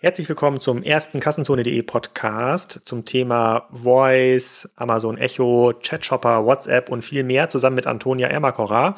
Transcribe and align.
Herzlich 0.00 0.28
willkommen 0.28 0.60
zum 0.60 0.84
ersten 0.84 1.18
Kassenzone.de 1.18 1.82
Podcast 1.82 2.82
zum 2.84 3.04
Thema 3.04 3.66
Voice, 3.72 4.70
Amazon 4.76 5.18
Echo, 5.18 5.72
Chatshopper, 5.82 6.46
WhatsApp 6.46 6.88
und 6.88 7.02
viel 7.02 7.24
mehr 7.24 7.48
zusammen 7.48 7.74
mit 7.74 7.88
Antonia 7.88 8.28
Ermakora. 8.28 8.94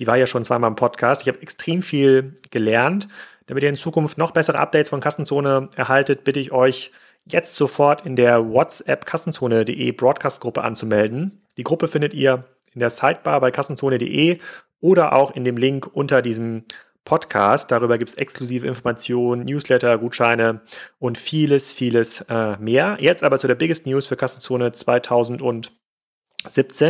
Die 0.00 0.08
war 0.08 0.16
ja 0.16 0.26
schon 0.26 0.42
zweimal 0.42 0.70
im 0.70 0.74
Podcast. 0.74 1.22
Ich 1.22 1.28
habe 1.28 1.40
extrem 1.40 1.82
viel 1.82 2.34
gelernt. 2.50 3.06
Damit 3.46 3.62
ihr 3.62 3.68
in 3.68 3.76
Zukunft 3.76 4.18
noch 4.18 4.32
bessere 4.32 4.58
Updates 4.58 4.90
von 4.90 4.98
Kassenzone 4.98 5.68
erhaltet, 5.76 6.24
bitte 6.24 6.40
ich 6.40 6.50
euch 6.50 6.90
jetzt 7.26 7.54
sofort 7.54 8.04
in 8.04 8.16
der 8.16 8.50
WhatsApp 8.50 9.06
Kassenzone.de 9.06 9.92
Broadcast-Gruppe 9.92 10.62
anzumelden. 10.62 11.46
Die 11.58 11.62
Gruppe 11.62 11.86
findet 11.86 12.12
ihr 12.12 12.42
in 12.74 12.80
der 12.80 12.90
Sidebar 12.90 13.40
bei 13.40 13.52
Kassenzone.de 13.52 14.40
oder 14.80 15.12
auch 15.12 15.30
in 15.30 15.44
dem 15.44 15.56
Link 15.56 15.88
unter 15.92 16.22
diesem 16.22 16.64
Podcast. 17.04 17.70
Darüber 17.70 17.98
gibt 17.98 18.10
es 18.10 18.16
exklusive 18.16 18.66
Informationen, 18.66 19.44
Newsletter, 19.44 19.98
Gutscheine 19.98 20.60
und 20.98 21.18
vieles, 21.18 21.72
vieles 21.72 22.22
äh, 22.28 22.56
mehr. 22.58 22.98
Jetzt 23.00 23.24
aber 23.24 23.38
zu 23.38 23.46
der 23.46 23.54
Biggest 23.54 23.86
News 23.86 24.06
für 24.06 24.16
Kassenzone 24.16 24.72
2017. 24.72 25.70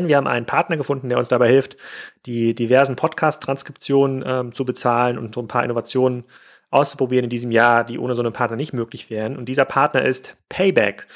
Wir 0.09 0.17
haben 0.17 0.27
einen 0.27 0.47
Partner 0.47 0.77
gefunden, 0.77 1.09
der 1.09 1.19
uns 1.19 1.29
dabei 1.29 1.49
hilft, 1.49 1.77
die 2.27 2.55
diversen 2.55 2.97
Podcast-Transkriptionen 2.97 4.25
ähm, 4.27 4.53
zu 4.53 4.65
bezahlen 4.65 5.19
und 5.19 5.35
so 5.35 5.41
ein 5.41 5.49
paar 5.49 5.65
Innovationen 5.65 6.25
auszuprobieren 6.71 7.25
in 7.25 7.31
diesem 7.31 7.51
Jahr, 7.51 7.85
die 7.85 7.99
ohne 7.99 8.15
so 8.15 8.23
einen 8.23 8.33
Partner 8.33 8.57
nicht 8.57 8.73
möglich 8.73 9.11
wären. 9.11 9.37
Und 9.37 9.47
dieser 9.47 9.65
Partner 9.65 10.03
ist 10.03 10.37
Payback. 10.49 11.07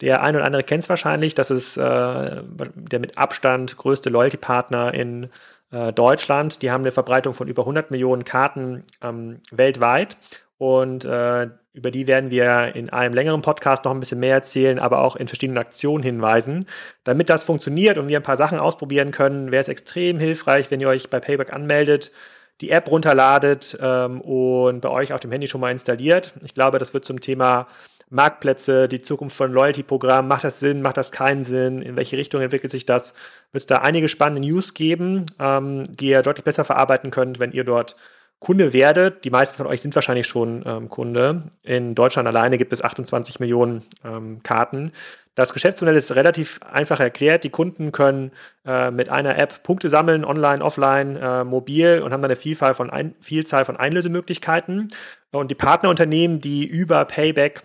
Der 0.00 0.22
ein 0.22 0.36
oder 0.36 0.46
andere 0.46 0.62
kennt 0.62 0.84
es 0.84 0.88
wahrscheinlich. 0.88 1.34
Das 1.34 1.50
ist 1.50 1.76
äh, 1.76 1.80
der 1.82 3.00
mit 3.00 3.18
Abstand 3.18 3.76
größte 3.76 4.08
Loyalty-Partner 4.08 4.94
in 4.94 5.28
äh, 5.70 5.92
Deutschland. 5.92 6.62
Die 6.62 6.70
haben 6.70 6.82
eine 6.82 6.90
Verbreitung 6.90 7.34
von 7.34 7.48
über 7.48 7.62
100 7.62 7.90
Millionen 7.90 8.24
Karten 8.24 8.84
ähm, 9.02 9.40
weltweit. 9.50 10.16
Und 10.58 11.04
äh, 11.04 11.48
über 11.72 11.90
die 11.90 12.06
werden 12.06 12.30
wir 12.30 12.74
in 12.74 12.90
einem 12.90 13.14
längeren 13.14 13.42
Podcast 13.42 13.84
noch 13.84 13.92
ein 13.92 14.00
bisschen 14.00 14.20
mehr 14.20 14.34
erzählen, 14.34 14.78
aber 14.78 15.00
auch 15.00 15.16
in 15.16 15.28
verschiedenen 15.28 15.58
Aktionen 15.58 16.02
hinweisen. 16.02 16.66
Damit 17.04 17.30
das 17.30 17.44
funktioniert 17.44 17.96
und 17.96 18.08
wir 18.08 18.18
ein 18.18 18.24
paar 18.24 18.36
Sachen 18.36 18.58
ausprobieren 18.58 19.10
können, 19.10 19.52
wäre 19.52 19.60
es 19.60 19.68
extrem 19.68 20.18
hilfreich, 20.18 20.70
wenn 20.70 20.80
ihr 20.80 20.88
euch 20.88 21.08
bei 21.08 21.20
Payback 21.20 21.52
anmeldet, 21.52 22.12
die 22.60 22.70
App 22.70 22.90
runterladet 22.90 23.78
ähm, 23.80 24.20
und 24.20 24.80
bei 24.80 24.90
euch 24.90 25.12
auf 25.14 25.20
dem 25.20 25.32
Handy 25.32 25.46
schon 25.46 25.62
mal 25.62 25.72
installiert. 25.72 26.34
Ich 26.44 26.52
glaube, 26.52 26.78
das 26.78 26.92
wird 26.92 27.06
zum 27.06 27.20
Thema 27.20 27.66
Marktplätze, 28.10 28.88
die 28.88 29.00
Zukunft 29.00 29.36
von 29.36 29.52
Loyalty-Programmen, 29.52 30.28
macht 30.28 30.44
das 30.44 30.60
Sinn, 30.60 30.82
macht 30.82 30.96
das 30.96 31.12
keinen 31.12 31.44
Sinn, 31.44 31.80
in 31.80 31.96
welche 31.96 32.18
Richtung 32.18 32.42
entwickelt 32.42 32.70
sich 32.70 32.84
das, 32.84 33.14
wird 33.52 33.62
es 33.62 33.66
da 33.66 33.78
einige 33.78 34.08
spannende 34.08 34.46
News 34.46 34.74
geben, 34.74 35.26
ähm, 35.38 35.84
die 35.88 36.08
ihr 36.08 36.22
deutlich 36.22 36.44
besser 36.44 36.64
verarbeiten 36.64 37.10
könnt, 37.10 37.38
wenn 37.38 37.52
ihr 37.52 37.64
dort 37.64 37.96
Kunde 38.40 38.72
werdet. 38.72 39.24
Die 39.24 39.30
meisten 39.30 39.58
von 39.58 39.66
euch 39.66 39.82
sind 39.82 39.94
wahrscheinlich 39.94 40.26
schon 40.26 40.64
ähm, 40.66 40.88
Kunde. 40.88 41.50
In 41.62 41.94
Deutschland 41.94 42.26
alleine 42.26 42.56
gibt 42.56 42.72
es 42.72 42.82
28 42.82 43.38
Millionen 43.38 43.82
ähm, 44.02 44.42
Karten. 44.42 44.92
Das 45.34 45.52
Geschäftsmodell 45.52 45.96
ist 45.96 46.16
relativ 46.16 46.58
einfach 46.62 47.00
erklärt. 47.00 47.44
Die 47.44 47.50
Kunden 47.50 47.92
können 47.92 48.32
äh, 48.64 48.90
mit 48.90 49.10
einer 49.10 49.38
App 49.38 49.62
Punkte 49.62 49.90
sammeln, 49.90 50.24
online, 50.24 50.64
offline, 50.64 51.16
äh, 51.16 51.44
mobil 51.44 52.00
und 52.02 52.12
haben 52.12 52.22
dann 52.22 52.30
eine 52.30 52.36
Vielzahl 52.36 52.72
von, 52.74 52.88
ein, 52.88 53.14
Vielzahl 53.20 53.66
von 53.66 53.76
Einlösemöglichkeiten. 53.76 54.88
Und 55.32 55.50
die 55.50 55.54
Partnerunternehmen, 55.54 56.40
die 56.40 56.64
über 56.64 57.04
Payback 57.04 57.62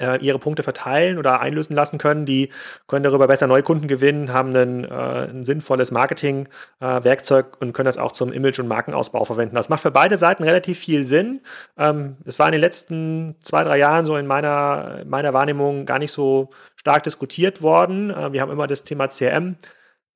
äh, 0.00 0.18
ihre 0.20 0.38
Punkte 0.38 0.62
verteilen 0.62 1.18
oder 1.18 1.40
einlösen 1.40 1.76
lassen 1.76 1.98
können. 1.98 2.26
Die 2.26 2.50
können 2.88 3.04
darüber 3.04 3.28
besser 3.28 3.46
Neukunden 3.46 3.88
gewinnen, 3.88 4.32
haben 4.32 4.54
ein, 4.56 4.84
äh, 4.84 5.28
ein 5.28 5.44
sinnvolles 5.44 5.90
Marketing-Werkzeug 5.90 7.46
äh, 7.46 7.64
und 7.64 7.72
können 7.72 7.86
das 7.86 7.98
auch 7.98 8.12
zum 8.12 8.32
Image- 8.32 8.58
und 8.58 8.68
Markenausbau 8.68 9.24
verwenden. 9.24 9.54
Das 9.54 9.68
macht 9.68 9.82
für 9.82 9.90
beide 9.90 10.16
Seiten 10.16 10.42
relativ 10.42 10.78
viel 10.78 11.04
Sinn. 11.04 11.42
Ähm, 11.76 12.16
es 12.24 12.38
war 12.38 12.46
in 12.46 12.52
den 12.52 12.60
letzten 12.60 13.36
zwei, 13.40 13.62
drei 13.62 13.78
Jahren 13.78 14.06
so 14.06 14.16
in 14.16 14.26
meiner, 14.26 15.02
meiner 15.06 15.32
Wahrnehmung 15.32 15.86
gar 15.86 15.98
nicht 15.98 16.12
so 16.12 16.50
stark 16.76 17.02
diskutiert 17.02 17.62
worden. 17.62 18.10
Äh, 18.10 18.32
wir 18.32 18.40
haben 18.40 18.50
immer 18.50 18.66
das 18.66 18.84
Thema 18.84 19.08
CRM 19.08 19.56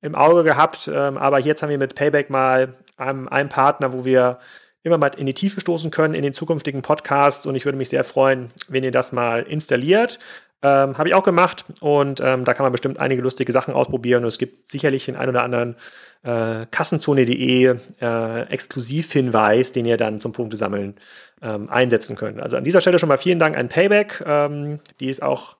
im 0.01 0.15
Auge 0.15 0.43
gehabt, 0.43 0.89
ähm, 0.93 1.17
aber 1.17 1.39
jetzt 1.39 1.63
haben 1.63 1.69
wir 1.69 1.77
mit 1.77 1.95
Payback 1.95 2.29
mal 2.29 2.75
einem, 2.97 3.27
einem 3.27 3.49
Partner, 3.49 3.93
wo 3.93 4.05
wir 4.05 4.39
immer 4.85 4.97
mal 4.97 5.11
in 5.17 5.25
die 5.25 5.33
Tiefe 5.33 5.59
stoßen 5.59 5.91
können 5.91 6.13
in 6.13 6.21
den 6.21 6.33
zukünftigen 6.33 6.81
Podcasts 6.81 7.45
und 7.45 7.55
ich 7.55 7.65
würde 7.65 7.77
mich 7.77 7.89
sehr 7.89 8.03
freuen, 8.03 8.49
wenn 8.67 8.83
ihr 8.83 8.91
das 8.91 9.11
mal 9.11 9.43
installiert. 9.43 10.19
Ähm, 10.61 10.97
Habe 10.97 11.09
ich 11.09 11.15
auch 11.15 11.23
gemacht 11.23 11.65
und 11.81 12.21
ähm, 12.21 12.45
da 12.45 12.53
kann 12.53 12.63
man 12.63 12.71
bestimmt 12.71 12.99
einige 12.99 13.21
lustige 13.21 13.51
Sachen 13.51 13.73
ausprobieren 13.73 14.23
und 14.23 14.27
es 14.27 14.37
gibt 14.37 14.67
sicherlich 14.67 15.05
den 15.05 15.15
ein 15.15 15.27
oder 15.27 15.43
anderen 15.43 15.75
äh, 16.23 16.65
Kassenzone.de 16.69 17.75
äh, 17.99 18.41
Exklusivhinweis, 18.43 19.71
den 19.71 19.85
ihr 19.85 19.97
dann 19.97 20.19
zum 20.19 20.33
Punktesammeln 20.33 20.95
ähm, 21.41 21.69
einsetzen 21.69 22.15
könnt. 22.15 22.39
Also 22.39 22.55
an 22.57 22.63
dieser 22.63 22.81
Stelle 22.81 22.99
schon 22.99 23.09
mal 23.09 23.17
vielen 23.17 23.39
Dank 23.39 23.57
an 23.57 23.69
Payback. 23.69 24.23
Ähm, 24.25 24.79
die 24.99 25.09
ist 25.09 25.21
auch 25.21 25.57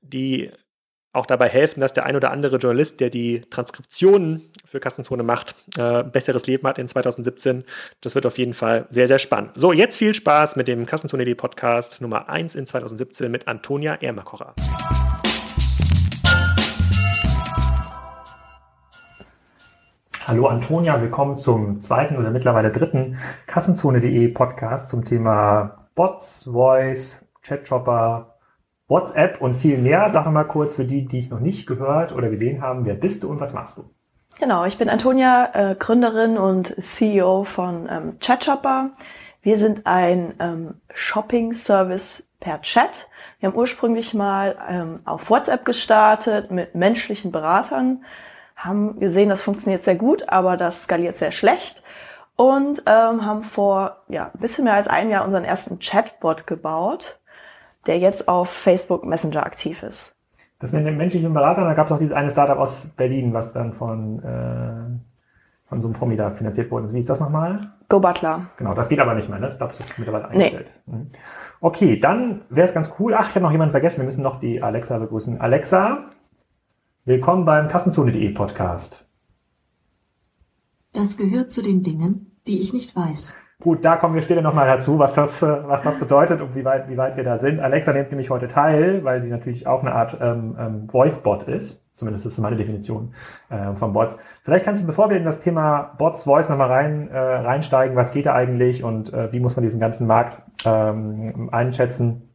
die 0.00 0.50
auch 1.12 1.26
dabei 1.26 1.48
helfen, 1.48 1.80
dass 1.80 1.92
der 1.92 2.04
ein 2.04 2.16
oder 2.16 2.30
andere 2.30 2.56
Journalist, 2.56 3.00
der 3.00 3.10
die 3.10 3.40
Transkriptionen 3.40 4.42
für 4.64 4.78
Kassenzone 4.78 5.22
macht, 5.22 5.54
äh, 5.78 6.04
besseres 6.04 6.46
Leben 6.46 6.68
hat 6.68 6.78
in 6.78 6.86
2017. 6.86 7.64
Das 8.02 8.14
wird 8.14 8.26
auf 8.26 8.36
jeden 8.36 8.52
Fall 8.52 8.86
sehr, 8.90 9.08
sehr 9.08 9.18
spannend. 9.18 9.52
So, 9.54 9.72
jetzt 9.72 9.96
viel 9.96 10.12
Spaß 10.12 10.56
mit 10.56 10.68
dem 10.68 10.84
Kassenzone.de 10.84 11.34
Podcast 11.34 12.02
Nummer 12.02 12.28
1 12.28 12.54
in 12.54 12.66
2017 12.66 13.30
mit 13.30 13.48
Antonia 13.48 13.94
Ermakocher. 13.94 14.54
Hallo 20.26 20.46
Antonia, 20.46 21.00
willkommen 21.00 21.38
zum 21.38 21.80
zweiten 21.80 22.18
oder 22.18 22.30
mittlerweile 22.30 22.70
dritten 22.70 23.16
Kassenzone.de 23.46 24.28
Podcast 24.28 24.90
zum 24.90 25.06
Thema 25.06 25.88
Bots, 25.94 26.44
Voice, 26.44 27.24
Chatshopper, 27.40 28.37
WhatsApp 28.88 29.40
und 29.40 29.54
viel 29.54 29.78
mehr. 29.78 30.08
Sag 30.10 30.26
mal 30.30 30.44
kurz 30.44 30.74
für 30.74 30.84
die, 30.84 31.06
die 31.06 31.18
ich 31.18 31.30
noch 31.30 31.40
nicht 31.40 31.66
gehört 31.66 32.12
oder 32.12 32.30
gesehen 32.30 32.62
haben, 32.62 32.84
wer 32.86 32.94
bist 32.94 33.22
du 33.22 33.30
und 33.30 33.40
was 33.40 33.52
machst 33.52 33.76
du? 33.76 33.84
Genau, 34.40 34.64
ich 34.64 34.78
bin 34.78 34.88
Antonia, 34.88 35.50
äh, 35.52 35.74
Gründerin 35.74 36.38
und 36.38 36.74
CEO 36.82 37.44
von 37.44 37.88
ähm, 37.90 38.18
ChatShopper. 38.20 38.90
Wir 39.42 39.58
sind 39.58 39.86
ein 39.86 40.34
ähm, 40.38 40.74
Shopping-Service 40.94 42.28
per 42.40 42.62
Chat. 42.62 43.08
Wir 43.40 43.48
haben 43.48 43.56
ursprünglich 43.56 44.14
mal 44.14 44.56
ähm, 44.68 45.00
auf 45.04 45.30
WhatsApp 45.30 45.64
gestartet 45.64 46.50
mit 46.50 46.74
menschlichen 46.74 47.32
Beratern, 47.32 48.04
haben 48.56 48.98
gesehen, 48.98 49.28
das 49.28 49.42
funktioniert 49.42 49.84
sehr 49.84 49.94
gut, 49.94 50.28
aber 50.28 50.56
das 50.56 50.84
skaliert 50.84 51.16
sehr 51.16 51.30
schlecht 51.30 51.82
und 52.36 52.82
ähm, 52.86 53.24
haben 53.24 53.42
vor 53.42 54.02
ja, 54.08 54.30
ein 54.32 54.40
bisschen 54.40 54.64
mehr 54.64 54.74
als 54.74 54.88
einem 54.88 55.10
Jahr 55.10 55.24
unseren 55.24 55.44
ersten 55.44 55.78
Chatbot 55.80 56.46
gebaut 56.46 57.18
der 57.86 57.98
jetzt 57.98 58.28
auf 58.28 58.50
Facebook 58.50 59.04
Messenger 59.04 59.44
aktiv 59.44 59.82
ist. 59.82 60.14
Das 60.58 60.72
mit 60.72 60.84
den 60.84 60.96
menschlichen 60.96 61.32
Beratern, 61.32 61.64
da 61.64 61.74
gab 61.74 61.86
es 61.86 61.92
auch 61.92 61.98
dieses 61.98 62.14
eine 62.14 62.30
Startup 62.30 62.58
aus 62.58 62.88
Berlin, 62.96 63.32
was 63.32 63.52
dann 63.52 63.74
von, 63.74 64.18
äh, 64.18 64.98
von 65.66 65.80
so 65.80 65.86
einem 65.86 65.94
Promi 65.94 66.16
da 66.16 66.32
finanziert 66.32 66.70
worden 66.70 66.86
ist. 66.86 66.94
Wie 66.94 66.98
ist 66.98 67.08
das 67.08 67.20
nochmal? 67.20 67.74
Go 67.88 68.00
Butler. 68.00 68.50
Genau, 68.56 68.74
das 68.74 68.88
geht 68.88 68.98
aber 68.98 69.14
nicht 69.14 69.28
mehr, 69.28 69.38
ne? 69.38 69.46
Ich 69.46 69.56
glaube, 69.56 69.74
das 69.76 69.88
ist 69.88 69.98
mittlerweile 69.98 70.28
eingestellt. 70.28 70.72
Nee. 70.86 70.96
Mhm. 70.96 71.08
Okay, 71.60 72.00
dann 72.00 72.42
wäre 72.50 72.66
es 72.66 72.74
ganz 72.74 72.92
cool. 72.98 73.14
Ach, 73.14 73.28
ich 73.28 73.34
habe 73.36 73.44
noch 73.44 73.52
jemanden 73.52 73.70
vergessen. 73.70 73.98
Wir 73.98 74.04
müssen 74.04 74.22
noch 74.22 74.40
die 74.40 74.60
Alexa 74.60 74.98
begrüßen. 74.98 75.40
Alexa, 75.40 76.10
willkommen 77.04 77.44
beim 77.44 77.68
Kassenzone.de 77.68 78.30
Podcast. 78.30 79.04
Das 80.92 81.16
gehört 81.16 81.52
zu 81.52 81.62
den 81.62 81.84
Dingen, 81.84 82.38
die 82.48 82.60
ich 82.60 82.72
nicht 82.72 82.96
weiß. 82.96 83.36
Gut, 83.60 83.84
da 83.84 83.96
kommen 83.96 84.14
wir 84.14 84.22
später 84.22 84.40
nochmal 84.40 84.68
dazu, 84.68 85.00
was 85.00 85.14
das, 85.14 85.42
äh, 85.42 85.68
was 85.68 85.82
das 85.82 85.98
bedeutet 85.98 86.40
und 86.40 86.54
wie 86.54 86.64
weit, 86.64 86.88
wie 86.88 86.96
weit 86.96 87.16
wir 87.16 87.24
da 87.24 87.38
sind. 87.38 87.58
Alexa 87.58 87.92
nimmt 87.92 88.08
nämlich 88.10 88.30
heute 88.30 88.46
teil, 88.46 89.02
weil 89.02 89.20
sie 89.20 89.30
natürlich 89.30 89.66
auch 89.66 89.80
eine 89.80 89.92
Art 89.92 90.16
ähm, 90.20 90.56
ähm, 90.56 90.88
Voice-Bot 90.88 91.42
ist. 91.48 91.84
Zumindest 91.96 92.24
ist 92.24 92.38
meine 92.38 92.54
Definition 92.54 93.14
äh, 93.50 93.74
von 93.74 93.92
Bots. 93.92 94.16
Vielleicht 94.44 94.64
kannst 94.64 94.82
du, 94.82 94.86
bevor 94.86 95.10
wir 95.10 95.16
in 95.16 95.24
das 95.24 95.40
Thema 95.40 95.94
Bots, 95.98 96.22
Voice 96.22 96.48
nochmal 96.48 96.70
rein, 96.70 97.08
äh, 97.08 97.18
reinsteigen, 97.18 97.96
was 97.96 98.12
geht 98.12 98.26
da 98.26 98.34
eigentlich 98.34 98.84
und 98.84 99.12
äh, 99.12 99.32
wie 99.32 99.40
muss 99.40 99.56
man 99.56 99.64
diesen 99.64 99.80
ganzen 99.80 100.06
Markt 100.06 100.40
ähm, 100.64 101.48
einschätzen, 101.50 102.30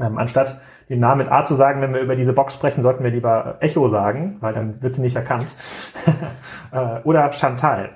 ähm, 0.00 0.18
anstatt 0.18 0.60
den 0.88 1.00
Namen 1.00 1.18
mit 1.18 1.32
A 1.32 1.44
zu 1.44 1.54
sagen, 1.54 1.80
wenn 1.80 1.94
wir 1.94 2.00
über 2.00 2.16
diese 2.16 2.32
Box 2.32 2.54
sprechen, 2.54 2.82
sollten 2.82 3.02
wir 3.02 3.10
lieber 3.10 3.56
Echo 3.60 3.88
sagen, 3.88 4.36
weil 4.40 4.52
dann 4.52 4.82
wird 4.82 4.94
sie 4.94 5.00
nicht 5.00 5.16
erkannt. 5.16 5.48
Äh, 6.72 7.02
oder 7.04 7.30
Chantal. 7.32 7.90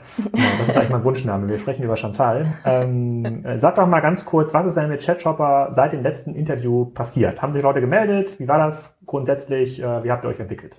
Das 0.58 0.68
ist 0.68 0.76
eigentlich 0.76 0.90
mein 0.90 1.02
Wunschname. 1.02 1.48
Wir 1.48 1.58
sprechen 1.58 1.82
über 1.82 1.96
Chantal. 1.96 2.58
Ähm, 2.66 3.42
äh, 3.46 3.58
sag 3.58 3.76
doch 3.76 3.86
mal 3.86 4.00
ganz 4.00 4.26
kurz, 4.26 4.52
was 4.52 4.66
ist 4.66 4.76
denn 4.76 4.90
mit 4.90 5.02
Chatshopper 5.02 5.68
seit 5.70 5.92
dem 5.92 6.02
letzten 6.02 6.34
Interview 6.34 6.84
passiert? 6.84 7.40
Haben 7.40 7.52
sich 7.52 7.62
Leute 7.62 7.80
gemeldet? 7.80 8.38
Wie 8.38 8.46
war 8.46 8.58
das 8.58 8.98
grundsätzlich? 9.06 9.82
Äh, 9.82 10.04
wie 10.04 10.10
habt 10.10 10.24
ihr 10.24 10.28
euch 10.28 10.40
entwickelt? 10.40 10.78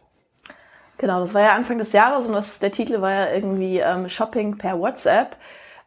Genau, 1.00 1.22
das 1.22 1.34
war 1.34 1.42
ja 1.42 1.56
Anfang 1.56 1.80
des 1.80 1.92
Jahres 1.92 2.28
und 2.28 2.34
das, 2.34 2.60
der 2.60 2.72
Titel 2.72 3.02
war 3.02 3.12
ja 3.12 3.32
irgendwie 3.32 3.80
ähm, 3.80 4.10
Shopping 4.10 4.60
per 4.60 4.80
WhatsApp. 4.80 5.36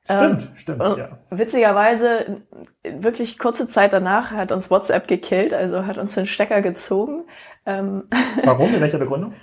Stimmt, 0.05 0.43
ähm, 0.43 0.57
stimmt, 0.57 0.99
ja. 0.99 1.19
Witzigerweise, 1.31 2.43
wirklich 2.83 3.39
kurze 3.39 3.67
Zeit 3.67 3.93
danach 3.93 4.31
hat 4.31 4.51
uns 4.51 4.71
WhatsApp 4.71 5.07
gekillt, 5.07 5.53
also 5.53 5.87
hat 5.87 5.99
uns 5.99 6.15
den 6.15 6.27
Stecker 6.27 6.63
gezogen. 6.63 7.25
Ähm, 7.67 8.05
Warum? 8.45 8.75
In 8.75 8.81
welcher 8.81 8.99
Begründung? 8.99 9.35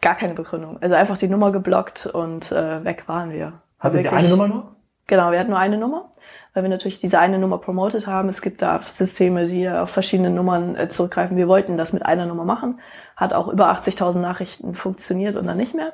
Gar 0.00 0.16
keine 0.16 0.34
Begründung. 0.34 0.78
Also 0.82 0.94
einfach 0.94 1.16
die 1.16 1.28
Nummer 1.28 1.50
geblockt 1.50 2.06
und 2.06 2.52
äh, 2.52 2.84
weg 2.84 3.04
waren 3.06 3.32
wir. 3.32 3.62
Hattet 3.78 4.04
ihr 4.04 4.12
eine 4.12 4.28
Nummer 4.28 4.48
nur? 4.48 4.76
Genau, 5.06 5.30
wir 5.32 5.38
hatten 5.38 5.50
nur 5.50 5.58
eine 5.58 5.78
Nummer, 5.78 6.12
weil 6.52 6.62
wir 6.62 6.70
natürlich 6.70 7.00
diese 7.00 7.18
eine 7.18 7.38
Nummer 7.38 7.58
promotet 7.58 8.06
haben. 8.06 8.28
Es 8.28 8.40
gibt 8.40 8.62
da 8.62 8.80
Systeme, 8.86 9.46
die 9.46 9.68
auf 9.68 9.90
verschiedene 9.90 10.30
Nummern 10.30 10.76
äh, 10.76 10.88
zurückgreifen. 10.88 11.36
Wir 11.36 11.48
wollten 11.48 11.76
das 11.76 11.92
mit 11.92 12.04
einer 12.04 12.26
Nummer 12.26 12.44
machen. 12.44 12.80
Hat 13.16 13.32
auch 13.32 13.48
über 13.48 13.70
80.000 13.70 14.18
Nachrichten 14.18 14.74
funktioniert 14.74 15.36
und 15.36 15.46
dann 15.46 15.56
nicht 15.56 15.74
mehr. 15.74 15.92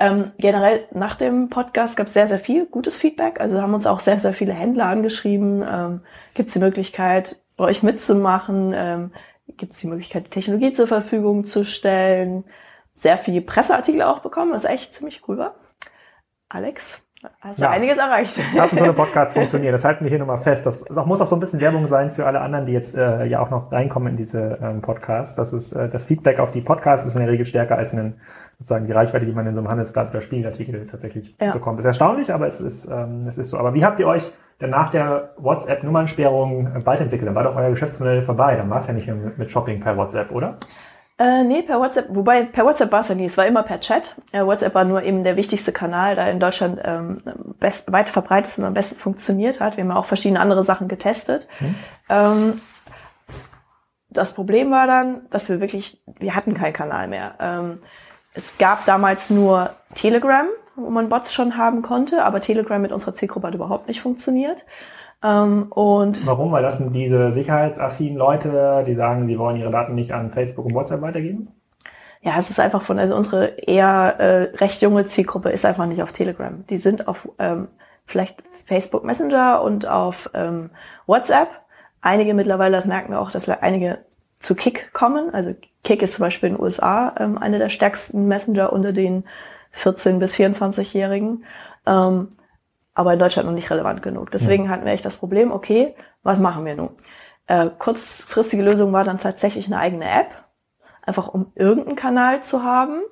Ähm, 0.00 0.32
generell 0.38 0.86
nach 0.92 1.14
dem 1.16 1.48
Podcast 1.50 1.96
gab 1.96 2.08
es 2.08 2.14
sehr, 2.14 2.26
sehr 2.26 2.40
viel 2.40 2.66
gutes 2.66 2.96
Feedback. 2.96 3.40
Also 3.40 3.60
haben 3.62 3.74
uns 3.74 3.86
auch 3.86 4.00
sehr, 4.00 4.18
sehr 4.18 4.34
viele 4.34 4.52
Händler 4.52 4.86
angeschrieben. 4.86 5.64
Ähm, 5.68 6.00
Gibt 6.34 6.48
es 6.48 6.54
die 6.54 6.60
Möglichkeit, 6.60 7.36
bei 7.56 7.64
euch 7.64 7.82
mitzumachen? 7.82 8.72
Ähm, 8.74 9.12
Gibt 9.56 9.72
es 9.72 9.78
die 9.78 9.86
Möglichkeit, 9.86 10.26
die 10.26 10.30
Technologie 10.30 10.72
zur 10.72 10.88
Verfügung 10.88 11.44
zu 11.44 11.64
stellen? 11.64 12.44
Sehr 12.96 13.18
viele 13.18 13.40
Presseartikel 13.40 14.02
auch 14.02 14.20
bekommen, 14.20 14.52
was 14.52 14.64
echt 14.64 14.94
ziemlich 14.94 15.22
cool 15.28 15.38
war. 15.38 15.54
Alex, 16.48 17.00
hast 17.40 17.58
du 17.58 17.64
Ja. 17.64 17.70
einiges 17.70 17.98
erreicht. 17.98 18.36
Lassen 18.54 18.78
so 18.78 18.84
eine 18.84 18.92
Podcasts 18.92 19.34
funktionieren. 19.34 19.72
Das 19.72 19.84
halten 19.84 20.04
wir 20.04 20.10
hier 20.10 20.18
nochmal 20.18 20.38
fest. 20.38 20.64
Das 20.66 20.84
muss 20.88 21.20
auch 21.20 21.26
so 21.26 21.36
ein 21.36 21.40
bisschen 21.40 21.60
Werbung 21.60 21.86
sein 21.86 22.10
für 22.10 22.26
alle 22.26 22.40
anderen, 22.40 22.66
die 22.66 22.72
jetzt 22.72 22.96
äh, 22.96 23.24
ja 23.26 23.40
auch 23.40 23.50
noch 23.50 23.72
reinkommen 23.72 24.12
in 24.12 24.16
diese 24.16 24.58
ähm, 24.62 24.80
Podcasts. 24.82 25.34
Das 25.34 25.52
ist 25.52 25.72
äh, 25.72 25.88
das 25.88 26.04
Feedback 26.04 26.38
auf 26.38 26.52
die 26.52 26.60
Podcasts 26.60 27.06
ist 27.06 27.14
in 27.16 27.22
der 27.22 27.30
Regel 27.30 27.46
stärker 27.46 27.76
als 27.76 27.92
einen, 27.92 28.20
sozusagen 28.58 28.86
die 28.86 28.92
Reichweite, 28.92 29.26
die 29.26 29.32
man 29.32 29.46
in 29.46 29.54
so 29.54 29.60
einem 29.60 29.68
Handelsblatt 29.68 30.10
oder 30.10 30.20
Spiegelartikel 30.20 30.86
tatsächlich 30.86 31.36
Ja. 31.40 31.52
bekommt. 31.52 31.78
Ist 31.78 31.84
erstaunlich, 31.84 32.32
aber 32.32 32.46
es 32.46 32.60
ist 32.60 32.86
ähm, 32.86 33.26
es 33.26 33.38
ist 33.38 33.50
so. 33.50 33.58
Aber 33.58 33.74
wie 33.74 33.84
habt 33.84 34.00
ihr 34.00 34.06
euch 34.06 34.32
denn 34.60 34.70
nach 34.70 34.90
der 34.90 35.34
WhatsApp-Nummernsperrung 35.38 36.66
äh, 36.76 36.86
weiterentwickelt? 36.86 37.28
Dann 37.28 37.34
war 37.34 37.44
doch 37.44 37.56
euer 37.56 37.70
Geschäftsmodell 37.70 38.22
vorbei. 38.22 38.56
Dann 38.56 38.70
war 38.70 38.78
es 38.78 38.86
ja 38.86 38.92
nicht 38.92 39.06
mehr 39.06 39.16
mit, 39.36 39.50
Shopping 39.52 39.80
per 39.80 39.96
WhatsApp, 39.96 40.30
oder? 40.30 40.58
Äh, 41.16 41.44
nee, 41.44 41.62
per 41.62 41.78
WhatsApp, 41.78 42.06
wobei 42.08 42.42
per 42.44 42.64
WhatsApp 42.64 42.90
war 42.90 43.00
es 43.00 43.08
ja 43.08 43.14
nie, 43.14 43.26
es 43.26 43.36
war 43.36 43.46
immer 43.46 43.62
per 43.62 43.78
Chat. 43.78 44.16
Äh, 44.32 44.44
WhatsApp 44.44 44.74
war 44.74 44.84
nur 44.84 45.02
eben 45.02 45.22
der 45.22 45.36
wichtigste 45.36 45.70
Kanal, 45.70 46.16
da 46.16 46.26
in 46.28 46.40
Deutschland 46.40 46.80
ähm, 46.82 47.22
best, 47.60 47.92
weit 47.92 48.08
verbreitet 48.08 48.58
und 48.58 48.64
am 48.64 48.74
besten 48.74 48.96
funktioniert 48.98 49.60
hat. 49.60 49.76
Wir 49.76 49.84
haben 49.84 49.90
ja 49.90 49.96
auch 49.96 50.06
verschiedene 50.06 50.40
andere 50.40 50.64
Sachen 50.64 50.88
getestet. 50.88 51.46
Mhm. 51.60 51.74
Ähm, 52.08 52.60
das 54.10 54.34
Problem 54.34 54.70
war 54.70 54.86
dann, 54.88 55.28
dass 55.30 55.48
wir 55.48 55.60
wirklich, 55.60 56.02
wir 56.18 56.34
hatten 56.34 56.54
keinen 56.54 56.72
Kanal 56.72 57.06
mehr. 57.06 57.34
Ähm, 57.40 57.78
es 58.34 58.58
gab 58.58 58.84
damals 58.84 59.30
nur 59.30 59.70
Telegram, 59.94 60.46
wo 60.76 60.90
man 60.90 61.08
Bots 61.08 61.32
schon 61.32 61.56
haben 61.56 61.82
konnte, 61.82 62.24
aber 62.24 62.40
Telegram 62.40 62.82
mit 62.82 62.92
unserer 62.92 63.14
Zielgruppe 63.14 63.46
hat 63.46 63.54
überhaupt 63.54 63.88
nicht 63.88 64.02
funktioniert. 64.02 64.66
Ähm, 65.22 65.66
und 65.70 66.26
Warum? 66.26 66.52
Weil 66.52 66.62
das 66.62 66.78
sind 66.78 66.92
diese 66.92 67.32
sicherheitsaffinen 67.32 68.18
Leute, 68.18 68.84
die 68.86 68.96
sagen, 68.96 69.28
die 69.28 69.38
wollen 69.38 69.56
ihre 69.56 69.70
Daten 69.70 69.94
nicht 69.94 70.12
an 70.12 70.32
Facebook 70.32 70.66
und 70.66 70.74
WhatsApp 70.74 71.00
weitergeben? 71.00 71.48
Ja, 72.20 72.36
es 72.38 72.50
ist 72.50 72.58
einfach 72.58 72.82
von, 72.82 72.98
also 72.98 73.14
unsere 73.14 73.46
eher 73.58 74.16
äh, 74.18 74.56
recht 74.56 74.82
junge 74.82 75.06
Zielgruppe 75.06 75.50
ist 75.50 75.64
einfach 75.64 75.86
nicht 75.86 76.02
auf 76.02 76.12
Telegram. 76.12 76.64
Die 76.68 76.78
sind 76.78 77.06
auf 77.06 77.28
ähm, 77.38 77.68
vielleicht 78.04 78.42
Facebook 78.64 79.04
Messenger 79.04 79.62
und 79.62 79.86
auf 79.86 80.30
ähm, 80.34 80.70
WhatsApp. 81.06 81.48
Einige 82.00 82.34
mittlerweile, 82.34 82.76
das 82.76 82.86
merken 82.86 83.12
wir 83.12 83.20
auch, 83.20 83.30
dass 83.30 83.48
einige 83.48 83.98
zu 84.44 84.54
Kick 84.54 84.92
kommen. 84.92 85.32
Also 85.32 85.54
Kick 85.82 86.02
ist 86.02 86.16
zum 86.16 86.24
Beispiel 86.24 86.50
in 86.50 86.56
den 86.56 86.62
USA 86.62 87.14
ähm, 87.18 87.38
eine 87.38 87.58
der 87.58 87.70
stärksten 87.70 88.28
Messenger 88.28 88.72
unter 88.72 88.92
den 88.92 89.24
14- 89.76 90.18
bis 90.18 90.34
24-Jährigen. 90.36 91.44
Ähm, 91.86 92.28
aber 92.94 93.12
in 93.14 93.18
Deutschland 93.18 93.48
noch 93.48 93.54
nicht 93.54 93.70
relevant 93.70 94.02
genug. 94.02 94.30
Deswegen 94.30 94.68
hatten 94.68 94.84
wir 94.84 94.92
echt 94.92 95.04
das 95.04 95.16
Problem, 95.16 95.50
okay, 95.50 95.94
was 96.22 96.38
machen 96.38 96.64
wir 96.64 96.76
nun? 96.76 96.90
Äh, 97.46 97.70
kurzfristige 97.78 98.62
Lösung 98.62 98.92
war 98.92 99.04
dann 99.04 99.18
tatsächlich 99.18 99.66
eine 99.66 99.78
eigene 99.78 100.08
App, 100.08 100.30
einfach 101.02 101.28
um 101.28 101.50
irgendeinen 101.56 101.96
Kanal 101.96 102.42
zu 102.44 102.62
haben. 102.62 103.02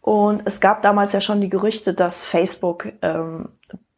Und 0.00 0.42
es 0.46 0.60
gab 0.60 0.82
damals 0.82 1.12
ja 1.12 1.20
schon 1.20 1.40
die 1.40 1.50
Gerüchte, 1.50 1.92
dass 1.92 2.24
Facebook 2.24 2.92
ähm, 3.02 3.50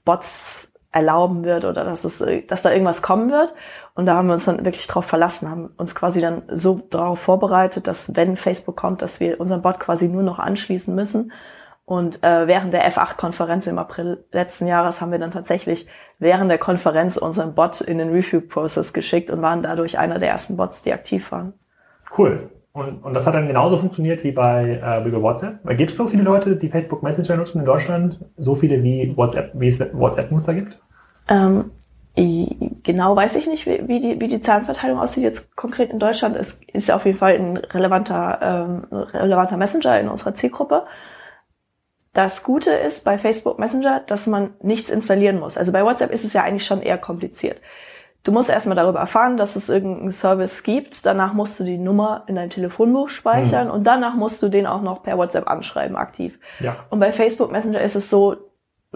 Bots 0.05 0.73
erlauben 0.91 1.45
wird 1.45 1.65
oder 1.65 1.85
dass 1.85 2.05
es, 2.05 2.25
dass 2.49 2.63
da 2.63 2.73
irgendwas 2.73 3.03
kommen 3.03 3.31
wird. 3.31 3.55
Und 3.97 4.05
da 4.05 4.15
haben 4.15 4.27
wir 4.27 4.35
uns 4.35 4.45
dann 4.45 4.63
wirklich 4.65 4.87
drauf 4.87 5.07
verlassen, 5.07 5.51
haben 5.51 5.71
uns 5.79 5.95
quasi 5.95 6.21
dann 6.21 6.43
so 6.53 6.83
darauf 6.91 7.19
vorbereitet, 7.19 7.89
dass 7.89 8.15
wenn 8.15 8.37
Facebook 8.37 8.77
kommt, 8.77 9.01
dass 9.01 9.21
wir 9.21 9.41
unseren 9.41 9.63
Bot 9.63 9.81
quasi 9.81 10.07
nur 10.07 10.23
noch 10.23 10.39
anschließen 10.39 10.95
müssen. 10.95 11.33
Und 11.87 12.23
äh, 12.23 12.47
während 12.47 12.75
der 12.75 12.87
F8-Konferenz 12.91 13.67
im 13.67 13.79
April 13.79 14.25
letzten 14.33 14.67
Jahres 14.67 15.01
haben 15.01 15.13
wir 15.13 15.19
dann 15.19 15.31
tatsächlich 15.31 15.87
während 16.19 16.51
der 16.51 16.59
Konferenz 16.59 17.17
unseren 17.17 17.55
Bot 17.55 17.81
in 17.81 17.97
den 17.97 18.11
Review-Process 18.11 18.93
geschickt 18.93 19.31
und 19.31 19.41
waren 19.41 19.63
dadurch 19.63 19.99
einer 19.99 20.19
der 20.19 20.29
ersten 20.29 20.59
Bots, 20.59 20.83
die 20.83 20.93
aktiv 20.93 21.33
waren. 21.33 21.55
Cool. 22.17 22.51
Und, 22.73 23.03
und 23.03 23.15
das 23.15 23.27
hat 23.27 23.35
dann 23.35 23.47
genauso 23.47 23.79
funktioniert 23.79 24.23
wie 24.25 24.33
bei, 24.33 24.79
äh, 24.83 25.07
wie 25.07 25.11
bei 25.11 25.23
WhatsApp. 25.23 25.67
Gibt 25.79 25.93
es 25.93 25.97
so 25.97 26.07
viele 26.07 26.23
Leute, 26.23 26.57
die 26.57 26.69
Facebook 26.69 27.03
Messenger 27.03 27.39
nutzen 27.39 27.61
in 27.61 27.65
Deutschland? 27.65 28.21
So 28.37 28.55
viele 28.55 28.83
wie 28.83 29.17
WhatsApp, 29.17 29.53
wie 29.55 29.69
es 29.69 29.81
WhatsApp-Nutzer 29.81 30.53
gibt? 30.53 30.79
Ähm, 31.29 31.71
genau 32.17 33.15
weiß 33.15 33.37
ich 33.37 33.47
nicht, 33.47 33.67
wie, 33.67 33.87
wie, 33.89 34.01
die, 34.01 34.21
wie 34.21 34.29
die 34.29 34.41
Zahlenverteilung 34.41 34.99
aussieht 34.99 35.23
jetzt 35.23 35.55
konkret 35.55 35.91
in 35.91 35.99
Deutschland. 35.99 36.37
Es 36.37 36.61
ist 36.73 36.91
auf 36.91 37.05
jeden 37.05 37.19
Fall 37.19 37.35
ein 37.35 37.59
relevanter, 37.59 38.39
ähm, 38.43 38.87
relevanter 38.91 39.59
Messenger 39.59 40.01
in 40.01 40.09
unserer 40.09 40.35
Zielgruppe. 40.35 40.87
Das 42.15 42.43
Gute 42.43 42.71
ist 42.71 43.05
bei 43.05 43.19
Facebook 43.19 43.59
Messenger, 43.59 44.01
dass 44.01 44.27
man 44.27 44.55
nichts 44.63 44.89
installieren 44.89 45.39
muss. 45.39 45.59
Also 45.59 45.73
bei 45.73 45.85
WhatsApp 45.85 46.11
ist 46.11 46.25
es 46.25 46.33
ja 46.33 46.43
eigentlich 46.43 46.65
schon 46.65 46.81
eher 46.81 46.97
kompliziert. 46.97 47.61
Du 48.25 48.33
musst 48.33 48.49
erstmal 48.49 48.75
darüber 48.75 48.99
erfahren, 48.99 49.37
dass 49.37 49.55
es 49.55 49.69
irgendeinen 49.69 50.11
Service 50.11 50.63
gibt. 50.63 51.05
Danach 51.05 51.35
musst 51.35 51.61
du 51.61 51.65
die 51.65 51.79
Nummer 51.79 52.25
in 52.27 52.35
dein 52.35 52.51
Telefonbuch 52.51 53.11
speichern 53.11 53.71
und 53.71 53.85
danach 53.85 54.15
musst 54.15 54.43
du 54.43 54.49
den 54.49 54.67
auch 54.67 54.83
noch 54.83 55.03
per 55.03 55.19
WhatsApp 55.19 55.49
anschreiben, 55.49 55.97
aktiv. 55.97 56.39
Ja. 56.59 56.87
Und 56.91 56.99
bei 56.99 57.13
Facebook 57.13 57.53
Messenger 57.53 57.83
ist 57.83 57.95
es 57.95 58.11
so, 58.11 58.37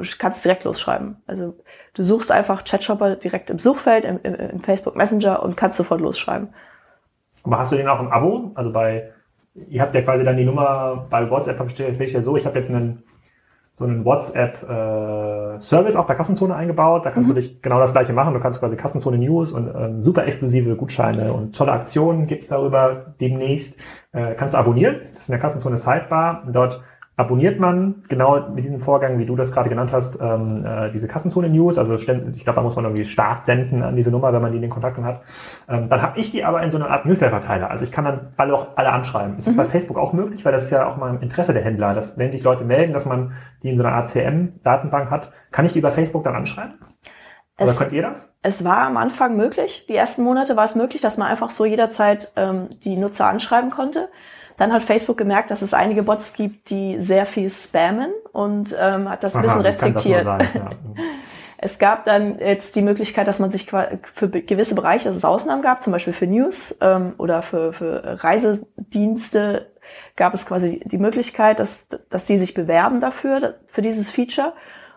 du 0.02 0.08
kannst 0.18 0.44
direkt 0.44 0.64
losschreiben. 0.64 1.16
Also 1.26 1.56
du 1.94 2.04
suchst 2.04 2.30
einfach 2.32 2.64
Chatshopper 2.64 3.16
direkt 3.16 3.50
im 3.50 3.58
Suchfeld, 3.58 4.04
im, 4.04 4.20
im, 4.22 4.34
im 4.34 4.60
Facebook 4.60 4.96
Messenger 4.96 5.42
und 5.42 5.56
kannst 5.56 5.76
sofort 5.76 6.00
losschreiben. 6.00 6.48
Aber 7.44 7.58
hast 7.58 7.72
du 7.72 7.76
den 7.76 7.88
auch 7.88 8.00
im 8.00 8.08
Abo? 8.08 8.52
Also 8.54 8.72
bei, 8.72 9.12
ihr 9.54 9.80
habt 9.80 9.94
ja 9.94 10.02
quasi 10.02 10.24
dann 10.24 10.36
die 10.36 10.44
Nummer 10.44 11.06
bei 11.08 11.28
WhatsApp 11.30 11.56
verstehe 11.56 11.90
ich 11.90 12.12
ja 12.12 12.22
so, 12.22 12.36
ich 12.36 12.46
habe 12.46 12.58
jetzt 12.58 12.70
einen 12.70 13.02
so 13.80 13.86
einen 13.86 14.04
WhatsApp-Service 14.04 15.96
auch 15.96 16.06
bei 16.06 16.14
Kassenzone 16.14 16.54
eingebaut. 16.54 17.06
Da 17.06 17.10
kannst 17.10 17.30
du 17.30 17.34
dich 17.34 17.62
genau 17.62 17.78
das 17.78 17.92
gleiche 17.92 18.12
machen. 18.12 18.34
Du 18.34 18.40
kannst 18.40 18.60
quasi 18.60 18.76
Kassenzone 18.76 19.16
News 19.16 19.52
und 19.52 19.74
ähm, 19.74 20.04
super 20.04 20.26
exklusive 20.26 20.76
Gutscheine 20.76 21.32
und 21.32 21.56
tolle 21.56 21.72
Aktionen 21.72 22.26
gibt's 22.26 22.48
darüber 22.48 23.14
demnächst. 23.22 23.80
Äh, 24.12 24.34
kannst 24.34 24.54
du 24.54 24.58
abonnieren. 24.58 24.96
Das 25.08 25.20
ist 25.20 25.28
in 25.30 25.32
der 25.32 25.40
Kassenzone 25.40 25.78
Sidebar. 25.78 26.46
Dort 26.52 26.82
abonniert 27.20 27.60
man 27.60 28.02
genau 28.08 28.48
mit 28.48 28.64
diesem 28.64 28.80
Vorgang, 28.80 29.18
wie 29.18 29.26
du 29.26 29.36
das 29.36 29.52
gerade 29.52 29.68
genannt 29.68 29.92
hast, 29.92 30.18
ähm, 30.20 30.64
äh, 30.64 30.90
diese 30.90 31.06
Kassenzone-News. 31.06 31.76
Also 31.76 31.94
ich 31.94 32.04
glaube, 32.06 32.56
da 32.56 32.62
muss 32.62 32.76
man 32.76 32.86
irgendwie 32.86 33.04
Start 33.04 33.44
senden 33.44 33.82
an 33.82 33.94
diese 33.94 34.10
Nummer, 34.10 34.32
wenn 34.32 34.40
man 34.40 34.52
die 34.52 34.56
in 34.56 34.62
den 34.62 34.70
Kontakten 34.70 35.04
hat. 35.04 35.20
Ähm, 35.68 35.88
dann 35.88 36.00
habe 36.00 36.18
ich 36.18 36.30
die 36.30 36.44
aber 36.44 36.62
in 36.62 36.70
so 36.70 36.78
einer 36.78 36.90
Art 36.90 37.04
Newsletter-Verteiler. 37.04 37.70
Also 37.70 37.84
ich 37.84 37.92
kann 37.92 38.04
dann 38.04 38.32
alle 38.38 38.54
auch 38.54 38.68
alle 38.76 38.90
anschreiben. 38.90 39.36
Ist 39.36 39.46
das 39.46 39.56
bei 39.56 39.66
Facebook 39.66 39.98
auch 39.98 40.12
möglich? 40.12 40.44
Weil 40.44 40.52
das 40.52 40.64
ist 40.64 40.70
ja 40.70 40.88
auch 40.88 40.96
mal 40.96 41.10
im 41.10 41.20
Interesse 41.20 41.52
der 41.52 41.62
Händler, 41.62 41.92
dass 41.92 42.16
wenn 42.16 42.32
sich 42.32 42.42
Leute 42.42 42.64
melden, 42.64 42.92
dass 42.94 43.04
man 43.04 43.32
die 43.62 43.68
in 43.68 43.76
so 43.76 43.84
einer 43.84 43.94
Art 43.94 44.08
CM-Datenbank 44.08 45.10
hat. 45.10 45.32
Kann 45.50 45.66
ich 45.66 45.72
die 45.72 45.78
über 45.80 45.90
Facebook 45.90 46.24
dann 46.24 46.34
anschreiben? 46.34 46.74
Oder 47.58 47.72
Es, 47.72 47.78
könnt 47.78 47.92
ihr 47.92 48.02
das? 48.02 48.34
es 48.42 48.64
war 48.64 48.78
am 48.78 48.96
Anfang 48.96 49.36
möglich, 49.36 49.84
die 49.86 49.94
ersten 49.94 50.22
Monate 50.22 50.56
war 50.56 50.64
es 50.64 50.74
möglich, 50.74 51.02
dass 51.02 51.18
man 51.18 51.28
einfach 51.28 51.50
so 51.50 51.66
jederzeit 51.66 52.32
ähm, 52.36 52.70
die 52.82 52.96
Nutzer 52.96 53.26
anschreiben 53.26 53.70
konnte. 53.70 54.08
Dann 54.60 54.74
hat 54.74 54.82
Facebook 54.82 55.16
gemerkt, 55.16 55.50
dass 55.50 55.62
es 55.62 55.72
einige 55.72 56.02
Bots 56.02 56.34
gibt, 56.34 56.68
die 56.68 57.00
sehr 57.00 57.24
viel 57.24 57.48
spammen 57.48 58.12
und 58.32 58.76
ähm, 58.78 59.08
hat 59.08 59.24
das 59.24 59.34
ein 59.34 59.40
bisschen 59.40 59.60
Aha, 59.60 59.66
restriktiert. 59.66 60.24
sein? 60.24 60.48
Ja. 60.54 60.70
Es 61.62 61.78
gab 61.78 62.06
dann 62.06 62.38
jetzt 62.38 62.74
die 62.74 62.80
Möglichkeit, 62.80 63.28
dass 63.28 63.38
man 63.38 63.50
sich 63.50 63.70
für 63.70 64.30
gewisse 64.30 64.74
Bereiche, 64.74 65.04
dass 65.04 65.16
es 65.18 65.26
Ausnahmen 65.26 65.60
gab, 65.60 65.82
zum 65.82 65.92
Beispiel 65.92 66.14
für 66.14 66.26
News 66.26 66.74
ähm, 66.80 67.12
oder 67.18 67.42
für, 67.42 67.74
für 67.74 68.24
Reisedienste 68.24 69.66
gab 70.16 70.32
es 70.32 70.46
quasi 70.46 70.80
die 70.86 70.96
Möglichkeit, 70.96 71.58
dass, 71.58 71.86
dass 72.08 72.24
die 72.24 72.38
sich 72.38 72.54
bewerben 72.54 73.00
dafür, 73.00 73.56
für 73.66 73.82
dieses 73.82 74.08
Feature. 74.08 74.54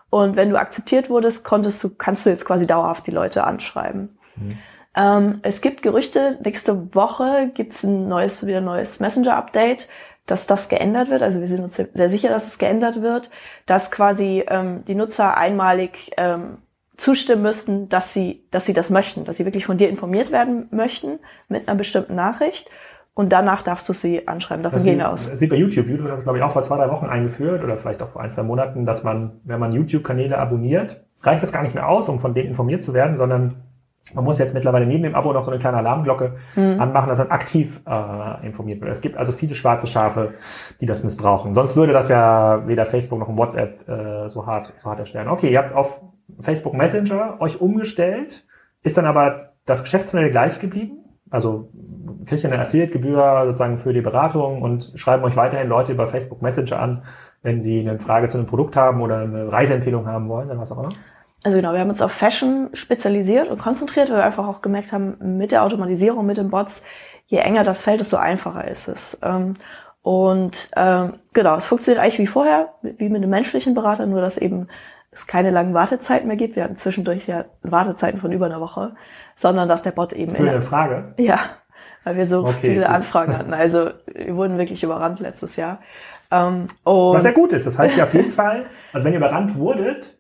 Und 0.10 0.38
wenn 0.38 0.50
du 0.50 0.58
akzeptiert 0.58 1.10
wurdest, 1.10 1.44
konntest 1.44 1.84
du, 1.84 1.90
kannst 1.90 2.26
du 2.26 2.30
jetzt 2.30 2.46
quasi 2.46 2.66
dauerhaft 2.66 3.08
die 3.08 3.12
Leute 3.12 3.44
anschreiben. 3.44 4.18
Mhm. 4.38 4.58
Ähm, 4.96 5.40
es 5.42 5.62
gibt 5.62 5.82
Gerüchte, 5.82 6.38
nächste 6.44 6.94
Woche 6.96 7.52
gibt's 7.54 7.84
ein 7.84 8.08
neues, 8.08 8.46
wieder 8.46 8.58
ein 8.60 8.66
neues 8.66 9.00
Messenger-Update, 9.00 9.90
dass 10.26 10.48
das 10.48 10.70
geändert 10.70 11.10
wird. 11.10 11.22
Also 11.22 11.40
wir 11.42 11.48
sind 11.48 11.64
uns 11.64 11.76
sehr 11.76 12.10
sicher, 12.10 12.30
dass 12.30 12.48
es 12.48 12.58
geändert 12.58 13.02
wird, 13.02 13.30
dass 13.66 13.92
quasi 13.92 14.44
ähm, 14.48 14.84
die 14.86 14.96
Nutzer 14.96 15.36
einmalig 15.36 16.12
ähm, 16.18 16.60
zustimmen 16.98 17.42
müssten, 17.42 17.90
dass 17.90 18.14
sie, 18.14 18.46
dass 18.52 18.66
sie 18.66 18.74
das 18.74 18.90
möchten, 18.90 19.26
dass 19.26 19.38
sie 19.38 19.46
wirklich 19.46 19.66
von 19.66 19.78
dir 19.78 19.90
informiert 19.90 20.32
werden 20.32 20.68
möchten 20.72 21.20
mit 21.50 21.68
einer 21.68 21.78
bestimmten 21.78 22.16
Nachricht. 22.16 22.70
Und 23.16 23.32
danach 23.32 23.62
darfst 23.62 23.88
du 23.90 23.94
sie 23.94 24.28
anschreiben. 24.28 24.64
Davon 24.64 24.78
Das 24.78 24.86
gehen 24.86 24.94
sieht, 24.94 25.00
wir 25.00 25.10
aus. 25.12 25.30
das 25.30 25.40
sieht 25.40 25.50
bei 25.50 25.56
YouTube. 25.56 25.88
YouTube 25.88 26.10
hat 26.10 26.18
das, 26.18 26.24
glaube 26.24 26.40
ich, 26.40 26.44
auch 26.44 26.52
vor 26.52 26.64
zwei, 26.64 26.78
drei 26.78 26.90
Wochen 26.90 27.06
eingeführt 27.06 27.64
oder 27.64 27.78
vielleicht 27.78 28.02
auch 28.02 28.10
vor 28.10 28.22
ein, 28.22 28.32
zwei 28.32 28.42
Monaten, 28.44 28.86
dass 28.86 29.04
man, 29.04 29.40
wenn 29.44 29.60
man 29.60 29.72
YouTube-Kanäle 29.72 30.38
abonniert, 30.38 31.04
reicht 31.22 31.44
das 31.44 31.52
gar 31.52 31.62
nicht 31.62 31.76
mehr 31.76 31.88
aus, 31.88 32.10
um 32.10 32.20
von 32.20 32.34
denen 32.34 32.50
informiert 32.50 32.84
zu 32.84 32.94
werden, 32.94 33.18
sondern 33.18 33.56
man 34.14 34.24
muss 34.26 34.38
jetzt 34.38 34.54
mittlerweile 34.54 34.86
neben 34.86 35.04
dem 35.04 35.16
Abo 35.16 35.32
noch 35.34 35.44
so 35.44 35.52
eine 35.52 35.60
kleine 35.60 35.78
Alarmglocke 35.78 36.34
Mhm. 36.56 36.80
anmachen, 36.80 37.10
dass 37.10 37.20
man 37.20 37.32
aktiv 37.32 37.82
äh, 37.88 38.46
informiert 38.46 38.82
wird. 38.82 38.92
Es 38.92 39.02
gibt 39.02 39.18
also 39.18 39.32
viele 39.32 39.56
schwarze 39.56 39.88
Schafe, 39.88 40.34
die 40.82 40.86
das 40.86 41.04
missbrauchen. 41.04 41.56
Sonst 41.56 41.76
würde 41.76 41.94
das 41.94 42.10
ja 42.10 42.68
weder 42.68 42.86
Facebook 42.86 43.20
noch 43.20 43.36
WhatsApp 43.36 43.88
äh, 43.88 44.30
so 44.30 44.46
hart 44.46 44.74
so 44.84 44.90
hart 44.90 45.00
erstellen. 45.00 45.30
Okay, 45.30 45.52
ihr 45.52 45.60
habt 45.60 45.74
auf 45.74 46.02
Facebook 46.42 46.74
Messenger 46.74 47.38
euch 47.40 47.62
umgestellt, 47.62 48.46
ist 48.82 48.98
dann 48.98 49.06
aber 49.06 49.54
das 49.66 49.84
Geschäftsmodell 49.84 50.32
gleich 50.32 50.60
geblieben? 50.60 50.98
Also 51.30 51.70
kriegt 52.26 52.44
ihr 52.44 52.52
eine 52.52 52.62
Affiliate-Gebühr 52.62 53.44
sozusagen 53.46 53.78
für 53.78 53.94
die 53.94 54.02
Beratung 54.02 54.62
und 54.62 54.94
schreiben 54.96 55.24
euch 55.24 55.36
weiterhin 55.36 55.68
Leute 55.68 55.92
über 55.94 56.08
Facebook 56.08 56.42
Messenger 56.42 56.80
an, 56.80 57.04
wenn 57.42 57.64
sie 57.64 57.80
eine 57.80 57.98
Frage 58.00 58.30
zu 58.30 58.38
einem 58.38 58.48
Produkt 58.48 58.76
haben 58.76 59.02
oder 59.02 59.20
eine 59.20 59.52
Reiseempfehlung 59.52 60.08
haben 60.08 60.30
wollen 60.30 60.50
oder 60.50 60.60
was 60.60 60.72
auch 60.72 60.84
immer? 60.84 60.94
Also 61.44 61.58
genau, 61.58 61.74
wir 61.74 61.80
haben 61.82 61.90
uns 61.90 62.02
auf 62.02 62.12
Fashion 62.14 62.70
spezialisiert 62.74 63.50
und 63.50 63.60
konzentriert, 63.60 64.10
weil 64.10 64.18
wir 64.18 64.24
einfach 64.24 64.48
auch 64.48 64.62
gemerkt 64.62 64.94
haben, 64.94 65.38
mit 65.38 65.52
der 65.52 65.64
Automatisierung, 65.64 66.26
mit 66.26 66.38
den 66.38 66.50
Bots, 66.50 66.86
je 67.28 67.38
enger 67.40 67.64
das 67.66 67.82
Feld, 67.82 68.00
desto 68.00 68.16
einfacher 68.18 68.68
ist 68.68 68.88
es. 68.88 69.20
Ähm, 69.22 69.56
und 70.02 70.70
ähm, 70.76 71.14
genau, 71.34 71.56
es 71.58 71.66
funktioniert 71.66 72.02
eigentlich 72.02 72.20
wie 72.20 72.28
vorher, 72.28 72.70
wie 72.82 73.10
mit 73.10 73.22
einem 73.22 73.30
menschlichen 73.30 73.74
Berater, 73.74 74.06
nur 74.06 74.22
dass 74.22 74.38
eben 74.38 74.68
es 75.12 75.28
keine 75.28 75.50
langen 75.50 75.74
Wartezeiten 75.74 76.28
mehr 76.28 76.38
gibt. 76.38 76.56
Wir 76.56 76.64
hatten 76.64 76.78
zwischendurch 76.78 77.28
ja 77.28 77.46
Wartezeiten 77.62 78.20
von 78.20 78.32
über 78.32 78.46
einer 78.46 78.62
Woche, 78.62 78.96
sondern 79.36 79.68
dass 79.68 79.84
der 79.84 79.92
Bot 79.92 80.14
eben... 80.14 80.34
Für 80.34 80.50
eine 80.50 80.62
Frage? 80.62 81.14
Ja, 81.18 81.40
weil 82.04 82.18
wir 82.18 82.26
so 82.26 82.46
okay, 82.46 82.56
viele 82.60 82.82
gut. 82.82 82.90
Anfragen 82.90 83.38
hatten. 83.38 83.54
Also 83.54 83.92
wir 84.08 84.36
wurden 84.36 84.58
wirklich 84.58 84.84
überrannt 84.84 85.20
letztes 85.20 85.56
Jahr. 85.56 85.80
Ähm, 86.32 86.68
Was 86.84 87.24
ja 87.24 87.32
gut 87.32 87.54
ist. 87.54 87.68
Das 87.68 87.78
heißt 87.78 87.96
ja 87.96 88.06
auf 88.06 88.14
jeden 88.14 88.32
Fall, 88.32 88.66
also 88.92 89.06
wenn 89.06 89.14
ihr 89.14 89.20
überrannt 89.20 89.56
wurdet, 89.56 90.18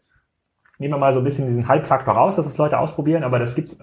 nehmen 0.79 0.93
wir 0.93 0.97
mal 0.97 1.13
so 1.13 1.19
ein 1.19 1.23
bisschen 1.23 1.47
diesen 1.47 1.67
Hype-Faktor 1.67 2.13
raus, 2.13 2.35
dass 2.35 2.45
es 2.45 2.57
Leute 2.57 2.79
ausprobieren, 2.79 3.23
aber 3.23 3.39
das 3.39 3.55
gibt's, 3.55 3.77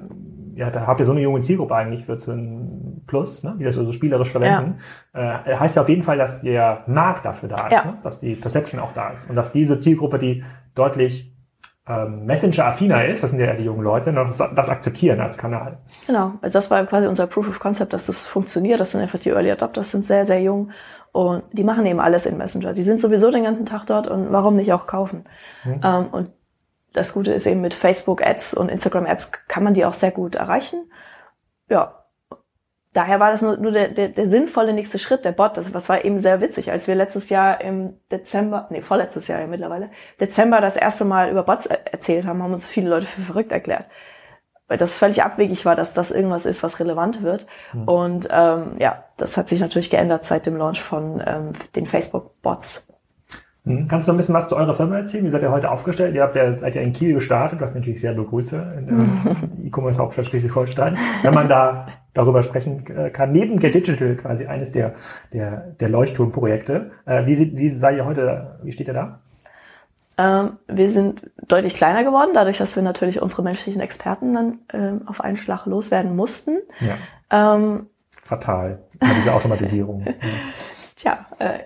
ja, 0.54 0.70
da 0.70 0.86
habt 0.86 1.00
ihr 1.00 1.06
so 1.06 1.12
eine 1.12 1.20
junge 1.20 1.40
Zielgruppe 1.40 1.74
eigentlich, 1.74 2.04
14 2.04 3.04
plus, 3.06 3.42
ne, 3.42 3.56
die 3.58 3.64
das 3.64 3.74
so 3.74 3.90
spielerisch 3.92 4.30
verwenden. 4.30 4.78
Ja. 5.14 5.42
Äh, 5.44 5.56
heißt 5.56 5.76
ja 5.76 5.82
auf 5.82 5.88
jeden 5.88 6.02
Fall, 6.02 6.18
dass 6.18 6.42
der 6.42 6.84
Markt 6.86 7.24
dafür 7.24 7.48
da 7.48 7.66
ist, 7.66 7.72
ja. 7.72 7.84
ne? 7.84 7.98
dass 8.02 8.20
die 8.20 8.34
Perception 8.34 8.80
auch 8.80 8.92
da 8.92 9.10
ist 9.10 9.28
und 9.28 9.36
dass 9.36 9.52
diese 9.52 9.78
Zielgruppe, 9.78 10.18
die 10.18 10.44
deutlich 10.74 11.34
ähm, 11.88 12.26
Messenger-affiner 12.26 13.06
ist, 13.06 13.24
das 13.24 13.30
sind 13.30 13.40
ja 13.40 13.52
die 13.54 13.64
jungen 13.64 13.82
Leute, 13.82 14.12
das, 14.12 14.36
das 14.36 14.68
akzeptieren 14.68 15.20
als 15.20 15.38
Kanal. 15.38 15.78
Genau, 16.06 16.34
also 16.40 16.58
das 16.58 16.70
war 16.70 16.84
quasi 16.86 17.06
unser 17.06 17.26
Proof 17.26 17.48
of 17.48 17.58
Concept, 17.58 17.92
dass 17.92 18.06
das 18.06 18.26
funktioniert. 18.26 18.80
Das 18.80 18.92
sind 18.92 19.00
einfach 19.00 19.18
die 19.18 19.30
Early 19.30 19.50
Adopters, 19.50 19.90
sind 19.90 20.04
sehr, 20.04 20.24
sehr 20.24 20.40
jung 20.40 20.70
und 21.12 21.42
die 21.52 21.64
machen 21.64 21.84
eben 21.86 22.00
alles 22.00 22.26
in 22.26 22.36
Messenger. 22.36 22.74
Die 22.74 22.84
sind 22.84 23.00
sowieso 23.00 23.30
den 23.30 23.44
ganzen 23.44 23.66
Tag 23.66 23.86
dort 23.86 24.06
und 24.06 24.30
warum 24.30 24.56
nicht 24.56 24.72
auch 24.72 24.86
kaufen? 24.86 25.24
Mhm. 25.64 25.80
Ähm, 25.82 26.06
und 26.12 26.30
das 26.92 27.12
Gute 27.12 27.32
ist 27.32 27.46
eben 27.46 27.60
mit 27.60 27.74
Facebook 27.74 28.24
Ads 28.24 28.54
und 28.54 28.68
Instagram 28.68 29.06
Ads 29.06 29.32
kann 29.48 29.64
man 29.64 29.74
die 29.74 29.84
auch 29.84 29.94
sehr 29.94 30.10
gut 30.10 30.34
erreichen. 30.34 30.90
Ja. 31.68 31.96
Daher 32.92 33.20
war 33.20 33.30
das 33.30 33.40
nur, 33.40 33.56
nur 33.56 33.70
der, 33.70 33.88
der, 33.88 34.08
der 34.08 34.28
sinnvolle 34.28 34.72
nächste 34.72 34.98
Schritt, 34.98 35.24
der 35.24 35.30
Bot. 35.30 35.56
Das, 35.56 35.70
das 35.70 35.88
war 35.88 36.04
eben 36.04 36.18
sehr 36.18 36.40
witzig, 36.40 36.72
als 36.72 36.88
wir 36.88 36.96
letztes 36.96 37.30
Jahr 37.30 37.60
im 37.60 38.00
Dezember, 38.10 38.66
nee, 38.70 38.82
vorletztes 38.82 39.28
Jahr 39.28 39.40
ja 39.40 39.46
mittlerweile, 39.46 39.90
Dezember 40.18 40.60
das 40.60 40.76
erste 40.76 41.04
Mal 41.04 41.30
über 41.30 41.44
Bots 41.44 41.66
erzählt 41.66 42.26
haben, 42.26 42.42
haben 42.42 42.52
uns 42.52 42.66
viele 42.66 42.90
Leute 42.90 43.06
für 43.06 43.20
verrückt 43.20 43.52
erklärt. 43.52 43.84
Weil 44.66 44.78
das 44.78 44.96
völlig 44.96 45.22
abwegig 45.22 45.64
war, 45.64 45.76
dass 45.76 45.94
das 45.94 46.10
irgendwas 46.10 46.46
ist, 46.46 46.64
was 46.64 46.80
relevant 46.80 47.22
wird. 47.22 47.46
Mhm. 47.72 47.88
Und 47.88 48.28
ähm, 48.30 48.74
ja, 48.78 49.04
das 49.16 49.36
hat 49.36 49.48
sich 49.48 49.60
natürlich 49.60 49.90
geändert 49.90 50.24
seit 50.24 50.46
dem 50.46 50.56
Launch 50.56 50.82
von 50.82 51.22
ähm, 51.24 51.52
den 51.76 51.86
Facebook-Bots. 51.86 52.88
Mhm. 53.64 53.88
Kannst 53.88 54.08
du 54.08 54.12
noch 54.12 54.16
ein 54.16 54.18
bisschen 54.18 54.34
was 54.34 54.48
zu 54.48 54.56
eurer 54.56 54.74
Firma 54.74 54.96
erzählen? 54.96 55.24
Wie 55.24 55.30
seid 55.30 55.42
ihr 55.42 55.50
heute 55.50 55.70
aufgestellt? 55.70 56.14
Ihr 56.14 56.22
habt 56.22 56.34
ja, 56.34 56.56
seid 56.56 56.74
ja 56.74 56.80
in 56.80 56.92
Kiel 56.92 57.14
gestartet, 57.14 57.60
was 57.60 57.70
ich 57.70 57.76
natürlich 57.76 58.00
sehr 58.00 58.14
begrüße, 58.14 58.74
in 58.78 58.86
der 58.86 59.36
E-Commerce-Hauptstadt 59.66 60.26
Schleswig-Holstein. 60.26 60.96
Wenn 61.22 61.34
man 61.34 61.48
da 61.48 61.88
darüber 62.14 62.42
sprechen 62.42 62.84
äh, 62.96 63.10
kann, 63.10 63.32
neben 63.32 63.58
Get 63.58 63.74
Digital 63.74 64.16
quasi 64.16 64.46
eines 64.46 64.72
der, 64.72 64.94
der, 65.32 65.74
der 65.78 65.88
Leuchtturmprojekte. 65.88 66.90
Äh, 67.06 67.26
wie, 67.26 67.56
wie 67.56 67.72
seid 67.72 67.96
ihr 67.96 68.04
heute, 68.04 68.58
wie 68.62 68.72
steht 68.72 68.88
ihr 68.88 68.94
da? 68.94 69.20
Ähm, 70.18 70.58
wir 70.66 70.90
sind 70.90 71.30
deutlich 71.46 71.74
kleiner 71.74 72.02
geworden, 72.04 72.30
dadurch, 72.34 72.58
dass 72.58 72.76
wir 72.76 72.82
natürlich 72.82 73.22
unsere 73.22 73.42
menschlichen 73.42 73.80
Experten 73.80 74.34
dann 74.34 74.58
ähm, 74.72 75.02
auf 75.06 75.20
einen 75.20 75.36
Schlag 75.36 75.66
loswerden 75.66 76.16
mussten. 76.16 76.58
Ja. 76.80 76.96
Ähm, 77.30 77.86
Fatal, 78.24 78.80
diese 79.18 79.32
Automatisierung. 79.32 80.04
Tja, 80.96 81.26
äh, 81.38 81.60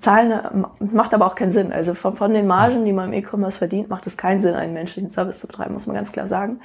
Zahlen 0.00 0.66
macht 0.80 1.14
aber 1.14 1.26
auch 1.26 1.36
keinen 1.36 1.52
Sinn. 1.52 1.72
Also 1.72 1.94
von, 1.94 2.16
von 2.16 2.34
den 2.34 2.46
Margen, 2.46 2.84
die 2.84 2.92
man 2.92 3.12
im 3.12 3.24
E-Commerce 3.24 3.58
verdient, 3.58 3.88
macht 3.88 4.06
es 4.06 4.16
keinen 4.16 4.40
Sinn, 4.40 4.54
einen 4.54 4.74
menschlichen 4.74 5.10
Service 5.10 5.40
zu 5.40 5.46
betreiben, 5.46 5.72
muss 5.72 5.86
man 5.86 5.96
ganz 5.96 6.12
klar 6.12 6.26
sagen. 6.26 6.60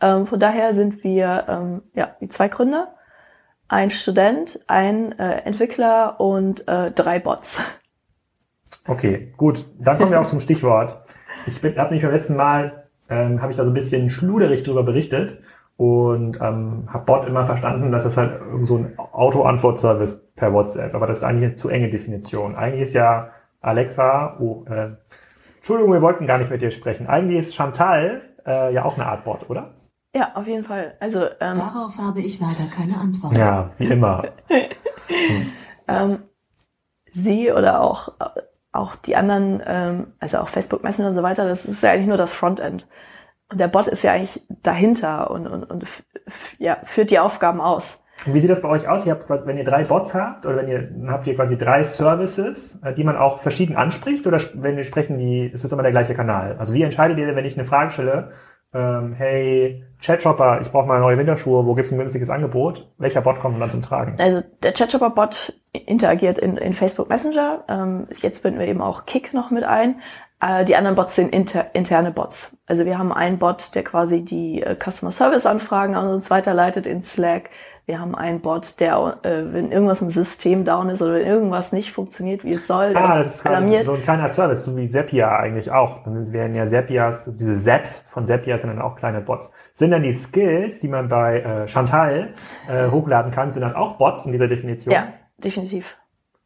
Ähm, 0.00 0.26
von 0.26 0.40
daher 0.40 0.74
sind 0.74 1.04
wir 1.04 1.44
ähm, 1.48 1.82
ja 1.94 2.10
die 2.20 2.28
zwei 2.28 2.48
Gründer, 2.48 2.94
ein 3.68 3.90
Student, 3.90 4.60
ein 4.66 5.16
äh, 5.18 5.42
Entwickler 5.42 6.20
und 6.20 6.66
äh, 6.66 6.90
drei 6.90 7.20
Bots. 7.20 7.62
Okay, 8.86 9.32
gut. 9.36 9.64
Dann 9.78 9.96
kommen 9.96 10.10
wir 10.10 10.20
auch 10.20 10.26
zum 10.26 10.40
Stichwort. 10.40 11.04
Ich 11.46 11.62
habe 11.62 11.94
mich 11.94 12.02
beim 12.02 12.12
letzten 12.12 12.36
Mal 12.36 12.84
ähm, 13.08 13.40
habe 13.40 13.52
ich 13.52 13.58
da 13.58 13.64
so 13.64 13.70
ein 13.70 13.74
bisschen 13.74 14.10
schluderig 14.10 14.62
drüber 14.64 14.82
berichtet 14.82 15.40
und 15.76 16.36
ähm, 16.40 16.88
habe 16.92 17.04
Bot 17.04 17.26
immer 17.26 17.44
verstanden, 17.44 17.92
dass 17.92 18.04
es 18.04 18.16
halt 18.16 18.40
so 18.62 18.78
ein 18.78 18.98
Auto-Antwort-Service 18.98 20.23
per 20.36 20.52
WhatsApp, 20.52 20.94
aber 20.94 21.06
das 21.06 21.18
ist 21.18 21.24
eigentlich 21.24 21.44
eine 21.44 21.56
zu 21.56 21.68
enge 21.68 21.90
Definition. 21.90 22.56
Eigentlich 22.56 22.82
ist 22.82 22.94
ja 22.94 23.30
Alexa, 23.60 24.36
oh, 24.40 24.64
äh, 24.68 24.90
Entschuldigung, 25.56 25.92
wir 25.92 26.02
wollten 26.02 26.26
gar 26.26 26.38
nicht 26.38 26.50
mit 26.50 26.60
dir 26.60 26.70
sprechen. 26.70 27.06
Eigentlich 27.06 27.38
ist 27.38 27.54
Chantal 27.54 28.22
äh, 28.46 28.74
ja 28.74 28.84
auch 28.84 28.96
eine 28.96 29.06
Art 29.06 29.24
Bot, 29.24 29.48
oder? 29.48 29.74
Ja, 30.14 30.32
auf 30.34 30.46
jeden 30.46 30.64
Fall. 30.64 30.96
Also 31.00 31.24
ähm, 31.40 31.56
darauf 31.56 31.98
habe 31.98 32.20
ich 32.20 32.40
leider 32.40 32.68
keine 32.70 32.96
Antwort. 32.98 33.36
Ja, 33.36 33.70
wie 33.78 33.86
immer. 33.86 34.24
hm. 34.48 35.52
ähm, 35.88 36.18
sie 37.12 37.50
oder 37.52 37.80
auch 37.80 38.12
auch 38.74 38.96
die 38.96 39.16
anderen, 39.16 39.62
ähm, 39.64 40.12
also 40.18 40.38
auch 40.38 40.48
Facebook 40.48 40.82
Messenger 40.82 41.08
und 41.08 41.14
so 41.14 41.22
weiter, 41.22 41.46
das 41.46 41.64
ist 41.64 41.82
ja 41.82 41.92
eigentlich 41.92 42.08
nur 42.08 42.16
das 42.16 42.32
Frontend. 42.32 42.86
Und 43.48 43.58
der 43.58 43.68
Bot 43.68 43.86
ist 43.86 44.02
ja 44.02 44.12
eigentlich 44.12 44.42
dahinter 44.48 45.30
und, 45.30 45.46
und, 45.46 45.64
und 45.64 45.84
ja, 46.58 46.78
führt 46.84 47.10
die 47.10 47.20
Aufgaben 47.20 47.60
aus. 47.60 48.03
Wie 48.26 48.40
sieht 48.40 48.50
das 48.50 48.62
bei 48.62 48.68
euch 48.68 48.88
aus? 48.88 49.04
Ihr 49.06 49.12
habt, 49.12 49.28
wenn 49.46 49.58
ihr 49.58 49.64
drei 49.64 49.84
Bots 49.84 50.14
habt 50.14 50.46
oder 50.46 50.56
wenn 50.56 50.68
ihr 50.68 50.82
dann 50.82 51.10
habt 51.10 51.26
ihr 51.26 51.34
quasi 51.34 51.58
drei 51.58 51.84
Services, 51.84 52.78
äh, 52.82 52.94
die 52.94 53.04
man 53.04 53.16
auch 53.16 53.40
verschieden 53.40 53.76
anspricht 53.76 54.26
oder 54.26 54.40
wenn 54.54 54.76
wir 54.76 54.84
sprechen 54.84 55.18
die, 55.18 55.46
ist 55.46 55.64
das 55.64 55.72
immer 55.72 55.82
der 55.82 55.92
gleiche 55.92 56.14
Kanal? 56.14 56.56
Also 56.58 56.74
wie 56.74 56.82
entscheidet 56.82 57.18
ihr, 57.18 57.34
wenn 57.34 57.44
ich 57.44 57.58
eine 57.58 57.66
Frage 57.66 57.90
stelle, 57.90 58.32
ähm, 58.74 59.14
hey, 59.14 59.84
Chatshopper, 60.00 60.60
ich 60.60 60.70
brauche 60.70 60.86
mal 60.86 61.00
neue 61.00 61.16
Winterschuhe, 61.16 61.64
wo 61.64 61.74
gibt's 61.74 61.92
ein 61.92 61.98
günstiges 61.98 62.28
Angebot? 62.28 62.90
Welcher 62.98 63.20
Bot 63.20 63.38
kommt 63.38 63.60
dann 63.60 63.70
zum 63.70 63.82
Tragen? 63.82 64.16
Also 64.18 64.42
der 64.62 64.72
Chatshopper-Bot 64.72 65.54
interagiert 65.72 66.38
in, 66.38 66.56
in 66.56 66.74
Facebook 66.74 67.08
Messenger. 67.08 67.64
Ähm, 67.68 68.08
jetzt 68.20 68.42
binden 68.42 68.58
wir 68.58 68.66
eben 68.66 68.82
auch 68.82 69.06
Kick 69.06 69.32
noch 69.32 69.50
mit 69.50 69.62
ein. 69.62 70.00
Äh, 70.40 70.64
die 70.64 70.74
anderen 70.74 70.96
Bots 70.96 71.14
sind 71.14 71.32
inter, 71.32 71.74
interne 71.74 72.10
Bots. 72.10 72.56
Also 72.66 72.84
wir 72.84 72.98
haben 72.98 73.12
einen 73.12 73.38
Bot, 73.38 73.74
der 73.76 73.84
quasi 73.84 74.22
die 74.22 74.62
äh, 74.62 74.76
Customer 74.76 75.12
Service 75.12 75.46
Anfragen 75.46 75.94
an 75.94 76.08
uns 76.08 76.28
weiterleitet 76.30 76.86
in 76.86 77.04
Slack. 77.04 77.50
Wir 77.86 78.00
haben 78.00 78.14
einen 78.14 78.40
Bot, 78.40 78.80
der, 78.80 79.18
äh, 79.24 79.52
wenn 79.52 79.70
irgendwas 79.70 80.00
im 80.00 80.08
System 80.08 80.64
down 80.64 80.88
ist 80.88 81.02
oder 81.02 81.14
wenn 81.14 81.26
irgendwas 81.26 81.72
nicht 81.72 81.92
funktioniert, 81.92 82.42
wie 82.42 82.50
es 82.50 82.66
soll, 82.66 82.96
ah, 82.96 83.18
das 83.18 83.36
ist 83.36 83.46
alarmiert. 83.46 83.84
so 83.84 83.92
ein 83.92 84.00
kleiner 84.00 84.28
Service, 84.28 84.64
so 84.64 84.74
wie 84.76 84.88
Zapier 84.88 85.30
eigentlich 85.30 85.70
auch. 85.70 86.02
Dann 86.04 86.32
werden 86.32 86.54
ja 86.54 86.64
Zapiers, 86.64 87.30
diese 87.36 87.58
Zaps 87.58 88.04
von 88.08 88.24
Zapier 88.24 88.56
sind 88.56 88.70
dann 88.70 88.80
auch 88.80 88.96
kleine 88.96 89.20
Bots. 89.20 89.52
Sind 89.74 89.90
dann 89.90 90.02
die 90.02 90.12
Skills, 90.12 90.80
die 90.80 90.88
man 90.88 91.08
bei 91.08 91.40
äh, 91.40 91.68
Chantal 91.68 92.32
äh, 92.68 92.88
hochladen 92.90 93.32
kann, 93.32 93.52
sind 93.52 93.60
das 93.60 93.74
auch 93.74 93.98
Bots 93.98 94.24
in 94.24 94.32
dieser 94.32 94.48
Definition? 94.48 94.94
Ja, 94.94 95.08
definitiv. 95.36 95.94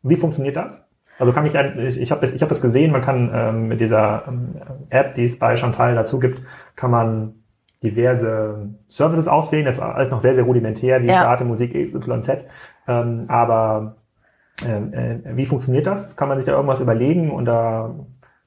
Wie 0.02 0.16
funktioniert 0.16 0.56
das? 0.56 0.88
Also 1.20 1.32
kann 1.32 1.46
ich, 1.46 1.54
ich, 1.54 2.00
ich 2.00 2.10
habe 2.10 2.20
das, 2.20 2.32
ich 2.32 2.42
hab 2.42 2.48
das 2.48 2.62
gesehen, 2.62 2.92
man 2.92 3.02
kann 3.02 3.30
ähm, 3.32 3.68
mit 3.68 3.80
dieser 3.80 4.24
ähm, 4.28 4.56
App, 4.90 5.14
die 5.14 5.24
es 5.24 5.38
bei 5.38 5.56
Chantal 5.56 5.94
dazu 5.94 6.18
gibt, 6.18 6.42
kann 6.76 6.90
man 6.90 7.37
diverse 7.82 8.70
Services 8.88 9.28
auswählen. 9.28 9.64
Das 9.64 9.76
ist 9.76 9.82
alles 9.82 10.10
noch 10.10 10.20
sehr, 10.20 10.34
sehr 10.34 10.44
rudimentär, 10.44 11.02
wie 11.02 11.06
ja. 11.06 11.14
Starte 11.14 11.44
Musik 11.44 11.74
XYZ. 11.74 12.44
Ähm, 12.86 13.22
aber 13.28 13.96
äh, 14.64 14.78
äh, 14.78 15.36
wie 15.36 15.46
funktioniert 15.46 15.86
das? 15.86 16.16
Kann 16.16 16.28
man 16.28 16.38
sich 16.38 16.46
da 16.46 16.52
irgendwas 16.52 16.80
überlegen 16.80 17.30
und 17.30 17.44
da 17.44 17.94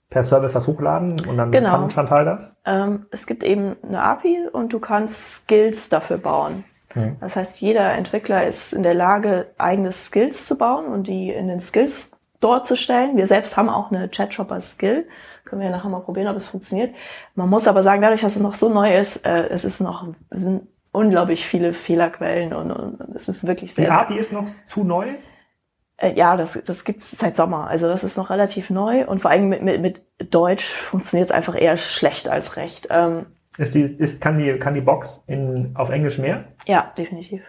per 0.09 0.23
Service 0.23 0.53
was 0.53 0.67
hochladen 0.67 1.25
und 1.25 1.37
dann 1.37 1.51
genau. 1.51 1.71
kann 1.71 1.89
Chantal 1.89 2.25
das? 2.25 2.57
Ähm, 2.65 3.05
es 3.11 3.25
gibt 3.25 3.43
eben 3.43 3.77
eine 3.87 4.03
API 4.03 4.49
und 4.51 4.73
du 4.73 4.79
kannst 4.79 5.43
Skills 5.43 5.87
dafür 5.87 6.17
bauen. 6.17 6.65
Mhm. 6.93 7.15
Das 7.21 7.37
heißt, 7.37 7.61
jeder 7.61 7.93
Entwickler 7.93 8.45
ist 8.45 8.73
in 8.73 8.83
der 8.83 8.93
Lage, 8.93 9.47
eigene 9.57 9.93
Skills 9.93 10.45
zu 10.45 10.57
bauen 10.57 10.87
und 10.87 11.07
die 11.07 11.31
in 11.31 11.47
den 11.47 11.61
Skills 11.61 12.11
dort 12.41 12.67
zu 12.67 12.75
stellen. 12.75 13.15
Wir 13.15 13.27
selbst 13.27 13.55
haben 13.55 13.69
auch 13.69 13.91
eine 13.91 14.09
Chat-Shopper-Skill. 14.09 15.07
Können 15.51 15.63
wir 15.63 15.69
ja 15.69 15.75
nachher 15.75 15.89
mal 15.89 15.99
probieren, 15.99 16.29
ob 16.29 16.37
es 16.37 16.47
funktioniert. 16.47 16.95
Man 17.35 17.49
muss 17.49 17.67
aber 17.67 17.83
sagen, 17.83 18.01
dadurch, 18.01 18.21
dass 18.21 18.37
es 18.37 18.41
noch 18.41 18.53
so 18.53 18.69
neu 18.69 18.97
ist, 18.97 19.25
äh, 19.25 19.49
es 19.49 19.65
ist 19.65 19.81
noch, 19.81 20.07
es 20.29 20.43
sind 20.43 20.69
unglaublich 20.93 21.45
viele 21.45 21.73
Fehlerquellen 21.73 22.53
und, 22.53 22.71
und 22.71 23.15
es 23.15 23.27
ist 23.27 23.45
wirklich 23.45 23.73
sehr. 23.73 23.87
Die 23.87 23.91
API 23.91 24.17
ist 24.17 24.31
noch 24.31 24.45
zu 24.65 24.85
neu? 24.85 25.09
Äh, 25.97 26.13
ja, 26.13 26.37
das, 26.37 26.57
das 26.65 26.85
gibt's 26.85 27.11
seit 27.11 27.35
Sommer. 27.35 27.67
Also 27.67 27.89
das 27.89 28.05
ist 28.05 28.15
noch 28.15 28.29
relativ 28.29 28.69
neu 28.69 29.05
und 29.05 29.21
vor 29.21 29.29
allem 29.29 29.49
mit, 29.49 29.61
mit, 29.61 29.81
mit 29.81 30.01
Deutsch 30.33 30.71
funktioniert 30.71 31.29
es 31.29 31.35
einfach 31.35 31.59
eher 31.59 31.75
schlecht 31.75 32.29
als 32.29 32.55
recht. 32.55 32.87
Ähm, 32.89 33.25
ist 33.57 33.75
die, 33.75 33.81
ist, 33.81 34.21
kann 34.21 34.39
die, 34.39 34.57
kann 34.57 34.73
die 34.73 34.79
Box 34.79 35.21
in, 35.27 35.71
auf 35.75 35.89
Englisch 35.89 36.17
mehr? 36.17 36.45
Ja, 36.65 36.93
definitiv. 36.97 37.41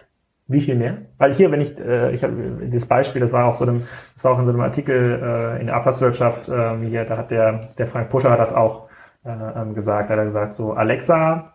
Wie 0.47 0.61
viel 0.61 0.75
mehr? 0.75 0.97
Weil 1.17 1.33
hier, 1.33 1.51
wenn 1.51 1.61
ich, 1.61 1.79
äh, 1.79 2.13
ich 2.13 2.23
habe 2.23 2.33
dieses 2.65 2.87
Beispiel, 2.87 3.21
das 3.21 3.31
war 3.31 3.45
auch 3.45 3.55
so 3.55 3.65
einem, 3.65 3.83
das 4.13 4.25
war 4.25 4.33
auch 4.33 4.39
in 4.39 4.45
so 4.45 4.51
einem 4.51 4.61
Artikel 4.61 5.21
äh, 5.23 5.59
in 5.61 5.67
der 5.67 5.75
Absatzwirtschaft, 5.75 6.49
äh, 6.49 6.77
hier, 6.79 7.05
da 7.05 7.17
hat 7.17 7.31
der, 7.31 7.69
der 7.77 7.87
Frank 7.87 8.09
Puscher 8.09 8.31
hat 8.31 8.39
das 8.39 8.53
auch 8.53 8.89
äh, 9.23 9.29
ähm, 9.31 9.73
gesagt. 9.73 10.09
Da 10.09 10.13
hat 10.13 10.19
er 10.19 10.25
gesagt, 10.25 10.55
so 10.55 10.73
Alexa, 10.73 11.53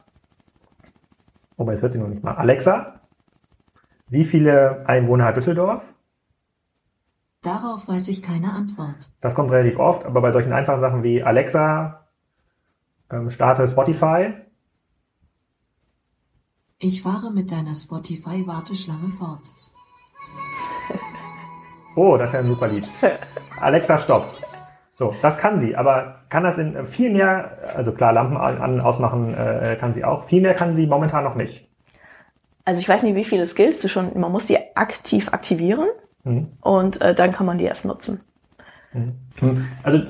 oh, 1.58 1.70
jetzt 1.70 1.82
hört 1.82 1.92
sie 1.92 1.98
noch 1.98 2.08
nicht 2.08 2.24
mal. 2.24 2.34
Alexa, 2.34 3.00
wie 4.08 4.24
viele 4.24 4.84
Einwohner 4.86 5.26
hat 5.26 5.36
Düsseldorf? 5.36 5.82
Darauf 7.42 7.88
weiß 7.88 8.08
ich 8.08 8.22
keine 8.22 8.52
Antwort. 8.52 9.10
Das 9.20 9.34
kommt 9.34 9.50
relativ 9.50 9.78
oft, 9.78 10.06
aber 10.06 10.22
bei 10.22 10.32
solchen 10.32 10.52
einfachen 10.52 10.80
Sachen 10.80 11.02
wie 11.02 11.22
Alexa, 11.22 12.06
ähm, 13.10 13.30
starte 13.30 13.68
Spotify. 13.68 14.32
Ich 16.80 17.02
fahre 17.02 17.32
mit 17.32 17.50
deiner 17.50 17.74
Spotify-Warteschlange 17.74 19.08
fort. 19.08 19.50
Oh, 21.96 22.16
das 22.16 22.30
ist 22.30 22.34
ja 22.34 22.40
ein 22.40 22.48
super 22.48 22.68
Lied. 22.68 22.88
Alexa, 23.60 23.98
stopp. 23.98 24.24
So, 24.94 25.12
das 25.20 25.38
kann 25.38 25.58
sie, 25.58 25.74
aber 25.74 26.20
kann 26.28 26.44
das 26.44 26.56
in 26.58 26.86
viel 26.86 27.10
mehr, 27.10 27.74
also 27.74 27.90
klar, 27.90 28.12
Lampen 28.12 28.36
an, 28.36 28.58
an 28.58 28.80
ausmachen 28.80 29.34
äh, 29.34 29.76
kann 29.80 29.92
sie 29.92 30.04
auch, 30.04 30.24
viel 30.26 30.40
mehr 30.40 30.54
kann 30.54 30.76
sie 30.76 30.86
momentan 30.86 31.24
noch 31.24 31.34
nicht. 31.34 31.68
Also 32.64 32.80
ich 32.80 32.88
weiß 32.88 33.02
nicht, 33.02 33.16
wie 33.16 33.24
viele 33.24 33.46
Skills 33.46 33.80
du 33.80 33.88
schon, 33.88 34.16
man 34.18 34.30
muss 34.30 34.46
die 34.46 34.58
aktiv 34.76 35.32
aktivieren 35.32 35.88
mhm. 36.22 36.52
und 36.60 37.00
äh, 37.00 37.12
dann 37.12 37.32
kann 37.32 37.46
man 37.46 37.58
die 37.58 37.64
erst 37.64 37.86
nutzen. 37.86 38.20
Mhm. 38.92 39.66
Also 39.82 40.02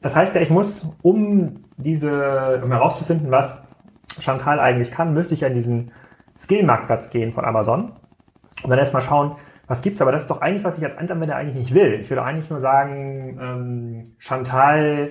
das 0.00 0.14
heißt 0.14 0.32
ja, 0.36 0.42
ich 0.42 0.50
muss, 0.50 0.86
um 1.02 1.64
diese, 1.76 2.60
um 2.62 2.70
herauszufinden, 2.70 3.32
was 3.32 3.62
Chantal 4.20 4.60
eigentlich 4.60 4.90
kann, 4.90 5.14
müsste 5.14 5.34
ich 5.34 5.40
ja 5.40 5.48
in 5.48 5.54
diesen 5.54 5.92
Skill-Marktplatz 6.38 7.10
gehen 7.10 7.32
von 7.32 7.44
Amazon 7.44 7.92
und 8.62 8.70
dann 8.70 8.78
erstmal 8.78 9.02
schauen, 9.02 9.36
was 9.66 9.82
gibt's, 9.82 10.02
aber 10.02 10.12
das 10.12 10.22
ist 10.22 10.30
doch 10.30 10.40
eigentlich, 10.40 10.64
was 10.64 10.78
ich 10.78 10.84
als 10.84 10.98
Anwender 10.98 11.36
eigentlich 11.36 11.56
nicht 11.56 11.74
will. 11.74 12.00
Ich 12.00 12.10
würde 12.10 12.22
eigentlich 12.22 12.50
nur 12.50 12.60
sagen, 12.60 13.38
ähm, 13.40 14.16
Chantal, 14.18 15.10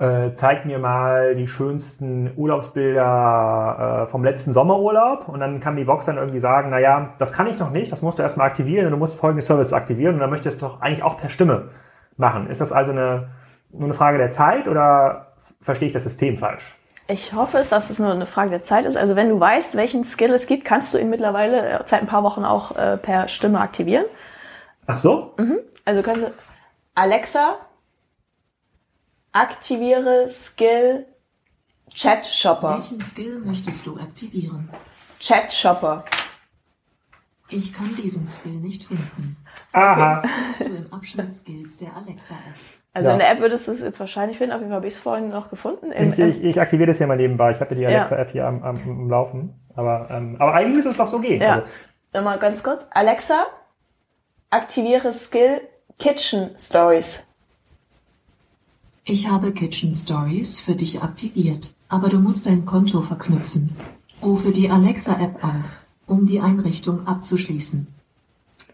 äh, 0.00 0.32
zeigt 0.32 0.64
mir 0.64 0.78
mal 0.78 1.36
die 1.36 1.46
schönsten 1.46 2.32
Urlaubsbilder 2.34 4.06
äh, 4.06 4.10
vom 4.10 4.24
letzten 4.24 4.54
Sommerurlaub 4.54 5.28
und 5.28 5.40
dann 5.40 5.60
kann 5.60 5.76
die 5.76 5.84
Box 5.84 6.06
dann 6.06 6.16
irgendwie 6.16 6.40
sagen, 6.40 6.70
naja, 6.70 7.12
das 7.18 7.34
kann 7.34 7.46
ich 7.46 7.58
noch 7.58 7.70
nicht, 7.70 7.92
das 7.92 8.00
musst 8.00 8.18
du 8.18 8.22
erstmal 8.22 8.46
aktivieren 8.46 8.86
und 8.86 8.92
du 8.92 8.96
musst 8.96 9.18
folgende 9.18 9.42
Service 9.42 9.74
aktivieren 9.74 10.14
und 10.14 10.20
dann 10.20 10.30
möchtest 10.30 10.62
du 10.62 10.66
es 10.66 10.72
doch 10.72 10.80
eigentlich 10.80 11.02
auch 11.02 11.18
per 11.18 11.28
Stimme 11.28 11.68
machen. 12.16 12.48
Ist 12.48 12.62
das 12.62 12.72
also 12.72 12.92
eine, 12.92 13.28
nur 13.72 13.84
eine 13.84 13.94
Frage 13.94 14.16
der 14.16 14.30
Zeit 14.30 14.66
oder 14.68 15.34
verstehe 15.60 15.88
ich 15.88 15.92
das 15.92 16.04
System 16.04 16.38
falsch? 16.38 16.79
Ich 17.10 17.32
hoffe 17.32 17.58
es, 17.58 17.70
dass 17.70 17.90
es 17.90 17.98
nur 17.98 18.12
eine 18.12 18.26
Frage 18.26 18.50
der 18.50 18.62
Zeit 18.62 18.86
ist. 18.86 18.96
Also 18.96 19.16
wenn 19.16 19.28
du 19.28 19.40
weißt, 19.40 19.74
welchen 19.74 20.04
Skill 20.04 20.32
es 20.32 20.46
gibt, 20.46 20.64
kannst 20.64 20.94
du 20.94 20.98
ihn 20.98 21.10
mittlerweile 21.10 21.68
äh, 21.68 21.82
seit 21.86 22.02
ein 22.02 22.06
paar 22.06 22.22
Wochen 22.22 22.44
auch 22.44 22.76
äh, 22.76 22.96
per 22.98 23.26
Stimme 23.26 23.60
aktivieren. 23.60 24.06
Ach 24.86 24.96
so? 24.96 25.34
Mhm. 25.36 25.58
Also 25.84 26.02
kannst 26.02 26.26
du 26.26 26.32
Alexa, 26.94 27.56
aktiviere 29.32 30.28
Skill 30.28 31.06
Chat 31.92 32.26
Shopper. 32.26 32.74
Welchen 32.74 33.00
Skill 33.00 33.40
möchtest 33.40 33.86
du 33.86 33.96
aktivieren? 33.96 34.70
Chat 35.18 35.52
Shopper. 35.52 36.04
Ich 37.48 37.72
kann 37.72 37.96
diesen 37.96 38.28
Skill 38.28 38.60
nicht 38.60 38.84
finden. 38.84 39.36
Aha. 39.72 40.14
Das 40.14 40.26
findest 40.26 40.60
du 40.60 40.84
im 40.84 40.92
Abschnitt 40.92 41.32
Skills 41.32 41.76
der 41.76 41.96
Alexa-App. 41.96 42.79
Also 42.92 43.08
Ja. 43.08 43.12
in 43.14 43.18
der 43.20 43.30
App 43.30 43.40
würdest 43.40 43.68
du 43.68 43.72
es 43.72 43.82
jetzt 43.82 44.00
wahrscheinlich 44.00 44.38
finden. 44.38 44.52
Auf 44.52 44.58
jeden 44.60 44.70
Fall 44.70 44.76
habe 44.78 44.88
ich 44.88 44.94
es 44.94 45.00
vorhin 45.00 45.28
noch 45.30 45.48
gefunden. 45.50 45.92
Im, 45.92 46.10
Ich, 46.12 46.18
ich, 46.18 46.42
ich 46.42 46.60
aktiviere 46.60 46.88
das 46.88 46.98
hier 46.98 47.06
mal 47.06 47.16
nebenbei. 47.16 47.52
Ich 47.52 47.60
habe 47.60 47.74
ja 47.74 47.76
die 47.76 47.82
Ja. 47.82 47.88
Alexa-App 48.00 48.30
hier 48.30 48.46
am, 48.46 48.62
am, 48.64 48.76
am 48.82 49.08
Laufen. 49.10 49.54
Aber, 49.76 50.08
ähm, 50.10 50.36
aber 50.38 50.54
eigentlich 50.54 50.76
müsste 50.76 50.90
es 50.90 50.96
doch 50.96 51.06
so 51.06 51.20
gehen. 51.20 51.40
Ja. 51.40 51.52
Also, 51.54 51.66
Nochmal 52.12 52.38
ganz 52.40 52.64
kurz. 52.64 52.86
Alexa, 52.90 53.46
aktiviere 54.50 55.12
Skill 55.12 55.60
Kitchen 55.98 56.50
Stories. 56.58 57.26
Ich 59.04 59.30
habe 59.30 59.52
Kitchen 59.52 59.94
Stories 59.94 60.60
für 60.60 60.74
dich 60.74 61.02
aktiviert, 61.02 61.74
aber 61.88 62.08
du 62.08 62.18
musst 62.18 62.46
dein 62.46 62.66
Konto 62.66 63.00
verknüpfen. 63.00 63.76
Rufe 64.22 64.50
die 64.52 64.68
Alexa-App 64.70 65.42
auf, 65.42 65.84
um 66.06 66.26
die 66.26 66.40
Einrichtung 66.40 67.06
abzuschließen. 67.06 67.86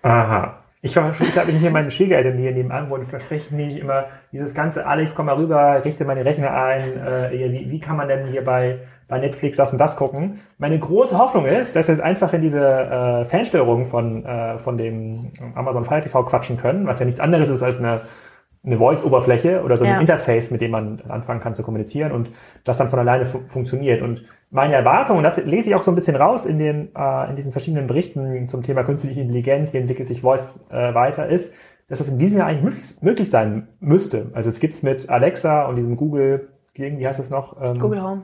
aha. 0.02 0.58
Ich, 0.82 0.94
ich 0.94 1.38
habe 1.38 1.52
hier 1.52 1.70
meine 1.70 1.90
Schwiegereltern 1.90 2.36
hier 2.36 2.52
nebenan, 2.52 2.90
wo 2.90 2.98
die 2.98 3.06
versprechen 3.06 3.56
nämlich 3.56 3.80
immer 3.80 4.04
dieses 4.30 4.54
ganze 4.54 4.86
Alex, 4.86 5.14
komm 5.14 5.26
mal 5.26 5.36
rüber, 5.36 5.82
richte 5.84 6.04
meine 6.04 6.24
Rechner 6.24 6.52
ein, 6.52 6.98
äh, 6.98 7.30
wie, 7.50 7.70
wie 7.70 7.80
kann 7.80 7.96
man 7.96 8.08
denn 8.08 8.26
hier 8.26 8.44
bei, 8.44 8.80
bei 9.08 9.18
Netflix 9.18 9.56
das 9.56 9.72
und 9.72 9.78
das 9.78 9.96
gucken? 9.96 10.40
Meine 10.58 10.78
große 10.78 11.16
Hoffnung 11.16 11.46
ist, 11.46 11.74
dass 11.74 11.88
wir 11.88 11.94
jetzt 11.94 12.04
einfach 12.04 12.32
in 12.34 12.42
diese 12.42 12.60
äh, 12.60 13.24
Fernsteuerung 13.24 13.86
von, 13.86 14.24
äh, 14.26 14.58
von 14.58 14.76
dem 14.76 15.32
Amazon 15.54 15.86
Fire 15.86 16.02
TV 16.02 16.22
quatschen 16.24 16.58
können, 16.58 16.86
was 16.86 17.00
ja 17.00 17.06
nichts 17.06 17.20
anderes 17.20 17.48
ist 17.48 17.62
als 17.62 17.78
eine, 17.78 18.02
eine 18.66 18.78
Voice-Oberfläche 18.78 19.62
oder 19.62 19.76
so 19.76 19.84
ein 19.84 19.92
Ja. 19.92 20.00
Interface, 20.00 20.50
mit 20.50 20.60
dem 20.60 20.72
man 20.72 21.00
anfangen 21.08 21.40
kann 21.40 21.54
zu 21.54 21.62
kommunizieren 21.62 22.10
und 22.12 22.30
das 22.64 22.78
dann 22.78 22.88
von 22.88 22.98
alleine 22.98 23.24
fu 23.24 23.40
funktioniert. 23.46 24.02
Und 24.02 24.24
meine 24.50 24.74
Erwartung, 24.74 25.18
und 25.18 25.22
das 25.22 25.36
lese 25.38 25.70
ich 25.70 25.76
auch 25.76 25.82
so 25.82 25.92
ein 25.92 25.94
bisschen 25.94 26.16
raus 26.16 26.46
in, 26.46 26.58
den, 26.58 26.88
äh, 26.96 27.30
in 27.30 27.36
diesen 27.36 27.52
verschiedenen 27.52 27.86
Berichten 27.86 28.48
zum 28.48 28.64
Thema 28.64 28.82
künstliche 28.82 29.20
Intelligenz, 29.20 29.72
wie 29.72 29.78
entwickelt 29.78 30.08
sich 30.08 30.22
Voice 30.22 30.58
äh, 30.70 30.94
weiter, 30.94 31.28
ist, 31.28 31.54
dass 31.88 32.00
das 32.00 32.08
in 32.08 32.18
diesem 32.18 32.38
Jahr 32.38 32.48
eigentlich 32.48 32.64
möglich, 32.64 32.86
möglich 33.02 33.30
sein 33.30 33.68
müsste. 33.78 34.30
Also 34.34 34.50
jetzt 34.50 34.60
gibt's 34.60 34.82
mit 34.82 35.08
Alexa 35.08 35.66
und 35.66 35.76
diesem 35.76 35.96
Google, 35.96 36.48
wie 36.74 37.06
heißt 37.06 37.20
das 37.20 37.30
noch? 37.30 37.56
Ähm, 37.62 37.78
Google 37.78 38.02
Home. 38.02 38.22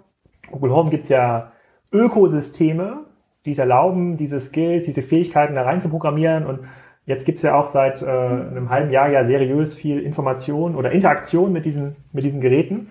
Google 0.50 0.72
Home 0.72 0.90
gibt's 0.90 1.08
ja 1.08 1.52
Ökosysteme, 1.92 3.04
die 3.46 3.52
es 3.52 3.58
erlauben, 3.58 4.16
diese 4.16 4.40
Skills, 4.40 4.86
diese 4.86 5.02
Fähigkeiten 5.02 5.54
da 5.54 5.62
rein 5.62 5.80
zu 5.80 5.88
programmieren. 5.88 6.46
Und 6.46 6.60
jetzt 7.06 7.26
gibt's 7.26 7.42
ja 7.42 7.58
auch 7.58 7.72
seit 7.72 8.02
äh, 8.02 8.06
einem 8.06 8.70
halben 8.70 8.90
Jahr 8.90 9.08
ja 9.08 9.24
seriös 9.24 9.74
viel 9.74 10.00
Information 10.00 10.76
oder 10.76 10.92
Interaktion 10.92 11.52
mit 11.52 11.64
diesen, 11.64 11.96
mit 12.12 12.24
diesen 12.24 12.40
Geräten, 12.40 12.88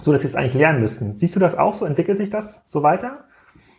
so 0.00 0.12
dass 0.12 0.22
sie 0.22 0.28
es 0.28 0.34
eigentlich 0.34 0.54
lernen 0.54 0.80
müssten. 0.80 1.18
Siehst 1.18 1.36
du 1.36 1.40
das 1.40 1.56
auch 1.56 1.74
so? 1.74 1.84
Entwickelt 1.84 2.18
sich 2.18 2.30
das 2.30 2.62
so 2.66 2.82
weiter? 2.82 3.24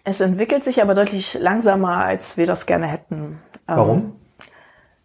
Es 0.04 0.20
entwickelt 0.20 0.64
sich 0.64 0.82
aber 0.82 0.96
deutlich 0.96 1.34
langsamer, 1.40 1.98
als 1.98 2.38
wir 2.38 2.46
das 2.46 2.66
gerne 2.66 2.88
hätten. 2.88 3.40
Ähm, 3.68 3.78
Warum? 3.78 4.16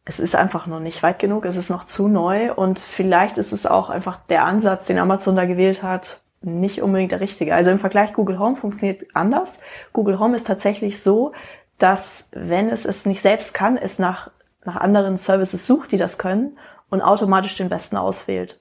Es 0.04 0.18
ist 0.18 0.35
einfach 0.35 0.66
noch 0.66 0.81
nicht 0.81 1.02
weit 1.02 1.18
genug, 1.18 1.44
es 1.44 1.57
ist 1.57 1.68
noch 1.68 1.85
zu 1.85 2.09
neu 2.09 2.52
und 2.54 2.81
vielleicht 2.81 3.37
ist 3.37 3.52
es 3.52 3.66
auch 3.66 3.90
einfach 3.90 4.18
der 4.28 4.44
Ansatz, 4.44 4.87
den 4.87 4.98
Amazon 4.98 5.37
da 5.37 5.44
gewählt 5.44 5.83
hat, 5.83 6.22
nicht 6.40 6.83
unbedingt 6.83 7.12
der 7.12 7.20
richtige. 7.20 7.54
Also 7.54 7.70
im 7.70 7.78
Vergleich 7.78 8.14
Google 8.14 8.38
Home 8.38 8.57
funktioniert 8.57 9.04
anders. 9.12 9.61
Google 9.92 10.18
Home 10.18 10.35
ist 10.35 10.46
tatsächlich 10.46 11.02
so, 11.02 11.33
dass 11.78 12.31
wenn 12.33 12.70
es 12.70 12.85
es 12.85 13.07
nicht 13.07 13.20
selbst 13.20 13.54
kann, 13.54 13.76
es 13.76 13.98
nach, 13.98 14.31
nach 14.64 14.77
anderen 14.77 15.16
Services 15.16 15.66
sucht, 15.66 15.92
die 15.92 15.99
das 15.99 16.18
können 16.18 16.59
und 16.90 17.03
automatisch 17.03 17.57
den 17.57 17.68
besten 17.68 17.97
auswählt 17.97 18.61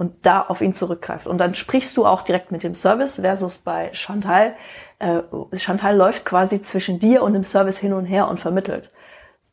und 0.00 0.24
da 0.24 0.40
auf 0.40 0.62
ihn 0.62 0.72
zurückgreift. 0.72 1.26
Und 1.26 1.38
dann 1.38 1.54
sprichst 1.54 1.94
du 1.96 2.06
auch 2.06 2.22
direkt 2.22 2.52
mit 2.52 2.62
dem 2.62 2.74
Service 2.74 3.20
versus 3.20 3.58
bei 3.58 3.90
Chantal. 3.92 4.54
Äh, 4.98 5.20
Chantal 5.56 5.94
läuft 5.94 6.24
quasi 6.24 6.62
zwischen 6.62 6.98
dir 6.98 7.22
und 7.22 7.34
dem 7.34 7.44
Service 7.44 7.78
hin 7.78 7.92
und 7.92 8.06
her 8.06 8.28
und 8.28 8.40
vermittelt. 8.40 8.90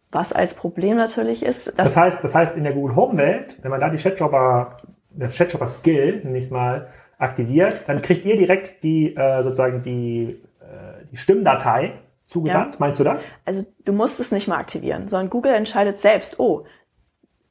Was 0.10 0.32
als 0.32 0.54
Problem 0.54 0.96
natürlich 0.96 1.44
ist, 1.44 1.68
dass 1.68 1.76
Das 1.76 1.98
heißt, 1.98 2.24
das 2.24 2.34
heißt, 2.34 2.56
in 2.56 2.64
der 2.64 2.72
Google 2.72 2.96
Home 2.96 3.18
Welt, 3.18 3.60
wenn 3.62 3.72
man 3.72 3.82
da 3.82 3.90
die 3.90 3.98
Chatjobber, 3.98 4.78
das 5.12 5.36
Chatjobber 5.36 5.68
Skill, 5.68 6.22
nenne 6.24 6.38
ich 6.38 6.46
es 6.46 6.52
mal, 6.52 6.88
aktiviert, 7.18 7.84
dann 7.88 8.02
kriegt 8.02 8.24
ihr 8.24 8.38
direkt 8.38 8.84
die, 8.84 9.16
äh, 9.16 9.44
sozusagen 9.44 9.84
die, 9.84 10.42
äh, 10.62 11.06
die 11.12 11.18
Stimmdatei 11.18 12.00
zugesandt. 12.28 12.80
Meinst 12.80 13.00
du 13.00 13.04
das? 13.04 13.26
Also 13.46 13.66
du 13.86 13.94
musst 13.94 14.20
es 14.20 14.32
nicht 14.32 14.48
mal 14.48 14.58
aktivieren, 14.58 15.08
sondern 15.08 15.30
Google 15.30 15.54
entscheidet 15.54 16.00
selbst, 16.00 16.40
oh, 16.40 16.66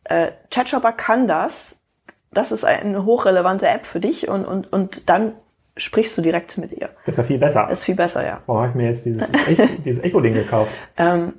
äh, 0.05 0.33
ChatShopper 0.51 0.93
kann 0.93 1.27
das, 1.27 1.83
das 2.33 2.53
ist 2.53 2.65
eine 2.65 3.05
hochrelevante 3.05 3.67
App 3.69 3.87
für 3.87 4.01
dich 4.01 4.29
und, 4.29 4.45
und, 4.45 4.73
und 4.73 5.09
dann 5.09 5.33
sprichst 5.79 6.17
du 6.17 6.23
direkt 6.23 6.57
mit 6.59 6.73
ihr. 6.73 6.91
Das 7.05 7.15
ist 7.15 7.17
ja 7.19 7.23
viel 7.25 7.39
besser. 7.39 7.67
Das 7.69 7.81
ist 7.81 7.85
viel 7.85 7.97
besser, 7.97 8.25
ja. 8.25 8.41
Warum 8.47 8.63
habe 8.63 8.71
ich 8.71 8.75
mir 8.77 8.87
jetzt 8.89 9.05
dieses, 9.05 9.31
Echo- 9.33 9.69
dieses 9.85 10.03
Echo-Ding 10.03 10.35
gekauft? 10.35 10.75
Ähm, 10.97 11.35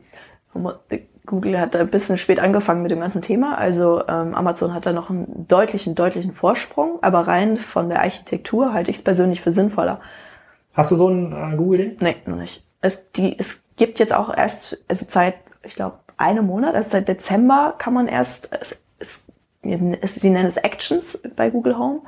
Google 1.26 1.60
hat 1.60 1.76
da 1.76 1.80
ein 1.80 1.90
bisschen 1.90 2.18
spät 2.18 2.40
angefangen 2.40 2.82
mit 2.82 2.92
dem 2.92 3.00
ganzen 3.00 3.22
Thema. 3.22 3.58
Also 3.58 4.02
ähm, 4.08 4.34
Amazon 4.34 4.74
hat 4.74 4.86
da 4.86 4.94
noch 4.94 5.10
einen 5.10 5.46
deutlichen, 5.48 5.94
deutlichen 5.96 6.34
Vorsprung, 6.34 7.00
aber 7.02 7.28
rein 7.28 7.58
von 7.58 7.90
der 7.90 8.02
Architektur 8.02 8.74
halte 8.74 8.92
ich 8.92 8.98
es 8.98 9.04
persönlich 9.04 9.42
für 9.42 9.52
sinnvoller. 9.52 10.00
Hast 10.74 10.92
du 10.92 10.96
so 10.96 11.10
ein 11.10 11.32
äh, 11.34 11.56
Google-Ding? 11.58 11.98
Nee, 12.00 12.16
noch 12.26 12.38
nicht. 12.38 12.64
Es, 12.82 13.12
die, 13.14 13.38
es 13.40 13.64
gibt 13.76 14.00
jetzt 14.00 14.14
auch 14.14 14.36
erst, 14.36 14.78
also 14.88 15.06
seit, 15.10 15.36
ich 15.64 15.76
glaube, 15.76 15.98
einem 16.18 16.46
Monat, 16.46 16.76
also 16.76 16.90
seit 16.90 17.08
Dezember 17.08 17.76
kann 17.78 17.94
man 17.94 18.08
erst, 18.08 18.50
es, 18.60 18.82
es, 19.00 19.26
sie 19.62 20.30
nennen 20.30 20.48
es 20.48 20.58
Actions 20.58 21.22
bei 21.36 21.50
Google 21.50 21.78
Home, 21.78 22.02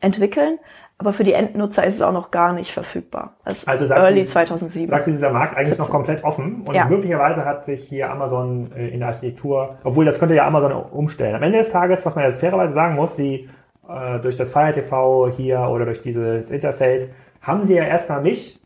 entwickeln. 0.00 0.58
Aber 0.96 1.12
für 1.12 1.24
die 1.24 1.32
Endnutzer 1.32 1.84
ist 1.84 1.94
es 1.94 2.02
auch 2.02 2.12
noch 2.12 2.30
gar 2.30 2.52
nicht 2.52 2.70
verfügbar. 2.72 3.34
Das 3.44 3.66
Also 3.66 3.84
sagst 3.86 4.04
Early 4.04 4.20
du- 4.22 4.26
2007. 4.28 4.88
Sagst 4.90 5.06
du, 5.08 5.10
dieser 5.10 5.30
Markt 5.30 5.56
eigentlich 5.56 5.76
noch 5.76 5.86
17. 5.86 5.92
komplett 5.92 6.24
offen? 6.24 6.62
Und 6.64 6.74
Ja. 6.74 6.84
möglicherweise 6.86 7.44
hat 7.44 7.64
sich 7.64 7.82
hier 7.88 8.10
Amazon 8.10 8.70
äh, 8.76 8.88
in 8.88 9.00
der 9.00 9.08
Architektur, 9.08 9.76
obwohl 9.82 10.04
das 10.04 10.20
könnte 10.20 10.36
ja 10.36 10.46
Amazon 10.46 10.72
umstellen. 10.72 11.34
Am 11.34 11.42
Ende 11.42 11.58
des 11.58 11.68
Tages, 11.70 12.06
was 12.06 12.14
man 12.14 12.24
jetzt 12.24 12.38
fairerweise 12.38 12.74
sagen 12.74 12.94
muss, 12.94 13.16
sie 13.16 13.50
äh, 13.88 14.20
durch 14.20 14.36
das 14.36 14.52
Fire 14.52 14.72
TV 14.72 15.30
hier 15.30 15.60
oder 15.68 15.84
durch 15.84 16.00
dieses 16.00 16.50
Interface 16.52 17.08
haben 17.42 17.64
sie 17.64 17.74
ja 17.74 17.84
erstmal 17.84 18.22
mich 18.22 18.60
äh, 18.62 18.63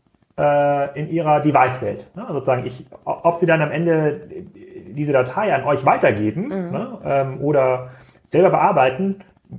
in 0.95 1.09
ihrer 1.09 1.41
Device-Welt. 1.41 2.07
Ne? 2.15 2.21
Also 2.21 2.35
sozusagen, 2.35 2.65
ich, 2.65 2.85
ob 3.03 3.35
sie 3.35 3.45
dann 3.45 3.61
am 3.61 3.71
Ende 3.71 4.21
diese 4.91 5.13
Datei 5.13 5.53
an 5.53 5.63
euch 5.63 5.85
weitergeben 5.85 6.43
Mhm. 6.43 6.71
ne? 6.71 6.97
ähm, 7.05 7.41
oder 7.41 7.89
selber 8.27 8.49
bearbeiten, 8.51 9.17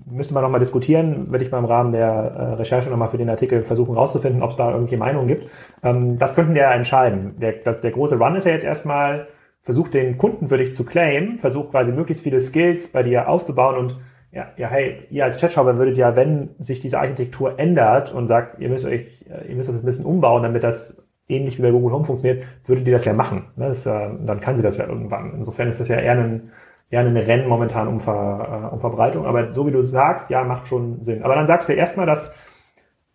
müsste 0.08 0.34
man 0.34 0.42
nochmal 0.44 0.60
diskutieren, 0.60 1.30
würde 1.30 1.44
ich 1.44 1.50
mal 1.50 1.58
im 1.58 1.64
Rahmen 1.64 1.92
der 1.92 2.08
äh, 2.08 2.42
Recherche 2.54 2.88
nochmal 2.90 3.08
für 3.08 3.18
den 3.18 3.28
Artikel 3.28 3.62
versuchen 3.62 3.96
rauszufinden, 3.96 4.42
ob 4.42 4.50
es 4.52 4.56
da 4.56 4.70
irgendwelche 4.70 4.96
Meinungen 4.96 5.26
gibt. 5.26 5.50
Ähm, 5.82 6.16
das 6.18 6.34
könnten 6.34 6.54
wir 6.54 6.62
ja 6.62 6.72
entscheiden. 6.72 7.34
Der, 7.40 7.52
der 7.52 7.90
große 7.90 8.16
Run 8.16 8.36
ist 8.36 8.46
ja 8.46 8.52
jetzt 8.52 8.64
erstmal, 8.64 9.26
versucht 9.62 9.94
den 9.94 10.16
Kunden 10.16 10.48
für 10.48 10.58
dich 10.58 10.74
zu 10.74 10.84
claimen, 10.84 11.38
versucht 11.38 11.72
quasi 11.72 11.90
möglichst 11.92 12.22
viele 12.22 12.38
Skills 12.40 12.92
bei 12.92 13.02
dir 13.02 13.28
aufzubauen 13.28 13.76
und 13.76 13.96
ja, 14.32 14.52
ja, 14.56 14.68
hey, 14.68 15.06
ihr 15.10 15.24
als 15.24 15.38
Chatshopper 15.38 15.76
würdet 15.76 15.96
ja, 15.96 16.14
wenn 16.14 16.50
sich 16.58 16.80
diese 16.80 17.00
Architektur 17.00 17.58
ändert 17.58 18.12
und 18.12 18.28
sagt, 18.28 18.60
ihr 18.60 18.68
müsst 18.68 18.84
euch, 18.84 19.26
äh, 19.28 19.48
ihr 19.48 19.56
müsst 19.56 19.68
das 19.68 19.76
ein 19.76 19.84
bisschen 19.84 20.04
umbauen, 20.04 20.44
damit 20.44 20.62
das 20.62 21.02
ähnlich 21.28 21.58
wie 21.58 21.62
bei 21.62 21.70
Google 21.70 21.92
Home 21.92 22.04
funktioniert, 22.04 22.44
würdet 22.66 22.86
ihr 22.86 22.92
das 22.92 23.04
ja 23.04 23.12
machen. 23.12 23.46
Ne? 23.56 23.68
Das, 23.68 23.86
äh, 23.86 24.10
dann 24.24 24.40
kann 24.40 24.56
sie 24.56 24.62
das 24.62 24.78
ja 24.78 24.86
irgendwann. 24.86 25.34
Insofern 25.34 25.68
ist 25.68 25.80
das 25.80 25.88
ja 25.88 25.96
eher 25.96 26.12
ein, 26.12 26.50
eher 26.90 27.00
ein 27.00 27.16
Rennen 27.16 27.48
momentan 27.48 27.88
um, 27.88 28.00
Ver, 28.00 28.70
äh, 28.70 28.74
um 28.74 28.80
Verbreitung. 28.80 29.26
Aber 29.26 29.52
so 29.52 29.66
wie 29.66 29.72
du 29.72 29.82
sagst, 29.82 30.30
ja, 30.30 30.44
macht 30.44 30.68
schon 30.68 31.00
Sinn. 31.00 31.22
Aber 31.22 31.34
dann 31.34 31.46
sagst 31.46 31.68
du 31.68 31.72
erstmal, 31.72 32.06
dass 32.06 32.32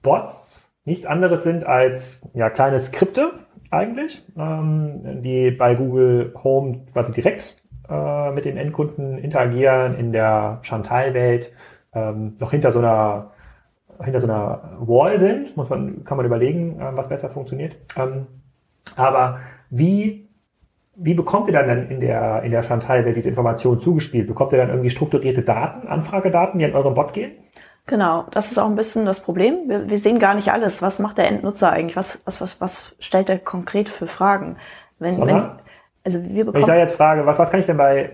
Bots 0.01 0.73
nichts 0.86 1.06
anderes 1.06 1.43
sind 1.43 1.65
als 1.65 2.21
ja, 2.34 2.49
kleine 2.49 2.80
Skripte 2.80 3.32
eigentlich, 3.71 4.25
ähm, 4.38 5.21
die 5.23 5.51
bei 5.51 5.75
Google 5.75 6.34
Home 6.43 6.86
quasi 6.93 7.13
direkt 7.13 7.58
äh, 7.89 8.32
mit 8.32 8.45
den 8.45 8.58
Endkunden 8.58 9.17
interagieren 9.17 9.98
in 9.98 10.12
der 10.12 10.60
Chantal-Welt, 10.62 11.54
ähm, 11.93 12.36
noch 12.39 12.52
hinter 12.52 12.71
so 12.71 12.80
einer 12.80 13.32
hinter 14.04 14.19
so 14.19 14.28
einer 14.28 14.62
Wall 14.80 15.19
sind, 15.19 15.56
muss 15.56 15.69
man, 15.69 16.04
kann 16.04 16.17
man 16.17 16.26
überlegen, 16.26 16.80
äh, 16.80 16.95
was 16.95 17.10
besser 17.10 17.30
funktioniert. 17.30 17.78
Ähm, 17.95 18.28
aber 18.95 19.39
wie, 19.69 20.28
wie 20.95 21.13
bekommt 21.13 21.48
ihr 21.48 21.54
dann 21.54 21.89
in 21.89 22.00
der, 22.00 22.43
in 22.43 22.52
der 22.52 22.63
Chantal-Welt 22.63 23.15
diese 23.15 23.30
Informationen 23.30 23.80
zugespielt? 23.80 24.28
Bekommt 24.28 24.52
ihr 24.54 24.58
dann 24.58 24.69
irgendwie 24.69 24.89
strukturierte 24.89 25.41
Daten, 25.41 25.88
Anfragedaten, 25.88 26.60
die 26.60 26.65
an 26.65 26.74
euren 26.74 26.93
Bot 26.93 27.13
gehen? 27.13 27.32
Genau, 27.88 28.26
das 28.32 28.52
ist 28.52 28.58
auch 28.58 28.67
ein 28.67 28.76
bisschen 28.76 29.06
das 29.06 29.21
Problem. 29.21 29.69
Wir, 29.69 29.88
wir 29.88 29.98
sehen 30.00 30.19
gar 30.19 30.34
nicht 30.34 30.52
alles. 30.52 30.82
Was 30.82 31.00
macht 31.00 31.17
der 31.17 31.28
Endnutzer 31.28 31.71
eigentlich? 31.71 31.95
Was, 31.95 32.21
was, 32.26 32.41
was, 32.41 32.60
was 32.60 32.95
stellt 33.00 33.30
er 33.30 33.38
konkret 33.38 33.89
für 33.89 34.08
Fragen? 34.08 34.58
Wenn? 34.98 35.19
Also 36.06 36.24
wir 36.24 36.46
bekommen. 36.46 36.54
Wenn 36.54 36.62
ich 36.62 36.68
da 36.68 36.76
jetzt 36.76 36.96
frage, 36.96 37.26
was, 37.26 37.39
was 37.39 37.50
kann 37.50 37.60
ich 37.60 37.65
denn 37.65 37.78
bei, 37.78 38.12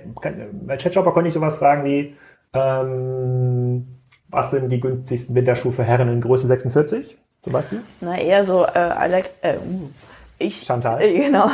bei 0.66 0.78
ChatShopper 0.78 1.12
konnte 1.12 1.28
ich 1.28 1.34
sowas 1.34 1.58
fragen 1.58 1.84
wie, 1.84 2.16
ähm, 2.54 3.86
was 4.30 4.52
sind 4.52 4.70
die 4.70 4.80
günstigsten 4.80 5.36
Winterschuhe 5.36 5.74
für 5.74 5.84
Herren 5.84 6.08
in 6.08 6.22
Größe 6.22 6.48
46 6.48 7.18
zum 7.44 7.54
Beispiel? 7.54 7.82
Na, 8.00 8.18
eher 8.18 8.46
so, 8.46 8.66
äh, 8.66 8.80
Alex, 8.80 9.30
äh, 9.42 9.58
uh, 9.58 9.90
ich. 10.38 10.64
Chantal. 10.64 11.02
Äh, 11.02 11.20
genau. 11.26 11.50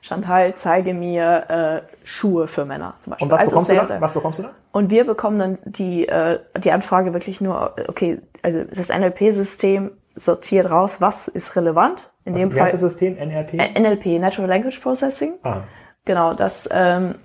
Chantal, 0.00 0.54
zeige 0.56 0.94
mir 0.94 1.82
äh, 1.84 2.06
Schuhe 2.06 2.46
für 2.46 2.64
Männer 2.64 2.94
zum 3.00 3.12
Beispiel. 3.12 3.26
Und 3.26 3.32
was, 3.32 3.40
also 3.40 3.50
bekommst, 3.50 3.70
sehr, 3.70 3.82
du 3.82 3.88
da? 3.88 4.00
was 4.00 4.12
bekommst 4.12 4.38
du 4.38 4.42
da? 4.44 4.50
Und 4.72 4.90
wir 4.90 5.04
bekommen 5.04 5.38
dann 5.38 5.58
die, 5.64 6.08
äh, 6.08 6.40
die 6.62 6.72
Anfrage 6.72 7.12
wirklich 7.12 7.40
nur, 7.40 7.74
okay, 7.88 8.20
also 8.42 8.64
das 8.64 8.88
NLP-System 8.88 9.92
sortiert 10.14 10.70
raus, 10.70 11.00
was 11.00 11.28
ist 11.28 11.56
relevant 11.56 12.10
in 12.24 12.34
Was 12.34 12.40
dem 12.40 12.50
Fall. 12.52 12.70
Das 12.70 12.80
System 12.80 13.14
NLP? 13.16 13.54
NLP, 13.54 14.20
Natural 14.20 14.48
Language 14.48 14.80
Processing. 14.80 15.34
Ah. 15.42 15.62
Genau, 16.04 16.34
das 16.34 16.68
ähm, 16.72 17.16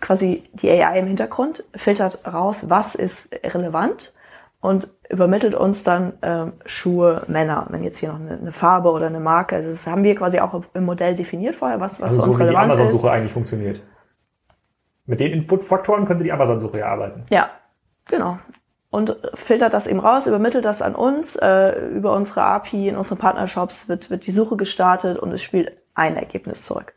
quasi 0.00 0.44
die 0.52 0.70
AI 0.70 0.98
im 0.98 1.06
Hintergrund 1.06 1.64
filtert 1.74 2.20
raus, 2.26 2.64
was 2.68 2.94
ist 2.94 3.32
relevant 3.44 4.14
und 4.60 4.88
übermittelt 5.10 5.54
uns 5.54 5.84
dann 5.84 6.14
ähm, 6.22 6.54
Schuhe 6.64 7.22
Männer. 7.28 7.66
Wenn 7.70 7.84
jetzt 7.84 7.98
hier 7.98 8.08
noch 8.08 8.20
eine, 8.20 8.38
eine, 8.38 8.52
Farbe 8.52 8.90
oder 8.90 9.06
eine 9.06 9.20
Marke, 9.20 9.56
also 9.56 9.70
das 9.70 9.86
haben 9.86 10.02
wir 10.02 10.14
quasi 10.16 10.40
auch 10.40 10.62
im 10.74 10.84
Modell 10.84 11.14
definiert 11.14 11.54
vorher, 11.54 11.80
was, 11.80 12.00
was 12.00 12.12
also 12.12 12.16
für 12.16 12.22
uns 12.24 12.36
so 12.36 12.44
relevant 12.44 12.64
ist. 12.64 12.72
wie 12.72 12.76
die 12.76 12.82
Amazon-Suche 12.82 13.10
eigentlich 13.10 13.32
funktioniert. 13.32 13.82
Mit 15.04 15.20
den 15.20 15.32
Input-Faktoren 15.32 16.04
könnte 16.04 16.24
die 16.24 16.32
Amazon-Suche 16.32 16.78
ja 16.78 16.86
arbeiten. 16.86 17.26
Ja, 17.30 17.50
genau 18.06 18.38
und 18.96 19.14
filtert 19.34 19.74
das 19.74 19.86
eben 19.86 20.00
raus, 20.00 20.26
übermittelt 20.26 20.64
das 20.64 20.80
an 20.80 20.94
uns. 20.94 21.36
Äh, 21.36 21.78
über 21.90 22.14
unsere 22.14 22.40
API 22.40 22.88
in 22.88 22.96
unseren 22.96 23.18
Partnershops 23.18 23.90
wird, 23.90 24.08
wird 24.08 24.26
die 24.26 24.30
Suche 24.30 24.56
gestartet 24.56 25.18
und 25.18 25.32
es 25.32 25.42
spielt 25.42 25.72
ein 25.94 26.16
Ergebnis 26.16 26.64
zurück. 26.64 26.94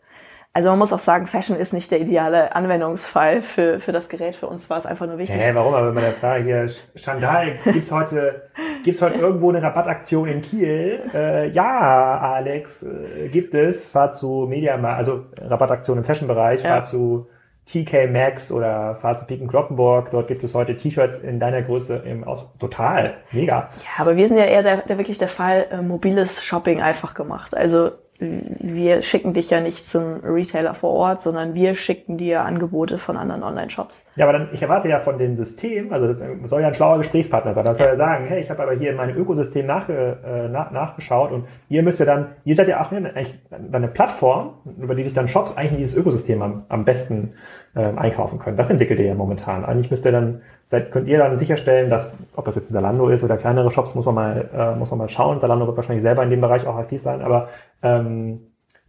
Also 0.54 0.70
man 0.70 0.80
muss 0.80 0.94
auch 0.94 1.00
sagen, 1.00 1.28
Fashion 1.28 1.58
ist 1.58 1.74
nicht 1.74 1.92
der 1.92 2.00
ideale 2.00 2.56
Anwendungsfall 2.56 3.42
für, 3.42 3.82
für 3.82 3.92
das 3.92 4.08
Gerät. 4.08 4.38
Für 4.38 4.48
uns 4.48 4.70
war 4.70 4.78
es 4.78 4.86
einfach 4.86 5.08
nur 5.08 5.18
wichtig. 5.18 5.36
Hä, 5.36 5.52
warum? 5.54 5.74
Aber 5.74 5.88
wenn 5.88 5.94
man 5.94 6.04
der 6.06 6.14
Frage 6.14 6.46
hier, 6.46 6.70
Chantal, 6.96 7.60
gibt's 7.66 7.92
heute, 7.92 8.44
gibt's 8.86 9.02
heute 9.02 9.20
irgendwo 9.20 9.50
eine 9.50 9.62
Rabattaktion 9.62 10.30
in 10.30 10.42
Kiel? 10.42 11.04
Äh, 11.14 11.50
ja, 11.50 12.18
Alex, 12.20 12.82
äh, 12.82 13.28
gibt 13.28 13.54
es. 13.56 13.86
Fahr 13.86 14.14
zu 14.14 14.48
Media, 14.48 14.82
also 14.82 15.26
Rabattaktion 15.38 15.98
im 15.98 16.06
Fashion-Bereich, 16.06 16.64
ja. 16.64 16.70
fahr 16.70 16.84
zu 16.86 17.28
TK 17.71 18.08
Maxx 18.12 18.51
oder 18.51 18.95
fahr 18.95 19.17
zu 19.17 19.25
Piken 19.25 19.47
Kloppenburg. 19.47 20.10
Dort 20.12 20.27
gibt 20.27 20.43
es 20.43 20.55
heute 20.55 20.75
T-Shirts 20.75 21.19
in 21.19 21.39
deiner 21.39 21.62
Größe 21.62 21.97
im 21.97 22.23
Aus. 22.23 22.47
Total, 22.58 23.17
mega. 23.32 23.69
Ja, 23.84 24.01
aber 24.01 24.15
wir 24.15 24.27
sind 24.27 24.38
ja 24.38 24.45
eher 24.45 24.63
der, 24.63 24.77
der 24.77 24.97
wirklich 24.97 25.17
der 25.17 25.27
Fall, 25.27 25.67
äh, 25.71 25.82
mobiles 25.82 26.43
Shopping 26.43 26.82
einfach 26.82 27.13
gemacht. 27.13 27.55
Also 27.55 27.91
wir 28.19 29.01
schicken 29.01 29.34
dich 29.34 29.49
ja 29.49 29.62
nicht 29.62 29.88
zum 29.88 30.19
Retailer 30.23 30.73
vor 30.73 30.91
Ort, 30.91 31.21
sondern 31.21 31.53
wir 31.53 31.73
schicken 31.75 32.17
dir 32.17 32.43
Angebote 32.43 32.97
von 32.97 33.15
anderen 33.15 33.43
Online-Shops. 33.43 34.12
Ja, 34.17 34.27
aber 34.27 34.38
dann, 34.38 34.49
ich 34.51 34.62
erwarte 34.62 34.89
ja 34.89 34.99
von 34.99 35.17
dem 35.17 35.38
System, 35.38 35.93
also 35.93 36.08
das 36.08 36.21
soll 36.47 36.62
ja 36.62 36.67
ein 36.67 36.73
schlauer 36.73 36.97
Gesprächspartner 36.97 37.53
sein. 37.53 37.63
Das 37.63 37.77
soll 37.77 37.88
ja 37.88 37.95
sagen, 37.95 38.25
hey, 38.27 38.41
ich 38.41 38.49
habe 38.49 38.62
aber 38.62 38.73
hier 38.73 38.91
in 38.91 38.97
meinem 38.97 39.15
Ökosystem 39.15 39.65
nachge, 39.65 40.17
äh, 40.25 40.49
nach, 40.49 40.71
nachgeschaut 40.71 41.32
und 41.32 41.45
ihr 41.69 41.82
müsst 41.82 41.99
ja 41.99 42.05
dann, 42.05 42.27
ihr 42.43 42.55
seid 42.55 42.67
ja 42.67 42.82
auch 42.82 42.91
eigentlich 42.91 43.39
eine 43.71 43.88
Plattform, 43.88 44.55
über 44.77 44.95
die 44.95 45.03
sich 45.03 45.13
dann 45.13 45.29
Shops 45.29 45.55
eigentlich 45.55 45.73
in 45.73 45.77
dieses 45.77 45.95
Ökosystem 45.95 46.41
am, 46.41 46.65
am 46.67 46.84
besten 46.84 47.36
ähm, 47.75 47.97
einkaufen 47.97 48.38
können. 48.38 48.58
Das 48.58 48.69
entwickelt 48.69 48.99
ihr 48.99 49.05
ja 49.05 49.15
momentan. 49.15 49.63
Eigentlich 49.63 49.91
müsst 49.91 50.05
ihr 50.05 50.12
dann 50.12 50.41
seid, 50.69 50.91
könnt 50.91 51.08
ihr 51.08 51.17
dann 51.17 51.38
sicherstellen, 51.38 51.89
dass, 51.89 52.15
ob 52.36 52.45
das 52.45 52.55
jetzt 52.55 52.69
ein 52.69 52.73
Zalando 52.73 53.10
ist 53.10 53.23
oder 53.23 53.38
kleinere 53.38 53.71
Shops, 53.71 53.95
muss 53.95 54.05
man 54.05 54.15
mal, 54.15 54.49
äh, 54.53 54.75
muss 54.75 54.91
man 54.91 54.99
mal 54.99 55.10
schauen. 55.10 55.39
Zalando 55.39 55.65
wird 55.65 55.75
wahrscheinlich 55.75 56.03
selber 56.03 56.23
in 56.23 56.29
dem 56.29 56.41
Bereich 56.41 56.67
auch 56.67 56.77
aktiv 56.77 57.01
sein, 57.01 57.21
aber 57.21 57.49
ähm, 57.82 58.41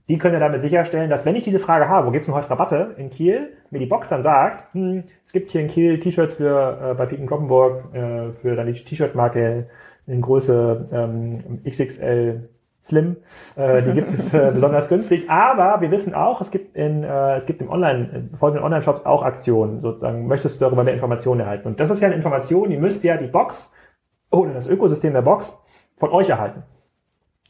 die 0.08 0.18
können 0.18 0.34
ja 0.34 0.40
damit 0.40 0.60
sicherstellen, 0.60 1.08
dass 1.08 1.24
wenn 1.24 1.36
ich 1.36 1.44
diese 1.44 1.58
Frage 1.58 1.88
habe, 1.88 2.06
wo 2.06 2.10
gibt's 2.10 2.26
denn 2.26 2.34
heute 2.34 2.50
Rabatte 2.50 2.94
in 2.98 3.10
Kiel, 3.10 3.52
mir 3.70 3.78
die 3.78 3.86
Box 3.86 4.08
dann 4.08 4.22
sagt, 4.22 4.74
hm, 4.74 5.04
es 5.24 5.32
gibt 5.32 5.50
hier 5.50 5.62
in 5.62 5.68
Kiel 5.68 5.98
T-Shirts 5.98 6.34
für 6.34 6.90
äh, 6.90 6.94
bei 6.94 7.06
Piken 7.06 7.26
Kloppenburg 7.26 7.94
äh, 7.94 8.32
für 8.42 8.56
dann 8.56 8.66
die 8.66 8.74
T-Shirt-Marke 8.74 9.66
in 10.06 10.20
Größe 10.20 10.88
ähm, 10.92 11.60
XXL 11.64 12.48
Slim. 12.82 13.16
Äh, 13.56 13.82
die 13.82 13.92
gibt 13.92 14.12
es 14.12 14.32
äh, 14.32 14.50
besonders 14.54 14.88
günstig. 14.88 15.28
Aber 15.28 15.80
wir 15.80 15.90
wissen 15.90 16.14
auch, 16.14 16.40
es 16.40 16.50
gibt 16.50 16.76
in 16.76 17.04
äh, 17.04 17.36
es 17.36 17.46
gibt 17.46 17.60
im 17.60 17.70
Online 17.70 18.30
folgenden 18.34 18.64
Online-Shops 18.64 19.04
auch 19.04 19.22
Aktionen. 19.22 19.82
Sozusagen 19.82 20.26
möchtest 20.26 20.56
du 20.56 20.64
darüber 20.64 20.82
mehr 20.82 20.94
Informationen 20.94 21.40
erhalten. 21.40 21.68
Und 21.68 21.80
das 21.80 21.90
ist 21.90 22.00
ja 22.00 22.06
eine 22.06 22.16
Information, 22.16 22.70
die 22.70 22.78
müsst 22.78 23.04
ja 23.04 23.16
die 23.16 23.26
Box 23.26 23.72
oder 24.30 24.54
das 24.54 24.66
Ökosystem 24.66 25.12
der 25.12 25.22
Box 25.22 25.58
von 25.96 26.10
euch 26.10 26.30
erhalten. 26.30 26.62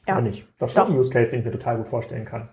Ja. 0.07 0.15
Oder 0.15 0.23
nicht? 0.23 0.49
Das 0.59 0.71
ist 0.71 0.77
schon 0.77 0.89
ein 0.89 0.99
Use 0.99 1.11
Case, 1.11 1.31
den 1.31 1.41
ich 1.41 1.45
mir 1.45 1.53
total 1.53 1.77
gut 1.77 1.89
vorstellen 1.89 2.25
kann. 2.25 2.49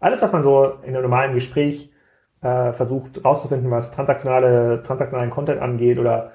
Alles, 0.00 0.22
was 0.22 0.32
man 0.32 0.42
so 0.42 0.64
in 0.82 0.94
einem 0.94 1.02
normalen 1.02 1.34
Gespräch 1.34 1.92
äh, 2.40 2.72
versucht 2.72 3.24
rauszufinden, 3.24 3.70
was 3.70 3.92
transaktionale 3.92 4.82
transaktionalen 4.82 5.30
Content 5.30 5.60
angeht 5.60 5.98
oder 5.98 6.32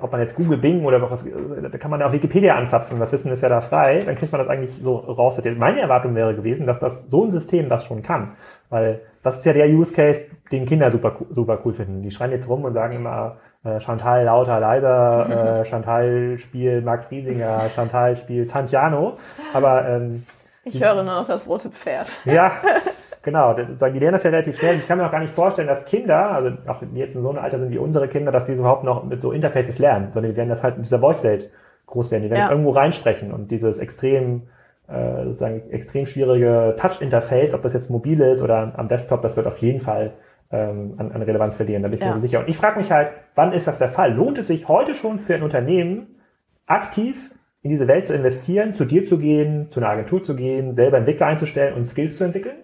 ob 0.00 0.12
man 0.12 0.20
jetzt 0.20 0.36
Google 0.36 0.58
Bing 0.58 0.84
oder 0.84 1.00
was, 1.10 1.24
da 1.24 1.78
kann 1.78 1.90
man 1.90 2.00
ja 2.00 2.06
auf 2.06 2.12
Wikipedia 2.12 2.54
anzapfen, 2.56 2.98
das 2.98 3.12
Wissen 3.12 3.32
ist 3.32 3.42
ja 3.42 3.48
da 3.48 3.60
frei, 3.60 4.00
dann 4.00 4.16
kriegt 4.16 4.32
man 4.32 4.40
das 4.40 4.48
eigentlich 4.48 4.74
so 4.74 4.96
raus. 4.96 5.40
Meine 5.56 5.80
Erwartung 5.80 6.14
wäre 6.14 6.34
gewesen, 6.34 6.66
dass 6.66 6.78
das 6.78 7.08
so 7.08 7.24
ein 7.24 7.30
System 7.30 7.68
das 7.68 7.84
schon 7.84 8.02
kann. 8.02 8.32
Weil 8.68 9.00
das 9.22 9.38
ist 9.38 9.46
ja 9.46 9.52
der 9.52 9.68
Use 9.68 9.94
Case, 9.94 10.24
den 10.52 10.66
Kinder 10.66 10.90
super, 10.90 11.16
super 11.30 11.58
cool 11.64 11.72
finden. 11.72 12.02
Die 12.02 12.10
schreien 12.10 12.32
jetzt 12.32 12.48
rum 12.48 12.64
und 12.64 12.72
sagen 12.72 12.96
immer, 12.96 13.38
äh, 13.64 13.80
Chantal 13.80 14.24
lauter, 14.24 14.60
leiser, 14.60 15.60
äh, 15.60 15.64
Chantal 15.68 16.38
spielt 16.38 16.84
Max 16.84 17.10
Riesinger, 17.10 17.70
Chantal 17.70 18.16
spielt 18.16 18.50
Santiano. 18.50 19.16
Aber 19.54 19.88
ähm, 19.88 20.24
ich 20.66 20.82
höre 20.82 20.94
nur 20.94 21.04
noch 21.04 21.26
das 21.26 21.48
rote 21.48 21.70
Pferd. 21.70 22.08
Ja, 22.24 22.52
genau. 23.22 23.54
Die 23.54 23.98
lernen 23.98 24.12
das 24.12 24.24
ja 24.24 24.30
relativ 24.30 24.58
schnell. 24.58 24.78
Ich 24.78 24.86
kann 24.86 24.98
mir 24.98 25.06
auch 25.06 25.12
gar 25.12 25.20
nicht 25.20 25.34
vorstellen, 25.34 25.68
dass 25.68 25.84
Kinder, 25.84 26.30
also 26.32 26.50
auch 26.66 26.80
die 26.80 26.98
jetzt 26.98 27.14
in 27.14 27.22
so 27.22 27.30
einem 27.30 27.38
Alter 27.38 27.58
sind 27.58 27.70
wie 27.70 27.78
unsere 27.78 28.08
Kinder, 28.08 28.32
dass 28.32 28.46
die 28.46 28.52
überhaupt 28.52 28.84
noch 28.84 29.04
mit 29.04 29.20
so 29.20 29.32
Interfaces 29.32 29.78
lernen, 29.78 30.12
sondern 30.12 30.32
die 30.32 30.36
werden 30.36 30.48
das 30.48 30.64
halt 30.64 30.76
in 30.76 30.82
dieser 30.82 30.98
Voice-Welt 30.98 31.50
groß 31.86 32.10
werden. 32.10 32.24
Die 32.24 32.30
werden 32.30 32.38
ja. 32.38 32.44
jetzt 32.44 32.50
irgendwo 32.50 32.70
reinsprechen 32.70 33.32
und 33.32 33.50
dieses 33.50 33.78
extrem 33.78 34.48
äh, 34.88 35.24
sozusagen 35.24 35.70
extrem 35.70 36.06
schwierige 36.06 36.74
Touch-Interface, 36.78 37.54
ob 37.54 37.62
das 37.62 37.72
jetzt 37.72 37.90
mobil 37.90 38.20
ist 38.20 38.42
oder 38.42 38.72
am 38.76 38.88
Desktop, 38.88 39.22
das 39.22 39.36
wird 39.36 39.46
auf 39.46 39.58
jeden 39.58 39.80
Fall 39.80 40.12
ähm, 40.50 40.94
an, 40.98 41.12
an 41.12 41.22
Relevanz 41.22 41.56
verlieren. 41.56 41.82
Da 41.82 41.88
bin 41.88 41.98
ich 41.98 42.04
ja. 42.04 42.12
mir 42.12 42.20
sicher. 42.20 42.40
Und 42.40 42.48
ich 42.48 42.56
frage 42.56 42.78
mich 42.78 42.90
halt, 42.92 43.10
wann 43.34 43.52
ist 43.52 43.66
das 43.66 43.78
der 43.78 43.88
Fall? 43.88 44.12
Lohnt 44.12 44.38
es 44.38 44.48
sich 44.48 44.68
heute 44.68 44.94
schon 44.94 45.18
für 45.18 45.34
ein 45.34 45.42
Unternehmen 45.42 46.16
aktiv 46.66 47.30
in 47.66 47.70
diese 47.70 47.88
Welt 47.88 48.06
zu 48.06 48.14
investieren, 48.14 48.72
zu 48.72 48.84
dir 48.84 49.06
zu 49.06 49.18
gehen, 49.18 49.70
zu 49.70 49.80
einer 49.80 49.88
Agentur 49.88 50.22
zu 50.22 50.36
gehen, 50.36 50.74
selber 50.74 50.98
Entwickler 50.98 51.26
einzustellen 51.26 51.74
und 51.74 51.84
Skills 51.84 52.16
zu 52.16 52.24
entwickeln? 52.24 52.56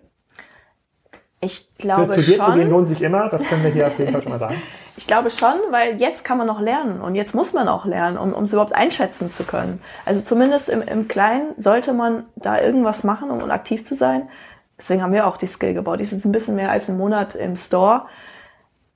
Ich 1.40 1.74
glaube 1.76 2.14
zu, 2.14 2.20
zu 2.20 2.30
dir 2.30 2.36
schon. 2.36 2.46
zu 2.46 2.52
gehen 2.52 2.70
lohnt 2.70 2.86
sich 2.86 3.02
immer, 3.02 3.28
das 3.28 3.42
können 3.42 3.64
wir 3.64 3.72
hier 3.72 3.88
auf 3.88 3.98
jeden 3.98 4.12
Fall 4.12 4.22
schon 4.22 4.32
mal 4.32 4.38
sagen. 4.38 4.56
Ich 4.94 5.06
glaube 5.06 5.30
schon, 5.30 5.54
weil 5.70 5.96
jetzt 5.96 6.22
kann 6.22 6.36
man 6.36 6.46
noch 6.46 6.60
lernen 6.60 7.00
und 7.00 7.14
jetzt 7.14 7.34
muss 7.34 7.54
man 7.54 7.66
auch 7.66 7.86
lernen, 7.86 8.18
um, 8.18 8.44
es 8.44 8.52
überhaupt 8.52 8.74
einschätzen 8.74 9.30
zu 9.30 9.44
können. 9.44 9.80
Also 10.04 10.20
zumindest 10.20 10.68
im, 10.68 10.82
im 10.82 11.08
Kleinen 11.08 11.54
sollte 11.56 11.94
man 11.94 12.24
da 12.36 12.60
irgendwas 12.60 13.02
machen, 13.02 13.30
um 13.30 13.50
aktiv 13.50 13.86
zu 13.86 13.94
sein. 13.94 14.28
Deswegen 14.76 15.02
haben 15.02 15.14
wir 15.14 15.26
auch 15.26 15.38
die 15.38 15.46
Skill 15.46 15.72
gebaut. 15.72 16.00
Die 16.00 16.04
ist 16.04 16.12
ein 16.26 16.30
bisschen 16.30 16.56
mehr 16.56 16.70
als 16.70 16.90
ein 16.90 16.98
Monat 16.98 17.34
im 17.36 17.56
Store 17.56 18.02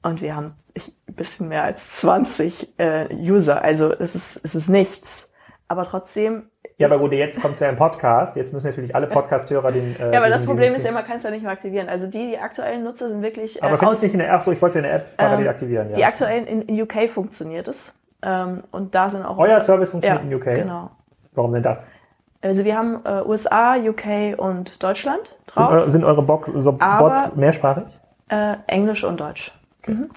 und 0.03 0.21
wir 0.21 0.37
haben 0.37 0.53
ein 0.77 1.14
bisschen 1.14 1.49
mehr 1.49 1.64
als 1.64 1.97
20 1.97 2.79
äh, 2.79 3.07
User. 3.14 3.62
Also 3.62 3.90
es 3.90 4.14
ist, 4.14 4.40
es 4.45 4.55
ist 4.55 4.69
nichts. 4.69 5.31
Aber 5.69 5.85
trotzdem 5.85 6.51
ja, 6.79 6.89
aber 6.89 6.99
gut, 6.99 7.13
jetzt 7.13 7.41
kommt 7.41 7.59
ja 7.59 7.71
ein 7.71 7.77
Podcast. 7.77 8.37
Jetzt 8.37 8.53
müssen 8.53 8.67
natürlich 8.67 8.95
alle 8.95 9.07
Podcast-Hörer 9.07 9.73
den. 9.73 9.97
Äh, 9.99 9.99
ja, 10.13 10.19
aber 10.19 10.29
das 10.29 10.45
Problem 10.45 10.75
ist 10.75 10.85
ja, 10.85 10.93
man 10.93 11.07
kann 11.07 11.17
es 11.17 11.23
ja 11.23 11.31
nicht 11.31 11.43
mehr 11.43 11.53
aktivieren. 11.53 11.89
Also 11.89 12.07
die, 12.07 12.33
die 12.33 12.39
aktuellen 12.39 12.85
Nutzer 12.85 13.09
sind 13.09 13.23
wirklich. 13.23 13.63
Äh, 13.63 13.65
aber 13.65 13.79
finde 13.79 13.95
ich 13.95 14.03
nicht 14.03 14.13
in 14.13 14.19
der 14.19 14.31
App. 14.31 14.43
So, 14.43 14.53
ich 14.53 14.61
wollte 14.61 14.79
es 14.79 14.85
in 14.85 14.91
der 14.91 14.97
App 14.97 15.17
parallel 15.17 15.47
ähm, 15.47 15.51
aktivieren. 15.51 15.91
Ja. 15.91 15.97
Die 15.97 16.05
aktuellen 16.05 16.47
in, 16.47 16.63
in 16.63 16.83
UK 16.83 17.09
funktioniert 17.09 17.67
es. 17.67 17.95
Ähm, 18.21 18.63
und 18.73 18.95
da 18.95 19.09
sind 19.09 19.25
auch. 19.25 19.39
Euer 19.39 19.61
Service 19.63 19.91
funktioniert 19.91 20.23
ja, 20.23 20.31
in 20.31 20.35
UK. 20.35 20.45
Genau. 20.63 20.91
Warum 21.33 21.55
denn 21.55 21.63
das? 21.63 21.83
Also 22.43 22.65
wir 22.65 22.77
haben 22.77 23.01
äh, 23.07 23.23
USA, 23.23 23.77
UK 23.77 24.39
und 24.39 24.83
Deutschland 24.83 25.23
drauf. 25.47 25.55
Sind, 25.55 25.67
eure, 25.67 25.91
sind 25.91 26.05
eure 26.05 26.23
Box, 26.23 26.51
so 26.55 26.73
Bots 26.73 27.35
mehrsprachig? 27.37 27.85
Äh, 28.29 28.57
Englisch 28.67 29.03
und 29.03 29.19
Deutsch. 29.19 29.53
Okay. 29.83 29.93
Mhm 29.93 30.11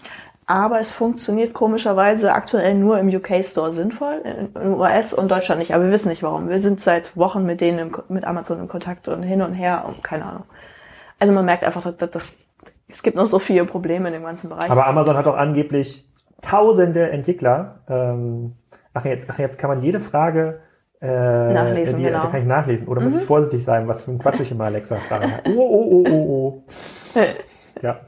aber 0.50 0.80
es 0.80 0.90
funktioniert 0.90 1.54
komischerweise 1.54 2.34
aktuell 2.34 2.74
nur 2.74 2.98
im 2.98 3.08
UK 3.08 3.46
Store 3.46 3.72
sinnvoll, 3.72 4.24
in 4.26 4.74
US 4.74 5.14
und 5.14 5.30
Deutschland 5.30 5.60
nicht. 5.60 5.76
Aber 5.76 5.84
wir 5.84 5.92
wissen 5.92 6.10
nicht 6.10 6.24
warum. 6.24 6.50
Wir 6.50 6.60
sind 6.60 6.82
seit 6.82 7.16
Wochen 7.16 7.46
mit 7.46 7.62
denen 7.62 7.78
im, 7.78 7.96
mit 8.10 8.26
Amazon 8.26 8.60
in 8.60 8.68
Kontakt 8.68 9.08
und 9.08 9.22
hin 9.22 9.44
und 9.44 9.54
her 9.54 9.86
und 9.88 10.04
keine 10.04 10.26
Ahnung. 10.26 10.46
Also 11.20 11.34
man 11.34 11.46
merkt 11.46 11.64
einfach, 11.64 11.84
dass, 11.94 12.10
dass 12.10 12.34
es 12.88 13.04
gibt 13.04 13.16
noch 13.16 13.28
so 13.28 13.38
viele 13.38 13.64
Probleme 13.66 14.08
in 14.08 14.14
dem 14.16 14.24
ganzen 14.24 14.50
Bereich. 14.50 14.72
Aber 14.72 14.88
Amazon 14.88 15.16
hat 15.16 15.28
auch 15.28 15.38
angeblich 15.38 16.10
tausende 16.42 17.12
Entwickler. 17.12 17.82
Ähm, 17.88 18.56
ach, 18.96 19.06
jetzt, 19.06 19.30
ach, 19.30 19.38
jetzt 19.38 19.60
kann 19.60 19.70
man 19.70 19.84
jede 19.84 20.00
Frage 20.00 20.62
äh, 21.00 21.54
nachlesen, 21.54 21.98
die, 21.98 22.06
genau. 22.06 22.22
Da 22.22 22.28
kann 22.28 22.42
ich 22.42 22.48
nachlesen. 22.48 22.88
Oder 22.88 23.02
mhm. 23.02 23.12
muss 23.12 23.22
ich 23.22 23.28
vorsichtig 23.28 23.64
sein, 23.64 23.88
was 23.88 24.02
für 24.02 24.10
ein 24.10 24.18
Quatsch 24.18 24.40
ich 24.40 24.50
immer 24.50 24.64
Alexa 24.64 24.96
frage. 24.96 25.28
Oh, 25.46 25.52
oh, 25.60 25.88
oh, 25.92 26.06
oh, 26.10 26.64
oh. 27.16 27.20
ja. 27.84 28.00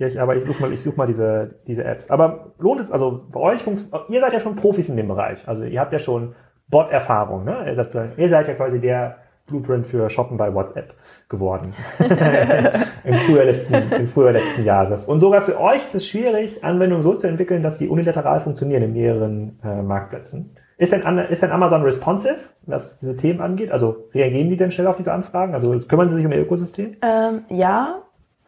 Ja, 0.00 0.06
ich, 0.06 0.18
aber 0.18 0.34
ich 0.34 0.44
suche 0.44 0.62
mal, 0.62 0.72
ich 0.72 0.82
such 0.82 0.96
mal 0.96 1.06
diese, 1.06 1.56
diese 1.66 1.84
Apps. 1.84 2.08
Aber 2.08 2.54
lohnt 2.58 2.80
es, 2.80 2.90
also 2.90 3.26
bei 3.30 3.38
euch 3.38 3.62
funktioniert, 3.62 4.08
ihr 4.08 4.20
seid 4.22 4.32
ja 4.32 4.40
schon 4.40 4.56
Profis 4.56 4.88
in 4.88 4.96
dem 4.96 5.08
Bereich. 5.08 5.46
Also 5.46 5.64
ihr 5.64 5.78
habt 5.78 5.92
ja 5.92 5.98
schon 5.98 6.34
Bot-Erfahrung, 6.68 7.44
ne? 7.44 7.64
Ihr 7.66 7.74
seid, 7.74 7.94
ihr 8.16 8.28
seid 8.30 8.48
ja 8.48 8.54
quasi 8.54 8.80
der 8.80 9.18
Blueprint 9.46 9.86
für 9.86 10.08
Shoppen 10.08 10.38
bei 10.38 10.54
WhatsApp 10.54 10.94
geworden. 11.28 11.74
Im, 13.04 13.18
Frühjahr 13.18 13.44
letzten, 13.44 13.74
Im 13.74 14.06
Frühjahr 14.06 14.32
letzten 14.32 14.64
Jahres. 14.64 15.04
Und 15.04 15.20
sogar 15.20 15.42
für 15.42 15.60
euch 15.60 15.84
ist 15.84 15.94
es 15.94 16.08
schwierig, 16.08 16.64
Anwendungen 16.64 17.02
so 17.02 17.14
zu 17.16 17.26
entwickeln, 17.26 17.62
dass 17.62 17.76
sie 17.76 17.86
unilateral 17.86 18.40
funktionieren 18.40 18.82
in 18.82 18.94
mehreren 18.94 19.58
äh, 19.62 19.82
Marktplätzen. 19.82 20.56
Ist 20.78 20.94
denn, 20.94 21.02
ist 21.28 21.42
denn 21.42 21.50
Amazon 21.50 21.82
responsive, 21.82 22.38
was 22.62 22.98
diese 23.00 23.18
Themen 23.18 23.42
angeht? 23.42 23.70
Also 23.70 24.08
reagieren 24.14 24.48
die 24.48 24.56
denn 24.56 24.70
schnell 24.70 24.86
auf 24.86 24.96
diese 24.96 25.12
Anfragen? 25.12 25.52
Also 25.52 25.78
kümmern 25.80 26.08
sie 26.08 26.14
sich 26.14 26.24
um 26.24 26.32
ihr 26.32 26.40
Ökosystem? 26.40 26.96
Ähm, 27.02 27.42
ja, 27.50 27.96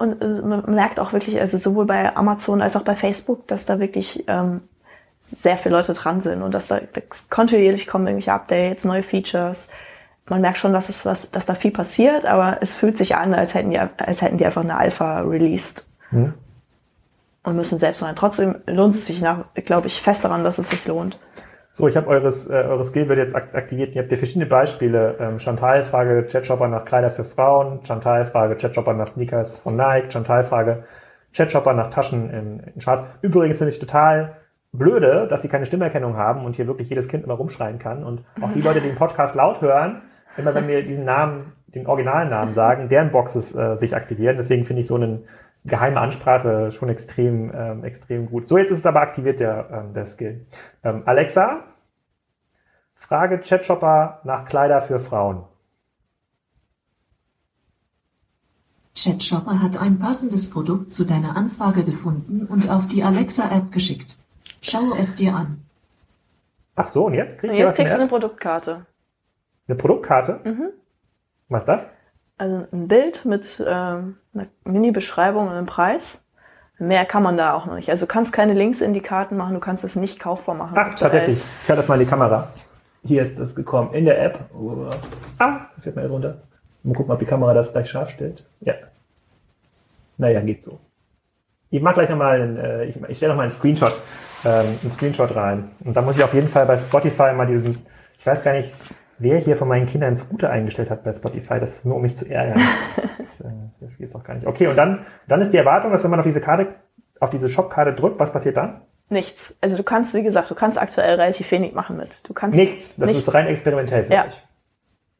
und 0.02 0.20
äh, 0.20 0.42
man 0.42 0.64
merkt 0.74 0.98
auch 0.98 1.12
wirklich, 1.12 1.40
also 1.40 1.58
sowohl 1.58 1.86
bei 1.86 2.16
Amazon 2.16 2.60
als 2.60 2.74
auch 2.74 2.82
bei 2.82 2.96
Facebook, 2.96 3.46
dass 3.46 3.66
da 3.66 3.78
wirklich 3.78 4.24
ähm, 4.26 4.62
sehr 5.22 5.56
viele 5.56 5.76
Leute 5.76 5.94
dran 5.94 6.20
sind 6.20 6.42
und 6.42 6.52
dass 6.52 6.66
da 6.66 6.80
kontinuierlich 7.30 7.86
kommen 7.86 8.08
irgendwelche 8.08 8.32
Updates, 8.32 8.84
neue 8.84 9.04
Features. 9.04 9.68
Man 10.28 10.40
merkt 10.40 10.58
schon, 10.58 10.72
dass 10.72 10.88
es 10.88 11.06
was, 11.06 11.30
dass 11.30 11.46
da 11.46 11.54
viel 11.54 11.70
passiert, 11.70 12.26
aber 12.26 12.58
es 12.60 12.74
fühlt 12.74 12.96
sich 12.96 13.14
an, 13.14 13.32
als 13.32 13.54
hätten 13.54 13.70
die, 13.70 13.78
als 13.78 14.22
hätten 14.22 14.38
die 14.38 14.46
einfach 14.46 14.64
eine 14.64 14.76
Alpha 14.76 15.20
released. 15.20 15.86
Hm. 16.10 16.34
Und 17.44 17.56
müssen 17.56 17.78
selbst 17.78 18.02
rein. 18.02 18.16
Trotzdem 18.16 18.56
lohnt 18.66 18.94
es 18.94 19.06
sich 19.06 19.20
nach, 19.20 19.44
glaube 19.54 19.86
ich, 19.86 20.02
fest 20.02 20.24
daran, 20.24 20.42
dass 20.42 20.58
es 20.58 20.70
sich 20.70 20.84
lohnt. 20.84 21.16
So, 21.74 21.88
ich 21.88 21.96
habe 21.96 22.06
eures, 22.06 22.50
äh, 22.50 22.52
eure 22.52 22.84
Skill 22.84 23.08
wird 23.08 23.18
jetzt 23.18 23.34
aktiviert. 23.34 23.94
Ihr 23.94 24.02
habt 24.02 24.10
ja 24.10 24.18
verschiedene 24.18 24.44
Beispiele. 24.44 25.16
Ähm, 25.18 25.38
Chantal 25.40 25.82
Frage 25.82 26.26
Chatshopper 26.30 26.68
nach 26.68 26.84
Kleider 26.84 27.08
für 27.08 27.24
Frauen, 27.24 27.80
Chantal 27.86 28.26
Frage 28.26 28.56
Chatshopper 28.56 28.92
nach 28.92 29.08
Sneakers 29.08 29.58
von 29.58 29.74
Nike, 29.74 30.12
Chantal 30.12 30.44
Frage 30.44 30.84
Chatshopper 31.32 31.72
nach 31.72 31.88
Taschen 31.88 32.28
in, 32.28 32.60
in 32.74 32.80
Schwarz. 32.82 33.06
Übrigens 33.22 33.56
finde 33.56 33.70
ich 33.72 33.78
total 33.78 34.36
blöde, 34.72 35.26
dass 35.28 35.40
sie 35.40 35.48
keine 35.48 35.64
Stimmerkennung 35.64 36.18
haben 36.18 36.44
und 36.44 36.56
hier 36.56 36.66
wirklich 36.66 36.90
jedes 36.90 37.08
Kind 37.08 37.24
immer 37.24 37.34
rumschreien 37.34 37.78
kann. 37.78 38.04
Und 38.04 38.22
auch 38.42 38.52
die 38.52 38.60
Leute, 38.60 38.82
die 38.82 38.88
den 38.88 38.96
Podcast 38.96 39.34
laut 39.34 39.62
hören, 39.62 40.02
immer 40.36 40.54
wenn 40.54 40.68
wir 40.68 40.82
diesen 40.82 41.06
Namen, 41.06 41.54
den 41.68 41.86
originalen 41.86 42.28
Namen 42.28 42.52
sagen, 42.52 42.90
deren 42.90 43.10
Boxes 43.12 43.54
äh, 43.54 43.76
sich 43.76 43.96
aktivieren. 43.96 44.36
Deswegen 44.36 44.66
finde 44.66 44.82
ich 44.82 44.86
so 44.88 44.96
einen 44.96 45.24
geheime 45.64 46.00
Ansprache 46.00 46.72
schon 46.72 46.88
extrem, 46.88 47.52
ähm, 47.54 47.84
extrem 47.84 48.26
gut. 48.26 48.48
So, 48.48 48.58
jetzt 48.58 48.70
ist 48.70 48.78
es 48.78 48.86
aber 48.86 49.00
aktiviert, 49.00 49.40
der, 49.40 49.68
ähm, 49.70 49.94
der 49.94 50.06
Skill. 50.06 50.46
Ähm, 50.82 51.02
Alexa, 51.06 51.64
frage 52.94 53.40
Chatshopper 53.40 54.20
nach 54.24 54.44
Kleider 54.44 54.82
für 54.82 54.98
Frauen. 54.98 55.44
Chatshopper 58.96 59.62
hat 59.62 59.80
ein 59.80 59.98
passendes 59.98 60.50
Produkt 60.50 60.92
zu 60.92 61.04
deiner 61.04 61.36
Anfrage 61.36 61.84
gefunden 61.84 62.46
und 62.46 62.70
auf 62.70 62.86
die 62.86 63.02
Alexa-App 63.02 63.72
geschickt. 63.72 64.18
Schau 64.60 64.92
es 64.98 65.16
dir 65.16 65.34
an. 65.34 65.64
Ach 66.74 66.88
so, 66.88 67.06
und 67.06 67.14
jetzt 67.14 67.38
kriegst, 67.38 67.56
jetzt 67.56 67.74
kriegst 67.74 67.94
du 67.94 68.00
eine 68.00 68.08
Produktkarte. 68.08 68.86
Eine 69.66 69.76
Produktkarte? 69.76 70.40
Mhm. 70.44 70.70
Was 71.48 71.62
ist 71.62 71.68
das? 71.68 71.88
Also 72.38 72.66
ein 72.72 72.88
Bild 72.88 73.24
mit 73.24 73.60
äh, 73.60 73.64
einer 73.64 74.14
Mini-Beschreibung 74.64 75.46
und 75.46 75.52
einem 75.52 75.66
Preis. 75.66 76.26
Mehr 76.78 77.04
kann 77.04 77.22
man 77.22 77.36
da 77.36 77.54
auch 77.54 77.66
noch 77.66 77.76
nicht. 77.76 77.90
Also 77.90 78.06
du 78.06 78.12
kannst 78.12 78.32
keine 78.32 78.54
Links 78.54 78.80
in 78.80 78.92
die 78.92 79.00
Karten 79.00 79.36
machen, 79.36 79.54
du 79.54 79.60
kannst 79.60 79.84
es 79.84 79.94
nicht 79.94 80.18
kaufbar 80.18 80.56
machen. 80.56 80.76
Ach, 80.76 80.98
tatsächlich. 80.98 81.38
Ich 81.62 81.68
halte 81.68 81.80
das 81.80 81.88
mal 81.88 81.94
in 81.94 82.00
die 82.00 82.10
Kamera. 82.10 82.48
Hier 83.04 83.22
ist 83.22 83.38
das 83.38 83.54
gekommen. 83.54 83.94
In 83.94 84.04
der 84.04 84.20
App. 84.20 84.40
Oh. 84.52 84.90
Ah, 85.38 85.66
fährt 85.80 85.94
mal 85.96 86.06
runter. 86.06 86.38
Mal 86.82 86.94
gucken, 86.94 87.12
ob 87.12 87.20
die 87.20 87.26
Kamera 87.26 87.54
das 87.54 87.72
gleich 87.72 87.90
scharf 87.90 88.10
stellt. 88.10 88.44
Ja. 88.60 88.74
Naja, 90.18 90.40
geht 90.40 90.64
so. 90.64 90.80
Ich 91.70 91.80
mache 91.80 91.94
gleich 91.94 92.10
nochmal, 92.10 92.58
äh, 92.58 92.84
ich, 92.86 92.96
ich 93.08 93.16
stelle 93.16 93.32
nochmal 93.32 93.44
einen 93.44 93.52
Screenshot, 93.52 93.94
ähm, 94.44 94.78
einen 94.82 94.90
Screenshot 94.90 95.34
rein. 95.34 95.70
Und 95.84 95.96
da 95.96 96.02
muss 96.02 96.16
ich 96.16 96.24
auf 96.24 96.34
jeden 96.34 96.48
Fall 96.48 96.66
bei 96.66 96.76
Spotify 96.76 97.32
mal 97.32 97.46
diesen, 97.46 97.78
ich 98.18 98.26
weiß 98.26 98.42
gar 98.42 98.52
nicht, 98.52 98.72
wer 99.22 99.38
hier 99.38 99.56
von 99.56 99.68
meinen 99.68 99.86
Kindern 99.86 100.16
Scooter 100.16 100.50
eingestellt 100.50 100.90
hat 100.90 101.04
bei 101.04 101.14
Spotify, 101.14 101.60
das 101.60 101.78
ist 101.78 101.86
nur 101.86 101.96
um 101.96 102.02
mich 102.02 102.16
zu 102.16 102.28
ärgern. 102.28 102.60
das, 103.18 103.40
äh, 103.40 103.44
das 103.80 103.96
geht 103.96 104.14
doch 104.14 104.24
gar 104.24 104.34
nicht. 104.34 104.46
Okay, 104.46 104.66
und 104.66 104.76
dann, 104.76 105.06
dann 105.28 105.40
ist 105.40 105.52
die 105.52 105.56
Erwartung, 105.56 105.92
dass 105.92 106.04
wenn 106.04 106.10
man 106.10 106.20
auf 106.20 106.26
diese 106.26 106.40
Karte, 106.40 106.74
auf 107.20 107.30
diese 107.30 107.48
Shop-Karte 107.48 107.94
drückt, 107.94 108.18
was 108.18 108.32
passiert 108.32 108.56
dann? 108.56 108.82
Nichts. 109.08 109.56
Also 109.60 109.76
du 109.76 109.82
kannst, 109.82 110.14
wie 110.14 110.22
gesagt, 110.22 110.50
du 110.50 110.54
kannst 110.54 110.80
aktuell 110.80 111.16
relativ 111.16 111.50
wenig 111.50 111.74
machen 111.74 111.96
mit. 111.96 112.26
Du 112.28 112.32
kannst 112.32 112.58
nichts. 112.58 112.96
Das 112.96 113.10
nichts. 113.10 113.28
ist 113.28 113.34
rein 113.34 113.46
experimentell 113.46 114.04
für 114.04 114.12
ja. 114.12 114.26
euch. 114.26 114.42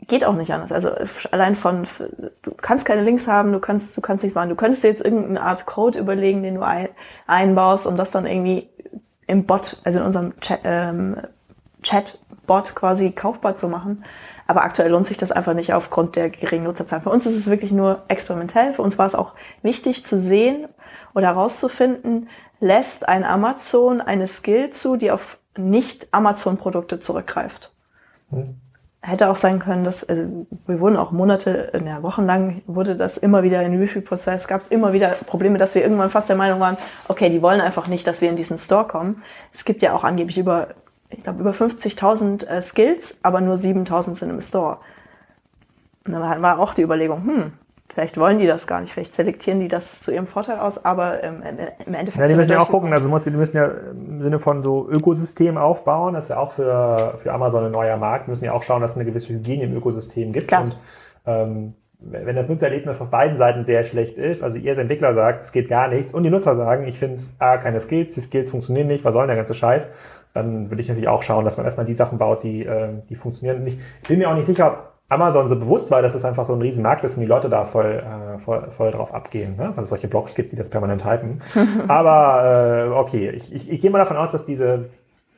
Geht 0.08 0.24
auch 0.24 0.34
nicht 0.34 0.52
anders. 0.52 0.72
Also 0.72 0.90
allein 1.30 1.54
von, 1.54 1.86
du 2.42 2.50
kannst 2.56 2.84
keine 2.84 3.02
Links 3.02 3.28
haben, 3.28 3.52
du 3.52 3.60
kannst, 3.60 3.96
du 3.96 4.00
kannst 4.00 4.24
nichts 4.24 4.34
machen. 4.34 4.48
Du 4.48 4.56
könntest 4.56 4.82
dir 4.82 4.88
jetzt 4.88 5.04
irgendeine 5.04 5.42
Art 5.42 5.64
Code 5.66 5.98
überlegen, 5.98 6.42
den 6.42 6.56
du 6.56 6.62
ein, 6.62 6.88
einbaust 7.26 7.86
und 7.86 7.96
das 7.96 8.10
dann 8.10 8.26
irgendwie 8.26 8.68
im 9.26 9.46
Bot, 9.46 9.80
also 9.84 10.00
in 10.00 10.06
unserem 10.06 10.40
Chat, 10.40 10.60
ähm, 10.64 11.18
Chatbot 11.82 12.74
quasi 12.74 13.10
kaufbar 13.10 13.56
zu 13.56 13.68
machen. 13.68 14.04
Aber 14.46 14.64
aktuell 14.64 14.90
lohnt 14.90 15.06
sich 15.06 15.16
das 15.16 15.32
einfach 15.32 15.54
nicht 15.54 15.72
aufgrund 15.72 16.16
der 16.16 16.30
geringen 16.30 16.64
Nutzerzahlen. 16.64 17.02
Für 17.02 17.10
uns 17.10 17.26
ist 17.26 17.36
es 17.36 17.48
wirklich 17.48 17.72
nur 17.72 18.02
experimentell. 18.08 18.74
Für 18.74 18.82
uns 18.82 18.98
war 18.98 19.06
es 19.06 19.14
auch 19.14 19.32
wichtig 19.62 20.04
zu 20.04 20.18
sehen 20.18 20.68
oder 21.14 21.28
herauszufinden, 21.28 22.28
lässt 22.60 23.08
ein 23.08 23.24
Amazon 23.24 24.00
eine 24.00 24.26
Skill 24.26 24.70
zu, 24.70 24.96
die 24.96 25.10
auf 25.10 25.38
nicht 25.56 26.08
Amazon-Produkte 26.12 27.00
zurückgreift. 27.00 27.72
Hm. 28.30 28.56
Hätte 29.04 29.30
auch 29.30 29.36
sein 29.36 29.58
können, 29.58 29.82
dass 29.82 30.08
also 30.08 30.46
wir 30.66 30.78
wurden 30.78 30.96
auch 30.96 31.10
Monate, 31.10 31.72
ja, 31.84 32.04
wochenlang 32.04 32.62
wurde 32.66 32.94
das 32.94 33.16
immer 33.16 33.42
wieder 33.42 33.60
in 33.62 33.76
Review-Prozess, 33.76 34.46
gab 34.46 34.60
es 34.60 34.68
immer 34.68 34.92
wieder 34.92 35.16
Probleme, 35.26 35.58
dass 35.58 35.74
wir 35.74 35.82
irgendwann 35.82 36.08
fast 36.08 36.28
der 36.28 36.36
Meinung 36.36 36.60
waren, 36.60 36.76
okay, 37.08 37.28
die 37.28 37.42
wollen 37.42 37.60
einfach 37.60 37.88
nicht, 37.88 38.06
dass 38.06 38.20
wir 38.20 38.30
in 38.30 38.36
diesen 38.36 38.58
Store 38.58 38.86
kommen. 38.86 39.24
Es 39.52 39.64
gibt 39.64 39.82
ja 39.82 39.92
auch 39.92 40.04
angeblich 40.04 40.38
über, 40.38 40.68
ich 41.12 41.22
glaube, 41.22 41.40
über 41.40 41.52
50.000 41.52 42.46
äh, 42.46 42.62
Skills, 42.62 43.18
aber 43.22 43.40
nur 43.40 43.56
7.000 43.56 44.14
sind 44.14 44.30
im 44.30 44.40
Store. 44.40 44.78
Und 46.04 46.12
dann 46.12 46.42
war 46.42 46.58
auch 46.58 46.74
die 46.74 46.82
Überlegung, 46.82 47.24
hm, 47.24 47.52
Vielleicht 47.92 48.16
wollen 48.16 48.38
die 48.38 48.46
das 48.46 48.66
gar 48.66 48.80
nicht, 48.80 48.94
vielleicht 48.94 49.12
selektieren 49.12 49.60
die 49.60 49.68
das 49.68 50.00
zu 50.00 50.14
ihrem 50.14 50.26
Vorteil 50.26 50.58
aus, 50.58 50.82
aber 50.82 51.22
ähm, 51.22 51.42
im 51.84 51.92
Endeffekt. 51.92 52.22
Ja, 52.22 52.26
die 52.26 52.34
müssen 52.34 52.50
ja 52.50 52.60
auch 52.60 52.70
gucken, 52.70 52.90
also 52.94 53.06
die 53.18 53.30
müssen 53.30 53.56
ja 53.56 53.66
im 53.66 54.22
Sinne 54.22 54.38
von 54.38 54.62
so 54.62 54.88
Ökosystem 54.88 55.58
aufbauen, 55.58 56.14
das 56.14 56.24
ist 56.24 56.30
ja 56.30 56.38
auch 56.38 56.52
für, 56.52 57.14
für 57.18 57.32
Amazon 57.34 57.66
ein 57.66 57.70
neuer 57.70 57.98
Markt, 57.98 58.28
müssen 58.28 58.46
ja 58.46 58.52
auch 58.52 58.62
schauen, 58.62 58.80
dass 58.80 58.92
es 58.92 58.96
eine 58.96 59.04
gewisse 59.04 59.28
Hygiene 59.28 59.64
im 59.64 59.76
Ökosystem 59.76 60.32
gibt. 60.32 60.48
Klar. 60.48 60.62
Und 60.62 60.78
ähm, 61.26 61.74
wenn 62.00 62.34
das 62.34 62.48
Nutzererlebnis 62.48 62.98
auf 62.98 63.10
beiden 63.10 63.36
Seiten 63.36 63.66
sehr 63.66 63.84
schlecht 63.84 64.16
ist, 64.16 64.42
also 64.42 64.56
ihr 64.56 64.70
als 64.70 64.80
Entwickler 64.80 65.14
sagt, 65.14 65.42
es 65.42 65.52
geht 65.52 65.68
gar 65.68 65.88
nichts, 65.88 66.14
und 66.14 66.22
die 66.22 66.30
Nutzer 66.30 66.56
sagen, 66.56 66.86
ich 66.86 66.98
finde 66.98 67.22
ah, 67.40 67.58
keine 67.58 67.78
Skills, 67.78 68.14
die 68.14 68.22
Skills 68.22 68.50
funktionieren 68.50 68.86
nicht, 68.86 69.04
was 69.04 69.12
soll 69.12 69.24
denn 69.24 69.28
der 69.28 69.36
ganze 69.36 69.54
Scheiß, 69.54 69.86
dann 70.34 70.70
würde 70.70 70.82
ich 70.82 70.88
natürlich 70.88 71.08
auch 71.08 71.22
schauen, 71.22 71.44
dass 71.44 71.56
man 71.56 71.66
erstmal 71.66 71.86
die 71.86 71.94
Sachen 71.94 72.18
baut, 72.18 72.42
die, 72.42 72.64
äh, 72.64 72.88
die 73.08 73.16
funktionieren. 73.16 73.66
ich 73.66 73.78
bin 74.08 74.18
mir 74.18 74.30
auch 74.30 74.34
nicht 74.34 74.46
sicher, 74.46 74.66
ob 74.68 74.92
Amazon 75.08 75.46
so 75.48 75.56
bewusst 75.56 75.90
war, 75.90 76.00
dass 76.00 76.14
es 76.14 76.24
einfach 76.24 76.46
so 76.46 76.54
ein 76.54 76.62
Riesenmarkt 76.62 77.04
ist 77.04 77.16
und 77.16 77.20
die 77.20 77.28
Leute 77.28 77.50
da 77.50 77.66
voll, 77.66 78.02
äh, 78.02 78.38
voll, 78.38 78.70
voll 78.70 78.90
drauf 78.92 79.12
abgehen, 79.12 79.56
ne? 79.56 79.72
weil 79.74 79.84
es 79.84 79.90
solche 79.90 80.08
Blogs 80.08 80.34
gibt, 80.34 80.52
die 80.52 80.56
das 80.56 80.70
permanent 80.70 81.04
hypen. 81.04 81.42
Aber 81.88 82.86
äh, 82.86 82.98
okay, 82.98 83.30
ich, 83.30 83.54
ich, 83.54 83.70
ich 83.70 83.80
gehe 83.80 83.90
mal 83.90 83.98
davon 83.98 84.16
aus, 84.16 84.32
dass 84.32 84.46
diese 84.46 84.86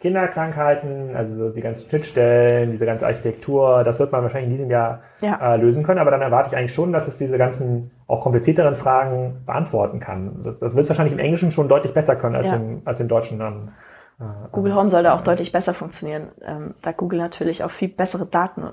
Kinderkrankheiten, 0.04 1.16
also 1.16 1.48
die 1.48 1.62
ganzen 1.62 1.88
Schnittstellen, 1.88 2.70
diese 2.70 2.85
ganze 2.85 3.07
Architektur, 3.07 3.85
das 3.85 3.98
wird 3.98 4.12
man 4.12 4.22
wahrscheinlich 4.22 4.50
in 4.50 4.57
diesem 4.57 4.70
Jahr 4.70 5.00
ja. 5.22 5.54
äh, 5.54 5.57
lösen 5.57 5.83
können. 5.83 5.98
Aber 5.98 6.11
dann 6.11 6.20
erwarte 6.20 6.50
ich 6.50 6.57
eigentlich 6.57 6.74
schon, 6.74 6.92
dass 6.92 7.09
es 7.09 7.16
diese 7.16 7.38
ganzen 7.38 7.90
auch 8.07 8.20
komplizierteren 8.20 8.76
Fragen 8.76 9.42
beantworten 9.46 10.00
kann. 10.00 10.42
Das, 10.44 10.61
das 10.61 10.76
wird 10.76 10.85
es 10.85 10.90
wahrscheinlich 10.90 11.14
im 11.14 11.20
Englischen 11.20 11.50
schon 11.50 11.68
deutlich 11.68 11.94
besser 11.94 12.16
können 12.16 12.37
als, 12.37 12.48
ja. 12.48 12.57
im, 12.57 12.83
als 12.85 13.00
im 13.00 13.09
Deutschen 13.09 13.38
dann. 13.38 13.72
Äh, 14.20 14.24
Google 14.53 14.74
Home 14.74 14.90
soll 14.90 15.03
da 15.03 15.14
auch 15.14 15.22
deutlich 15.22 15.53
besser 15.53 15.74
funktionieren, 15.74 16.29
ähm, 16.42 16.74
da 16.83 16.92
Google 16.92 17.18
natürlich 17.18 17.64
auch 17.64 17.70
viel 17.70 17.88
bessere 17.88 18.27
Daten 18.27 18.70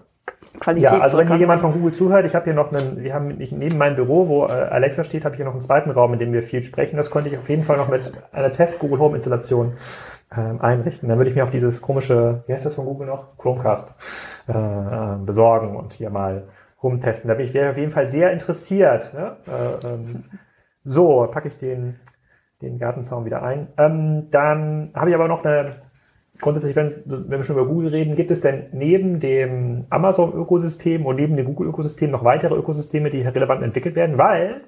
Qualität. 0.59 0.91
Ja, 0.91 0.99
also 0.99 1.17
wenn 1.17 1.27
hier 1.27 1.37
jemand 1.37 1.61
von 1.61 1.73
Google 1.73 1.93
zuhört, 1.93 2.25
ich 2.25 2.35
habe 2.35 2.45
hier 2.45 2.53
noch 2.53 2.71
einen, 2.71 3.03
wir 3.03 3.13
haben 3.13 3.29
nicht 3.29 3.53
neben 3.53 3.77
meinem 3.77 3.95
Büro, 3.95 4.27
wo 4.27 4.45
äh, 4.45 4.51
Alexa 4.51 5.03
steht, 5.03 5.23
habe 5.23 5.33
ich 5.33 5.37
hier 5.37 5.45
noch 5.45 5.53
einen 5.53 5.61
zweiten 5.61 5.91
Raum, 5.91 6.13
in 6.13 6.19
dem 6.19 6.33
wir 6.33 6.43
viel 6.43 6.63
sprechen. 6.63 6.97
Das 6.97 7.09
konnte 7.09 7.29
ich 7.29 7.37
auf 7.37 7.49
jeden 7.49 7.63
Fall 7.63 7.77
noch 7.77 7.87
mit 7.87 8.11
einer 8.31 8.51
Test 8.51 8.79
Google 8.79 8.99
Home 8.99 9.15
Installation 9.15 9.73
ähm, 10.35 10.61
einrichten. 10.61 11.09
Dann 11.09 11.17
würde 11.17 11.29
ich 11.29 11.35
mir 11.35 11.43
auf 11.43 11.51
dieses 11.51 11.81
komische, 11.81 12.43
wie 12.47 12.53
heißt 12.53 12.65
das 12.65 12.75
von 12.75 12.85
Google 12.85 13.07
noch? 13.07 13.37
Chromecast 13.37 13.95
äh, 14.49 14.51
äh, 14.53 15.17
besorgen 15.25 15.75
und 15.75 15.93
hier 15.93 16.09
mal 16.09 16.47
rumtesten. 16.83 17.27
Da 17.27 17.35
bin 17.35 17.45
ich 17.45 17.53
wäre 17.53 17.71
auf 17.71 17.77
jeden 17.77 17.91
Fall 17.91 18.07
sehr 18.07 18.31
interessiert. 18.31 19.13
Ne? 19.13 19.37
Äh, 19.47 19.87
ähm, 19.87 20.23
so, 20.83 21.27
packe 21.31 21.47
ich 21.47 21.57
den, 21.57 21.99
den 22.61 22.79
Gartenzaun 22.79 23.25
wieder 23.25 23.43
ein. 23.43 23.67
Ähm, 23.77 24.27
dann 24.31 24.91
habe 24.93 25.09
ich 25.09 25.15
aber 25.15 25.27
noch 25.27 25.43
eine 25.43 25.75
grundsätzlich, 26.41 26.75
wenn, 26.75 27.03
wenn 27.05 27.39
wir 27.39 27.43
schon 27.43 27.55
über 27.55 27.67
Google 27.67 27.89
reden, 27.89 28.15
gibt 28.15 28.31
es 28.31 28.41
denn 28.41 28.67
neben 28.73 29.19
dem 29.19 29.85
Amazon-Ökosystem 29.89 31.05
und 31.05 31.15
neben 31.15 31.37
dem 31.37 31.45
Google-Ökosystem 31.45 32.09
noch 32.11 32.23
weitere 32.23 32.55
Ökosysteme, 32.55 33.09
die 33.09 33.21
relevant 33.21 33.63
entwickelt 33.63 33.95
werden? 33.95 34.17
Weil 34.17 34.61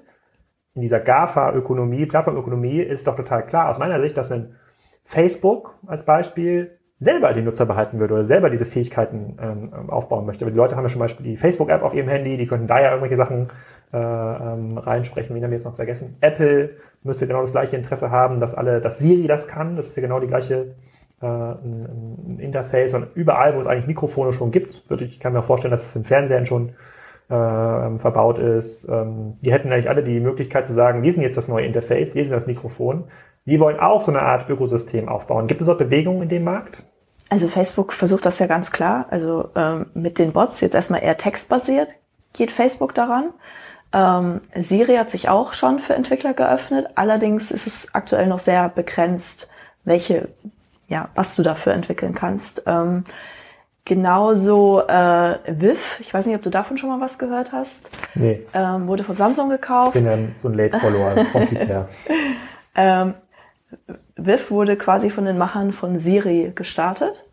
in 0.75 0.81
dieser 0.81 0.99
GAFA-Ökonomie, 0.99 2.05
Plattformökonomie 2.05 2.79
ist 2.79 3.07
doch 3.07 3.15
total 3.15 3.45
klar 3.45 3.69
aus 3.69 3.79
meiner 3.79 3.99
Sicht, 4.01 4.17
dass 4.17 4.31
ein 4.31 4.55
Facebook 5.03 5.75
als 5.85 6.05
Beispiel 6.05 6.77
selber 6.99 7.33
die 7.33 7.41
Nutzer 7.41 7.65
behalten 7.65 7.99
würde 7.99 8.13
oder 8.13 8.25
selber 8.25 8.49
diese 8.49 8.65
Fähigkeiten 8.65 9.37
ähm, 9.41 9.89
aufbauen 9.89 10.25
möchte. 10.25 10.45
Aber 10.45 10.51
die 10.51 10.57
Leute 10.57 10.75
haben 10.75 10.83
ja 10.83 10.89
zum 10.89 10.99
Beispiel 10.99 11.25
die 11.25 11.37
Facebook-App 11.37 11.83
auf 11.83 11.93
ihrem 11.93 12.07
Handy, 12.07 12.37
die 12.37 12.47
könnten 12.47 12.67
da 12.67 12.79
ja 12.79 12.89
irgendwelche 12.89 13.17
Sachen 13.17 13.49
äh, 13.93 13.97
ähm, 13.97 14.77
reinsprechen. 14.77 15.35
Wen 15.35 15.43
haben 15.43 15.51
wir 15.51 15.57
jetzt 15.57 15.65
noch 15.65 15.75
vergessen? 15.75 16.17
Apple 16.21 16.71
müsste 17.03 17.27
genau 17.27 17.41
das 17.41 17.51
gleiche 17.51 17.75
Interesse 17.75 18.09
haben, 18.09 18.39
dass 18.39 18.55
alle, 18.55 18.81
dass 18.81 18.99
Siri 18.99 19.27
das 19.27 19.47
kann. 19.47 19.75
Das 19.75 19.87
ist 19.87 19.95
ja 19.95 20.01
genau 20.01 20.19
die 20.19 20.27
gleiche 20.27 20.75
äh, 21.21 21.25
ein, 21.25 22.17
ein, 22.27 22.39
Interface 22.39 22.95
und 22.95 23.07
überall, 23.13 23.55
wo 23.55 23.59
es 23.59 23.67
eigentlich 23.67 23.87
Mikrofone 23.87 24.33
schon 24.33 24.51
gibt, 24.51 24.89
würde 24.89 25.05
ich 25.05 25.19
kann 25.19 25.33
mir 25.33 25.43
vorstellen, 25.43 25.71
dass 25.71 25.89
es 25.89 25.95
in 25.95 26.05
Fernsehern 26.05 26.45
schon 26.45 26.69
äh, 27.29 27.99
verbaut 27.99 28.39
ist. 28.39 28.87
Ähm, 28.89 29.37
die 29.41 29.53
hätten 29.53 29.71
eigentlich 29.71 29.89
alle 29.89 30.03
die 30.03 30.19
Möglichkeit 30.19 30.65
zu 30.65 30.73
sagen, 30.73 31.03
wir 31.03 31.13
sind 31.13 31.23
jetzt 31.23 31.37
das 31.37 31.47
neue 31.47 31.65
Interface, 31.65 32.15
wir 32.15 32.23
sind 32.23 32.33
das 32.33 32.47
Mikrofon. 32.47 33.05
Wir 33.45 33.59
wollen 33.59 33.79
auch 33.79 34.01
so 34.01 34.11
eine 34.11 34.21
Art 34.21 34.49
Ökosystem 34.49 35.07
aufbauen. 35.07 35.47
Gibt 35.47 35.61
es 35.61 35.69
auch 35.69 35.77
Bewegungen 35.77 36.23
in 36.23 36.29
dem 36.29 36.45
Markt? 36.45 36.83
Also 37.29 37.47
Facebook 37.47 37.93
versucht 37.93 38.25
das 38.25 38.39
ja 38.39 38.47
ganz 38.47 38.71
klar. 38.71 39.07
Also 39.09 39.49
ähm, 39.55 39.87
mit 39.93 40.17
den 40.19 40.31
Bots 40.31 40.61
jetzt 40.61 40.75
erstmal 40.75 41.03
eher 41.03 41.17
textbasiert 41.17 41.89
geht 42.33 42.51
Facebook 42.51 42.93
daran. 42.93 43.29
Ähm, 43.93 44.41
Siri 44.55 44.95
hat 44.95 45.11
sich 45.11 45.29
auch 45.29 45.53
schon 45.53 45.79
für 45.79 45.93
Entwickler 45.93 46.33
geöffnet. 46.33 46.87
Allerdings 46.95 47.51
ist 47.51 47.67
es 47.67 47.93
aktuell 47.93 48.27
noch 48.27 48.39
sehr 48.39 48.67
begrenzt, 48.69 49.49
welche 49.85 50.29
ja, 50.87 51.09
was 51.15 51.35
du 51.35 51.43
dafür 51.43 51.73
entwickeln 51.73 52.13
kannst. 52.13 52.63
Ähm, 52.65 53.05
genauso 53.85 54.81
äh, 54.81 55.37
Viv, 55.47 55.99
ich 55.99 56.13
weiß 56.13 56.25
nicht, 56.25 56.35
ob 56.35 56.43
du 56.43 56.49
davon 56.49 56.77
schon 56.77 56.89
mal 56.89 57.01
was 57.01 57.17
gehört 57.17 57.51
hast. 57.51 57.89
Nee. 58.15 58.45
Ähm, 58.53 58.87
wurde 58.87 59.03
von 59.03 59.15
Samsung 59.15 59.49
gekauft. 59.49 59.95
Ich 59.95 60.03
bin 60.03 60.05
ja 60.05 60.17
so 60.37 60.49
ein 60.49 60.53
Late-Follower 60.53 61.25
vom 61.31 61.47
Typ 61.47 61.59
her. 61.59 61.89
ähm, 62.75 63.13
Viv 64.15 64.51
wurde 64.51 64.77
quasi 64.77 65.09
von 65.09 65.25
den 65.25 65.37
Machern 65.37 65.73
von 65.73 65.97
Siri 65.99 66.51
gestartet 66.53 67.27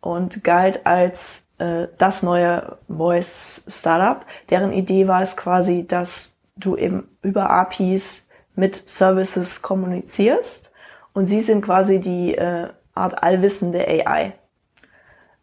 und 0.00 0.42
galt 0.42 0.84
als 0.86 1.43
äh, 1.64 1.88
das 1.98 2.22
neue 2.22 2.76
Voice-Startup. 2.88 4.24
Deren 4.50 4.72
Idee 4.72 5.08
war 5.08 5.22
es 5.22 5.36
quasi, 5.36 5.86
dass 5.86 6.36
du 6.56 6.76
eben 6.76 7.08
über 7.22 7.50
APIs 7.50 8.28
mit 8.54 8.76
Services 8.76 9.62
kommunizierst 9.62 10.72
und 11.12 11.26
sie 11.26 11.40
sind 11.40 11.64
quasi 11.64 12.00
die 12.00 12.34
äh, 12.34 12.68
Art 12.94 13.22
allwissende 13.22 13.86
AI. 13.86 14.34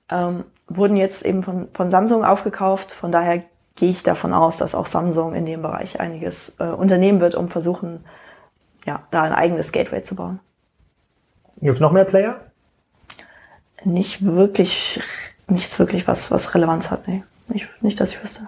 Ähm, 0.09 0.45
wurden 0.67 0.95
jetzt 0.95 1.25
eben 1.25 1.43
von, 1.43 1.69
von 1.73 1.89
Samsung 1.89 2.23
aufgekauft. 2.23 2.91
Von 2.91 3.11
daher 3.11 3.43
gehe 3.75 3.89
ich 3.89 4.03
davon 4.03 4.33
aus, 4.33 4.57
dass 4.57 4.75
auch 4.75 4.87
Samsung 4.87 5.33
in 5.33 5.45
dem 5.45 5.61
Bereich 5.61 5.99
einiges 5.99 6.55
äh, 6.59 6.65
unternehmen 6.65 7.19
wird, 7.19 7.35
um 7.35 7.49
versuchen, 7.49 8.05
ja, 8.85 9.03
da 9.11 9.23
ein 9.23 9.33
eigenes 9.33 9.71
Gateway 9.71 10.03
zu 10.03 10.15
bauen. 10.15 10.39
Gibt 11.59 11.75
es 11.75 11.81
noch 11.81 11.91
mehr 11.91 12.05
Player? 12.05 12.39
Nicht 13.83 14.23
wirklich, 14.23 15.01
nichts 15.51 15.77
wirklich, 15.79 16.07
was, 16.07 16.31
was 16.31 16.55
Relevanz 16.55 16.91
hat. 16.91 17.07
Nee, 17.07 17.23
nicht, 17.47 17.67
nicht, 17.81 17.99
dass 17.99 18.13
ich 18.13 18.23
wüsste. 18.23 18.47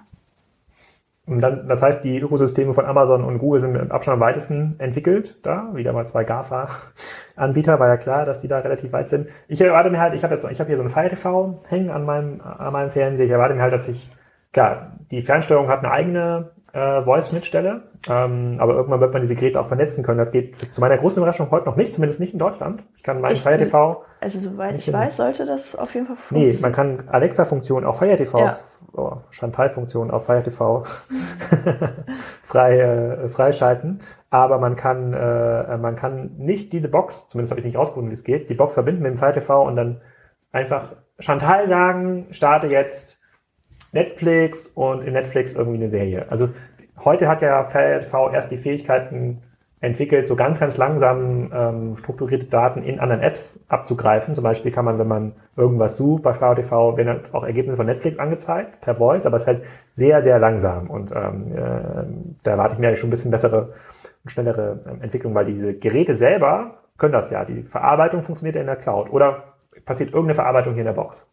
Und 1.25 1.39
dann, 1.39 1.69
das 1.69 1.81
heißt, 1.81 2.03
die 2.03 2.19
Ökosysteme 2.19 2.73
von 2.73 2.85
Amazon 2.85 3.23
und 3.23 3.39
Google 3.39 3.61
sind 3.61 3.71
mit 3.71 3.91
Abstand 3.91 4.15
am 4.15 4.19
weitesten 4.19 4.75
entwickelt. 4.79 5.37
Da 5.43 5.73
wieder 5.73 5.93
mal 5.93 6.05
zwei 6.05 6.25
GAFA-Anbieter, 6.25 7.79
war 7.79 7.87
ja 7.87 7.97
klar, 7.97 8.25
dass 8.25 8.41
die 8.41 8.49
da 8.49 8.59
relativ 8.59 8.91
weit 8.91 9.09
sind. 9.09 9.29
Ich 9.47 9.61
erwarte 9.61 9.89
mir 9.89 10.01
halt, 10.01 10.15
ich 10.15 10.23
habe 10.23 10.33
jetzt, 10.33 10.49
ich 10.51 10.59
habe 10.59 10.67
hier 10.67 10.75
so 10.75 10.83
ein 10.83 10.89
Fire 10.89 11.09
TV 11.09 11.63
hängen 11.69 11.91
an 11.91 12.03
meinem, 12.05 12.41
an 12.41 12.73
meinem 12.73 12.91
Fernseher. 12.91 13.25
Ich 13.25 13.31
erwarte 13.31 13.55
mir 13.55 13.61
halt, 13.61 13.71
dass 13.71 13.87
ich, 13.87 14.11
klar, 14.51 14.97
die 15.11 15.21
Fernsteuerung 15.21 15.69
hat 15.69 15.79
eine 15.79 15.91
eigene 15.91 16.51
Voice-Schnittstelle, 16.73 17.83
ähm, 18.09 18.57
aber 18.59 18.73
irgendwann 18.73 18.99
wird 18.99 19.13
man 19.13 19.21
diese 19.21 19.35
Geräte 19.35 19.61
auch 19.61 19.67
vernetzen 19.67 20.03
können. 20.03 20.17
Das 20.17 20.31
geht 20.31 20.55
zu 20.73 20.81
meiner 20.81 20.97
großen 20.97 21.17
Überraschung 21.17 21.51
heute 21.51 21.65
noch 21.65 21.75
nicht, 21.75 21.93
zumindest 21.93 22.19
nicht 22.19 22.33
in 22.33 22.39
Deutschland. 22.39 22.83
Ich 22.97 23.03
kann 23.03 23.21
meinen 23.21 23.35
Fire 23.35 23.57
TV. 23.57 24.03
Also 24.19 24.39
soweit 24.39 24.75
ich 24.75 24.91
weiß, 24.91 25.17
sollte 25.17 25.45
das 25.45 25.75
auf 25.75 25.93
jeden 25.93 26.07
Fall 26.07 26.15
funktionieren. 26.15 26.55
Nee, 26.55 26.61
man 26.61 26.71
kann 26.71 27.09
Alexa-Funktion 27.09 27.85
auf 27.85 27.99
Fire 27.99 28.17
TV 28.17 28.39
ja 28.39 28.57
oh, 28.93 29.17
Chantal-Funktion 29.31 30.11
auf 30.11 30.25
Fire 30.25 30.43
TV 30.43 30.83
frei, 32.43 32.79
äh, 32.79 33.29
freischalten. 33.29 34.01
Aber 34.29 34.57
man 34.57 34.75
kann, 34.75 35.13
äh, 35.13 35.77
man 35.77 35.95
kann 35.95 36.37
nicht 36.37 36.73
diese 36.73 36.89
Box, 36.89 37.29
zumindest 37.29 37.51
habe 37.51 37.59
ich 37.59 37.65
nicht 37.65 37.77
rausgefunden, 37.77 38.09
wie 38.09 38.15
es 38.15 38.23
geht, 38.23 38.49
die 38.49 38.55
Box 38.55 38.73
verbinden 38.73 39.03
mit 39.03 39.11
dem 39.11 39.17
Fire 39.17 39.33
TV 39.33 39.65
und 39.67 39.75
dann 39.75 40.01
einfach 40.51 40.95
Chantal 41.19 41.67
sagen, 41.67 42.27
starte 42.31 42.67
jetzt 42.67 43.19
Netflix 43.93 44.67
und 44.67 45.01
in 45.01 45.13
Netflix 45.13 45.55
irgendwie 45.55 45.77
eine 45.77 45.89
Serie. 45.89 46.25
Also 46.29 46.49
heute 47.03 47.27
hat 47.27 47.41
ja 47.41 47.63
TV 47.63 48.31
erst 48.31 48.51
die 48.51 48.57
Fähigkeiten 48.57 49.41
entwickelt, 49.83 50.29
so 50.29 50.37
ganz, 50.37 50.61
ganz 50.61 50.77
langsam 50.77 51.51
ähm, 51.53 51.97
strukturierte 51.97 52.45
Daten 52.45 52.83
in 52.83 53.01
anderen 53.01 53.21
Apps 53.21 53.59
abzugreifen. 53.67 54.33
Zum 54.33 54.43
Beispiel 54.43 54.71
kann 54.71 54.85
man, 54.85 54.97
wenn 54.97 55.09
man 55.09 55.33
irgendwas 55.57 55.97
sucht 55.97 56.23
bei 56.23 56.33
Flower 56.33 56.55
TV, 56.55 56.95
werden 56.95 57.21
dann 57.21 57.33
auch 57.33 57.43
Ergebnisse 57.43 57.75
von 57.75 57.85
Netflix 57.85 58.17
angezeigt, 58.17 58.79
per 58.79 58.95
Voice, 58.95 59.25
aber 59.25 59.35
es 59.35 59.43
ist 59.43 59.47
halt 59.47 59.63
sehr, 59.93 60.23
sehr 60.23 60.39
langsam. 60.39 60.89
Und 60.89 61.11
ähm, 61.11 61.51
äh, 61.51 62.05
da 62.43 62.51
erwarte 62.51 62.75
ich 62.75 62.79
mir 62.79 62.95
schon 62.95 63.09
ein 63.09 63.11
bisschen 63.11 63.31
bessere 63.31 63.73
und 64.23 64.29
schnellere 64.29 64.79
ähm, 64.87 65.01
Entwicklung, 65.01 65.35
weil 65.35 65.45
diese 65.45 65.73
Geräte 65.73 66.15
selber 66.15 66.75
können 66.97 67.13
das 67.13 67.29
ja. 67.29 67.43
Die 67.43 67.63
Verarbeitung 67.63 68.23
funktioniert 68.23 68.55
ja 68.55 68.61
in 68.61 68.67
der 68.67 68.77
Cloud. 68.77 69.11
Oder 69.11 69.43
passiert 69.85 70.11
irgendeine 70.11 70.35
Verarbeitung 70.35 70.75
hier 70.75 70.83
in 70.83 70.87
der 70.87 70.93
Box? 70.93 71.27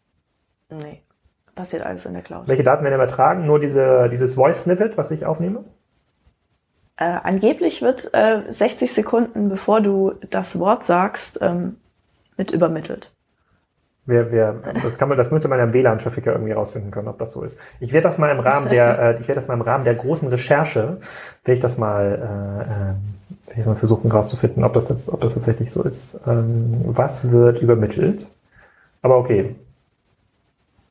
Nee, 0.69 1.03
passiert 1.55 1.83
alles 1.83 2.05
in 2.05 2.13
der 2.13 2.21
Cloud. 2.21 2.47
Welche 2.47 2.63
Daten 2.63 2.83
werden 2.83 2.95
übertragen? 2.95 3.45
Nur 3.45 3.59
diese, 3.59 4.09
dieses 4.11 4.35
Voice-Snippet, 4.35 4.97
was 4.97 5.11
ich 5.11 5.25
aufnehme? 5.25 5.63
Äh, 6.97 7.17
angeblich 7.23 7.81
wird 7.81 8.13
äh, 8.13 8.41
60 8.49 8.93
Sekunden, 8.93 9.49
bevor 9.49 9.81
du 9.81 10.13
das 10.29 10.59
Wort 10.59 10.83
sagst, 10.83 11.39
ähm, 11.41 11.77
mit 12.37 12.51
übermittelt. 12.51 13.11
Wer, 14.05 14.31
wer, 14.31 14.53
das 14.83 14.97
kann 14.97 15.09
man, 15.09 15.17
das 15.17 15.29
müsste 15.29 15.47
man 15.47 15.59
ja 15.59 15.65
im 15.65 15.73
WLAN-Trafficker 15.73 16.31
irgendwie 16.31 16.53
rausfinden 16.53 16.89
können, 16.89 17.07
ob 17.07 17.19
das 17.19 17.31
so 17.31 17.43
ist. 17.43 17.57
Ich 17.79 17.93
werde 17.93 18.03
das 18.03 18.17
mal 18.17 18.31
im 18.31 18.39
Rahmen 18.39 18.69
der, 18.69 18.99
äh, 19.17 19.21
ich 19.21 19.27
werde 19.27 19.39
das 19.39 19.47
mal 19.47 19.53
im 19.53 19.61
Rahmen 19.61 19.83
der 19.83 19.95
großen 19.95 20.27
Recherche, 20.27 20.97
werde 21.43 21.55
ich 21.55 21.59
das 21.59 21.77
mal, 21.77 22.03
äh, 22.05 22.63
äh, 22.63 23.47
werde 23.47 23.61
ich 23.61 23.65
mal 23.65 23.75
versuchen 23.75 24.11
rauszufinden, 24.11 24.63
ob 24.63 24.73
das, 24.73 25.07
ob 25.07 25.21
das 25.21 25.35
tatsächlich 25.35 25.71
so 25.71 25.83
ist. 25.83 26.19
Ähm, 26.25 26.81
was 26.85 27.31
wird 27.31 27.61
übermittelt? 27.61 28.27
Aber 29.03 29.17
okay. 29.17 29.55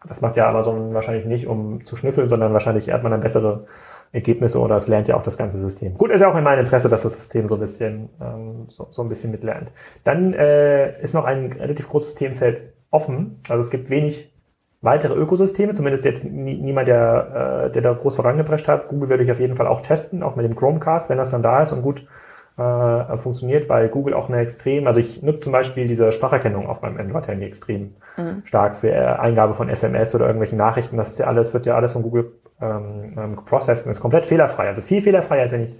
Das 0.08 0.20
macht 0.20 0.36
ja 0.36 0.48
Amazon 0.48 0.94
wahrscheinlich 0.94 1.26
nicht, 1.26 1.46
um 1.46 1.84
zu 1.84 1.96
schnüffeln, 1.96 2.28
sondern 2.28 2.52
wahrscheinlich 2.52 2.90
hat 2.90 3.02
man 3.02 3.12
dann 3.12 3.20
bessere 3.20 3.66
Ergebnisse 4.12 4.58
oder 4.60 4.76
es 4.76 4.88
lernt 4.88 5.08
ja 5.08 5.16
auch 5.16 5.22
das 5.22 5.36
ganze 5.36 5.58
System. 5.58 5.96
Gut, 5.96 6.10
ist 6.10 6.20
ja 6.20 6.30
auch 6.30 6.36
in 6.36 6.42
meinem 6.42 6.60
Interesse, 6.60 6.88
dass 6.88 7.02
das 7.02 7.14
System 7.14 7.46
so 7.46 7.54
ein 7.54 7.60
bisschen, 7.60 8.08
ähm, 8.20 8.66
so, 8.68 8.88
so 8.90 9.02
ein 9.02 9.08
bisschen 9.08 9.30
mitlernt. 9.30 9.70
Dann 10.04 10.32
äh, 10.32 11.00
ist 11.00 11.14
noch 11.14 11.24
ein 11.24 11.52
relativ 11.52 11.88
großes 11.88 12.16
Themenfeld 12.16 12.72
offen. 12.90 13.40
Also 13.48 13.60
es 13.60 13.70
gibt 13.70 13.88
wenig 13.88 14.32
weitere 14.80 15.14
Ökosysteme, 15.14 15.74
zumindest 15.74 16.04
jetzt 16.04 16.24
nie, 16.24 16.56
niemand, 16.56 16.88
der, 16.88 17.66
äh, 17.68 17.72
der 17.72 17.82
da 17.82 17.92
groß 17.92 18.16
vorangeprescht 18.16 18.66
hat. 18.66 18.88
Google 18.88 19.10
werde 19.10 19.22
ich 19.22 19.30
auf 19.30 19.38
jeden 19.38 19.56
Fall 19.56 19.66
auch 19.66 19.82
testen, 19.82 20.22
auch 20.22 20.34
mit 20.34 20.44
dem 20.44 20.56
Chromecast, 20.56 21.08
wenn 21.08 21.18
das 21.18 21.30
dann 21.30 21.42
da 21.42 21.62
ist 21.62 21.72
und 21.72 21.82
gut 21.82 22.06
äh, 22.56 23.18
funktioniert, 23.18 23.68
weil 23.68 23.88
Google 23.88 24.14
auch 24.14 24.28
eine 24.28 24.38
extrem, 24.38 24.86
also 24.86 25.00
ich 25.00 25.22
nutze 25.22 25.40
zum 25.40 25.52
Beispiel 25.52 25.86
diese 25.88 26.12
Spracherkennung 26.12 26.66
auf 26.66 26.82
meinem 26.82 26.98
Android-Handy 26.98 27.46
extrem 27.46 27.94
mhm. 28.16 28.42
stark 28.44 28.76
für 28.76 28.90
äh, 28.90 28.98
Eingabe 28.98 29.54
von 29.54 29.68
SMS 29.68 30.14
oder 30.14 30.26
irgendwelchen 30.26 30.58
Nachrichten. 30.58 30.96
Das 30.96 31.12
ist 31.12 31.18
ja 31.18 31.26
alles, 31.26 31.54
wird 31.54 31.66
ja 31.66 31.76
alles 31.76 31.92
von 31.92 32.02
Google 32.02 32.32
ähm, 32.60 33.14
ähm, 33.16 33.36
geprocessed 33.36 33.86
und 33.86 33.92
ist 33.92 34.00
komplett 34.00 34.26
fehlerfrei. 34.26 34.68
Also 34.68 34.82
viel 34.82 35.00
fehlerfreier, 35.00 35.42
als 35.42 35.52
wenn 35.52 35.64
ich 35.64 35.74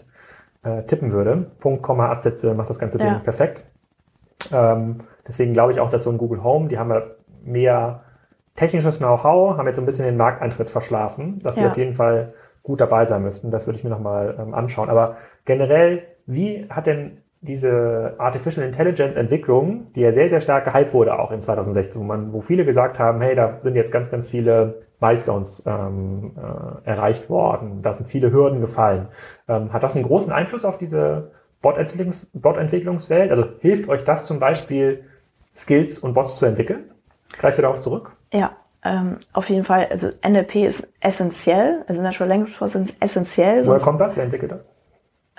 äh, 0.62 0.82
tippen 0.84 1.12
würde. 1.12 1.50
Punkt, 1.60 1.82
Komma, 1.82 2.08
Absätze 2.08 2.54
macht 2.54 2.70
das 2.70 2.78
ganze 2.78 2.98
Ding 2.98 3.08
ja. 3.08 3.18
perfekt. 3.18 3.64
Ähm, 4.50 5.00
Deswegen 5.30 5.52
glaube 5.52 5.72
ich 5.72 5.78
auch, 5.78 5.90
dass 5.90 6.02
so 6.02 6.10
ein 6.10 6.18
Google 6.18 6.42
Home, 6.42 6.66
die 6.68 6.76
haben 6.76 6.90
ja 6.90 7.02
mehr 7.44 8.02
technisches 8.56 8.98
Know-how, 8.98 9.56
haben 9.56 9.68
jetzt 9.68 9.78
ein 9.78 9.86
bisschen 9.86 10.04
den 10.04 10.16
Markteintritt 10.16 10.70
verschlafen, 10.70 11.38
dass 11.44 11.54
ja. 11.54 11.62
die 11.62 11.68
auf 11.68 11.76
jeden 11.76 11.94
Fall 11.94 12.34
gut 12.64 12.80
dabei 12.80 13.06
sein 13.06 13.22
müssten. 13.22 13.52
Das 13.52 13.66
würde 13.66 13.78
ich 13.78 13.84
mir 13.84 13.90
nochmal 13.90 14.36
ähm, 14.40 14.54
anschauen. 14.54 14.90
Aber 14.90 15.18
generell, 15.44 16.02
wie 16.26 16.66
hat 16.68 16.86
denn 16.86 17.18
diese 17.42 18.14
Artificial 18.18 18.66
Intelligence 18.66 19.16
Entwicklung, 19.16 19.92
die 19.94 20.00
ja 20.00 20.12
sehr, 20.12 20.28
sehr 20.28 20.40
stark 20.40 20.66
gehypt 20.66 20.92
wurde, 20.92 21.18
auch 21.18 21.30
in 21.30 21.40
2016, 21.40 22.00
wo 22.00 22.04
man, 22.04 22.32
wo 22.32 22.42
viele 22.42 22.64
gesagt 22.64 22.98
haben, 22.98 23.20
hey, 23.22 23.34
da 23.34 23.60
sind 23.62 23.76
jetzt 23.76 23.92
ganz, 23.92 24.10
ganz 24.10 24.28
viele 24.28 24.82
Milestones 25.00 25.62
ähm, 25.66 26.32
äh, 26.36 26.88
erreicht 26.88 27.30
worden, 27.30 27.80
da 27.82 27.94
sind 27.94 28.10
viele 28.10 28.30
Hürden 28.30 28.60
gefallen. 28.60 29.08
Ähm, 29.48 29.72
hat 29.72 29.82
das 29.82 29.96
einen 29.96 30.04
großen 30.04 30.30
Einfluss 30.30 30.66
auf 30.66 30.76
diese 30.76 31.30
Bot-Entwicklungswelt? 31.62 33.30
Also 33.30 33.44
hilft 33.60 33.88
euch 33.88 34.04
das 34.04 34.26
zum 34.26 34.38
Beispiel, 34.38 35.04
Skills 35.56 35.98
und 35.98 36.14
Bots 36.14 36.36
zu 36.36 36.44
entwickeln? 36.44 36.90
Greift 37.38 37.58
ihr 37.58 37.62
darauf 37.62 37.80
zurück? 37.80 38.12
Ja, 38.32 38.52
ähm, 38.84 39.16
auf 39.32 39.48
jeden 39.48 39.64
Fall. 39.64 39.88
Also 39.90 40.08
NLP 40.26 40.56
ist 40.66 40.88
essentiell, 41.00 41.84
also 41.86 42.02
Natural 42.02 42.28
Language 42.28 42.56
Processing 42.56 42.82
ist 42.82 43.02
essentiell. 43.02 43.66
Woher 43.66 43.80
kommt 43.80 44.00
das? 44.00 44.16
Wer 44.16 44.24
entwickelt 44.24 44.52
das? 44.52 44.74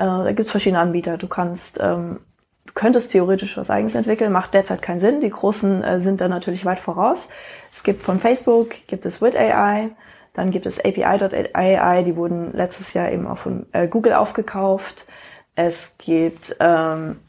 Äh, 0.02 0.24
da 0.24 0.32
gibt 0.32 0.47
es 0.47 0.52
verschiedene 0.52 0.80
Anbieter. 0.80 1.18
Du 1.18 1.28
kannst, 1.28 1.80
ähm, 1.80 2.22
du 2.66 2.74
könntest 2.74 3.12
theoretisch 3.12 3.56
was 3.56 3.70
eigenes 3.70 3.93
entwickeln, 3.93 4.32
macht 4.32 4.56
derzeit 4.56 4.82
keinen 4.82 4.99
Sinn. 4.99 5.22
Die 5.22 5.30
großen 5.30 5.84
äh, 5.84 6.02
sind 6.02 6.22
da 6.22 6.28
natürlich 6.28 6.66
weit 6.66 6.80
voraus. 6.80 7.30
Es 7.72 7.84
gibt 7.84 8.02
von 8.02 8.20
Facebook, 8.20 8.72
gibt 8.88 9.06
es 9.06 9.22
With 9.22 9.36
AI, 9.36 9.91
dann 10.34 10.49
gibt 10.49 10.66
es 10.66 10.80
API.ai, 10.80 12.04
die 12.04 12.16
wurden 12.16 12.52
letztes 12.54 12.93
Jahr 12.93 13.12
eben 13.12 13.28
auch 13.28 13.38
von 13.38 13.68
äh, 13.74 13.88
Google 13.88 14.14
aufgekauft. 14.14 15.08
Es 15.56 15.95
gibt 15.99 16.56
ähm, 16.60 17.20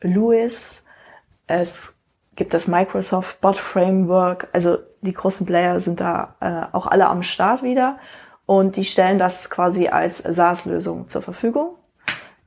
Louis, 0.00 0.84
es 1.48 1.96
gibt 2.36 2.54
das 2.54 2.68
Microsoft 2.68 3.40
Bot 3.40 3.56
Framework. 3.56 4.46
Also 4.52 4.78
die 5.00 5.14
großen 5.14 5.46
Player 5.46 5.80
sind 5.80 6.00
da 6.00 6.36
äh, 6.40 6.76
auch 6.76 6.86
alle 6.86 7.08
am 7.08 7.24
Start 7.24 7.64
wieder 7.64 7.98
und 8.46 8.76
die 8.76 8.84
stellen 8.84 9.18
das 9.18 9.50
quasi 9.50 9.88
als 9.88 10.18
SaaS-Lösung 10.18 11.08
zur 11.08 11.22
Verfügung. 11.22 11.76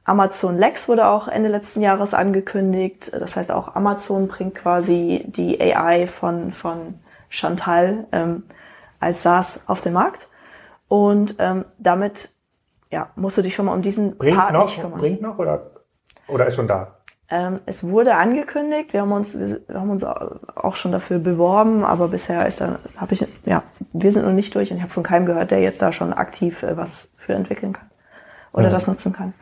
Amazon 0.05 0.57
Lex 0.57 0.89
wurde 0.89 1.07
auch 1.07 1.27
Ende 1.27 1.49
letzten 1.49 1.81
Jahres 1.81 2.13
angekündigt. 2.13 3.11
Das 3.13 3.35
heißt, 3.35 3.51
auch 3.51 3.75
Amazon 3.75 4.27
bringt 4.27 4.55
quasi 4.55 5.23
die 5.27 5.61
AI 5.61 6.07
von, 6.07 6.51
von 6.51 6.99
Chantal 7.29 8.05
ähm, 8.11 8.43
als 8.99 9.23
SaaS 9.23 9.61
auf 9.65 9.81
den 9.81 9.93
Markt. 9.93 10.27
Und 10.87 11.35
ähm, 11.39 11.65
damit 11.77 12.29
ja, 12.91 13.09
musst 13.15 13.37
du 13.37 13.41
dich 13.41 13.55
schon 13.55 13.65
mal 13.65 13.73
um 13.73 13.81
diesen 13.81 14.17
bringt 14.17 14.37
Part 14.37 14.53
noch, 14.53 14.65
nicht 14.65 14.79
kümmern. 14.79 14.99
Bringt 14.99 15.21
noch 15.21 15.39
oder, 15.39 15.71
oder 16.27 16.47
ist 16.47 16.55
schon 16.55 16.67
da? 16.67 16.99
Ähm, 17.29 17.59
es 17.65 17.83
wurde 17.83 18.15
angekündigt, 18.15 18.93
wir 18.93 19.01
haben 19.01 19.11
uns, 19.11 19.39
wir 19.39 19.61
haben 19.73 19.89
uns 19.89 20.03
auch 20.03 20.75
schon 20.75 20.91
dafür 20.91 21.17
beworben, 21.17 21.83
aber 21.83 22.09
bisher 22.09 22.45
ist 22.45 22.61
da, 22.61 22.77
habe 22.97 23.13
ich, 23.13 23.25
ja, 23.45 23.63
wir 23.93 24.11
sind 24.11 24.25
noch 24.25 24.33
nicht 24.33 24.53
durch 24.53 24.69
und 24.69 24.77
ich 24.77 24.83
habe 24.83 24.93
von 24.93 25.01
keinem 25.01 25.25
gehört, 25.25 25.49
der 25.49 25.61
jetzt 25.61 25.81
da 25.81 25.91
schon 25.91 26.13
aktiv 26.13 26.61
äh, 26.61 26.77
was 26.77 27.11
für 27.15 27.33
entwickeln 27.33 27.73
kann 27.73 27.89
oder 28.51 28.67
mhm. 28.67 28.73
das 28.73 28.85
nutzen 28.85 29.13
kann. 29.13 29.33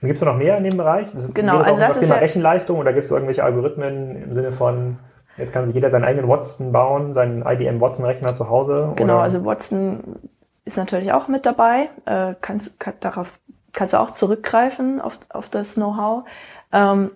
Gibt 0.00 0.16
es 0.16 0.24
noch 0.24 0.36
mehr 0.36 0.56
in 0.58 0.64
dem 0.64 0.76
Bereich? 0.76 1.08
Das 1.12 1.34
genau, 1.34 1.58
also 1.58 1.80
das, 1.80 1.94
das 1.94 2.00
Thema 2.00 2.14
ja, 2.14 2.20
Rechenleistung 2.20 2.78
oder 2.78 2.92
gibt 2.92 3.04
es 3.04 3.10
irgendwelche 3.10 3.42
Algorithmen 3.42 4.22
im 4.22 4.34
Sinne 4.34 4.52
von 4.52 4.98
Jetzt 5.38 5.52
kann 5.52 5.66
sich 5.66 5.74
jeder 5.74 5.90
seinen 5.90 6.04
eigenen 6.04 6.28
Watson 6.28 6.72
bauen, 6.72 7.14
seinen 7.14 7.46
IBM 7.46 7.80
Watson-Rechner 7.80 8.34
zu 8.34 8.50
Hause. 8.50 8.92
Genau, 8.96 9.14
oder? 9.14 9.22
also 9.22 9.44
Watson 9.44 10.16
ist 10.64 10.76
natürlich 10.76 11.12
auch 11.12 11.28
mit 11.28 11.46
dabei. 11.46 11.88
Äh, 12.06 12.34
kannst, 12.40 12.80
kann, 12.80 12.94
darauf 13.00 13.38
kannst 13.72 13.94
du 13.94 14.00
auch 14.00 14.10
zurückgreifen 14.10 15.00
auf, 15.00 15.18
auf 15.28 15.48
das 15.48 15.74
Know-how. 15.74 16.24
Ähm, 16.72 17.12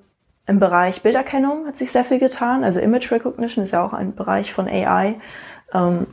Im 0.46 0.60
Bereich 0.60 1.02
Bilderkennung 1.02 1.66
hat 1.66 1.76
sich 1.76 1.90
sehr 1.90 2.04
viel 2.04 2.20
getan. 2.20 2.62
Also 2.62 2.78
Image 2.78 3.10
Recognition 3.10 3.64
ist 3.64 3.72
ja 3.72 3.84
auch 3.84 3.92
ein 3.92 4.14
Bereich 4.14 4.52
von 4.52 4.68
AI. 4.68 5.16
Ähm, 5.74 6.06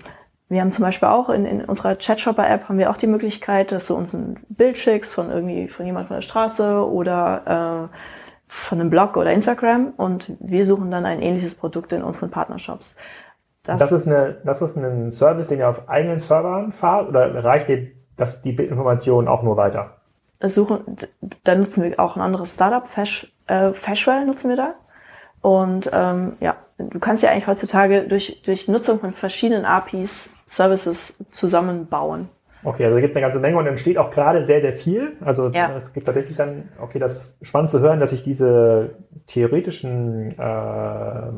wir 0.49 0.61
haben 0.61 0.71
zum 0.71 0.83
Beispiel 0.83 1.07
auch 1.07 1.29
in, 1.29 1.45
in 1.45 1.63
unserer 1.63 1.95
Chatshopper-App 1.95 2.67
haben 2.67 2.79
wir 2.79 2.89
auch 2.89 2.97
die 2.97 3.07
Möglichkeit, 3.07 3.71
dass 3.71 3.87
du 3.87 3.95
uns 3.95 4.13
ein 4.13 4.39
Bild 4.49 4.77
schickst 4.77 5.13
von 5.13 5.29
irgendwie 5.29 5.67
von 5.67 5.85
jemand 5.85 6.07
von 6.07 6.17
der 6.17 6.21
Straße 6.23 6.89
oder 6.89 7.89
äh, 7.91 7.95
von 8.47 8.79
einem 8.79 8.89
Blog 8.89 9.15
oder 9.15 9.31
Instagram 9.31 9.93
und 9.95 10.31
wir 10.39 10.65
suchen 10.65 10.89
dann 10.89 11.05
ein 11.05 11.21
ähnliches 11.21 11.55
Produkt 11.55 11.93
in 11.93 12.03
unseren 12.03 12.31
Partnershops. 12.31 12.97
Das, 13.63 13.77
das 13.77 13.91
ist 13.91 14.07
eine, 14.07 14.37
das 14.43 14.61
ist 14.63 14.75
ein 14.75 15.11
Service, 15.11 15.49
den 15.49 15.59
ihr 15.59 15.69
auf 15.69 15.87
eigenen 15.87 16.19
Servern 16.19 16.71
fahrt 16.71 17.09
oder 17.09 17.43
reicht 17.43 17.67
dir 17.67 17.91
das, 18.17 18.41
die 18.41 18.51
Bildinformationen 18.51 19.27
auch 19.27 19.43
nur 19.43 19.55
weiter? 19.55 19.97
suchen, 20.41 20.97
da 21.43 21.55
nutzen 21.55 21.83
wir 21.83 21.99
auch 21.99 22.15
ein 22.15 22.21
anderes 22.21 22.55
Startup, 22.55 22.87
Fash, 22.87 23.31
äh, 23.47 23.73
Fashwell 23.73 24.25
nutzen 24.25 24.49
wir 24.49 24.57
da. 24.57 24.73
Und 25.41 25.89
ähm, 25.93 26.33
ja, 26.39 26.55
du 26.77 26.99
kannst 26.99 27.23
ja 27.23 27.31
eigentlich 27.31 27.47
heutzutage 27.47 28.03
durch, 28.03 28.41
durch 28.43 28.67
Nutzung 28.67 28.99
von 28.99 29.13
verschiedenen 29.13 29.65
APIs 29.65 30.33
Services 30.45 31.17
zusammenbauen. 31.31 32.29
Okay, 32.63 32.83
also 32.83 32.95
da 32.95 33.01
gibt 33.01 33.11
es 33.11 33.15
eine 33.15 33.23
ganze 33.23 33.39
Menge 33.39 33.57
und 33.57 33.67
entsteht 33.67 33.97
auch 33.97 34.09
gerade 34.09 34.45
sehr, 34.45 34.59
sehr 34.59 34.73
viel. 34.73 35.15
Also 35.21 35.47
ja. 35.49 35.73
es 35.77 35.93
gibt 35.93 36.05
tatsächlich 36.05 36.35
dann, 36.35 36.69
okay, 36.81 36.99
das 36.99 37.13
ist 37.13 37.47
spannend 37.47 37.69
zu 37.69 37.79
hören, 37.79 38.01
dass 38.01 38.09
sich 38.09 38.21
diese 38.21 38.95
theoretischen 39.27 40.37
äh, 40.37 41.31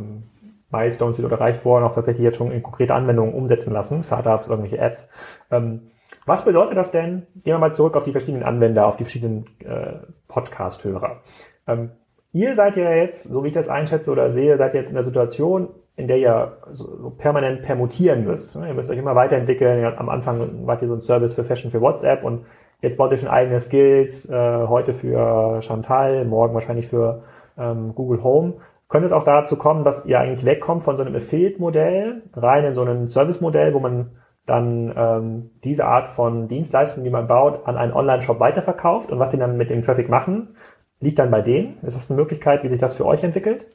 Milestones, 0.71 1.17
die 1.17 1.21
dort 1.21 1.33
erreicht 1.33 1.63
wurden, 1.63 1.83
auch 1.83 1.93
tatsächlich 1.93 2.23
jetzt 2.23 2.37
schon 2.37 2.51
in 2.51 2.63
konkrete 2.63 2.95
Anwendungen 2.95 3.35
umsetzen 3.35 3.71
lassen, 3.71 4.01
Startups, 4.01 4.47
irgendwelche 4.47 4.79
Apps. 4.79 5.07
Ähm, 5.51 5.91
was 6.25 6.45
bedeutet 6.45 6.77
das 6.77 6.91
denn? 6.91 7.27
Gehen 7.43 7.53
wir 7.53 7.59
mal 7.59 7.73
zurück 7.73 7.95
auf 7.95 8.03
die 8.03 8.11
verschiedenen 8.11 8.43
Anwender, 8.43 8.87
auf 8.87 8.97
die 8.97 9.03
verschiedenen 9.03 9.45
äh, 9.59 9.93
Podcast-Hörer. 10.27 11.21
Ähm, 11.67 11.91
ihr 12.33 12.55
seid 12.55 12.77
ja 12.77 12.91
jetzt, 12.91 13.23
so 13.23 13.43
wie 13.43 13.49
ich 13.49 13.53
das 13.53 13.69
einschätze 13.69 14.11
oder 14.11 14.31
sehe, 14.31 14.57
seid 14.57 14.73
jetzt 14.73 14.89
in 14.89 14.95
der 14.95 15.03
Situation, 15.03 15.69
in 15.95 16.07
der 16.07 16.17
ihr 16.17 16.57
so, 16.71 17.11
permanent 17.17 17.63
permutieren 17.63 18.25
müsst. 18.25 18.55
Ne? 18.55 18.69
Ihr 18.69 18.73
müsst 18.73 18.89
euch 18.89 18.97
immer 18.97 19.15
weiterentwickeln. 19.15 19.85
Am 19.97 20.09
Anfang 20.09 20.65
wart 20.65 20.81
ihr 20.81 20.87
so 20.87 20.95
ein 20.95 21.01
Service 21.01 21.33
für 21.33 21.43
Fashion 21.43 21.71
für 21.71 21.81
WhatsApp 21.81 22.23
und 22.23 22.45
jetzt 22.81 22.97
baut 22.97 23.11
ihr 23.11 23.17
schon 23.17 23.29
eigene 23.29 23.59
Skills, 23.59 24.29
äh, 24.29 24.67
heute 24.67 24.93
für 24.93 25.61
Chantal, 25.61 26.25
morgen 26.25 26.53
wahrscheinlich 26.53 26.87
für 26.87 27.23
ähm, 27.57 27.93
Google 27.93 28.23
Home. 28.23 28.53
Könnte 28.89 29.05
es 29.05 29.13
auch 29.13 29.23
dazu 29.23 29.55
kommen, 29.55 29.83
dass 29.83 30.05
ihr 30.05 30.19
eigentlich 30.19 30.45
wegkommt 30.45 30.83
von 30.83 30.97
so 30.97 31.03
einem 31.03 31.15
Affiliate-Modell 31.15 32.23
rein 32.35 32.65
in 32.65 32.73
so 32.73 32.83
ein 32.83 33.07
Service-Modell, 33.07 33.73
wo 33.73 33.79
man 33.79 34.11
dann 34.45 34.93
ähm, 34.97 35.51
diese 35.63 35.85
Art 35.85 36.11
von 36.11 36.47
Dienstleistung, 36.47 37.03
die 37.03 37.09
man 37.09 37.27
baut, 37.27 37.65
an 37.67 37.77
einen 37.77 37.93
Online-Shop 37.93 38.39
weiterverkauft 38.39 39.11
und 39.11 39.19
was 39.19 39.29
die 39.29 39.37
dann 39.37 39.55
mit 39.55 39.69
dem 39.69 39.81
Traffic 39.81 40.09
machen, 40.09 40.55
liegt 41.01 41.19
dann 41.19 41.31
bei 41.31 41.41
denen. 41.41 41.77
Ist 41.83 41.97
das 41.97 42.09
eine 42.09 42.19
Möglichkeit, 42.19 42.63
wie 42.63 42.69
sich 42.69 42.79
das 42.79 42.93
für 42.93 43.05
euch 43.05 43.23
entwickelt? 43.23 43.65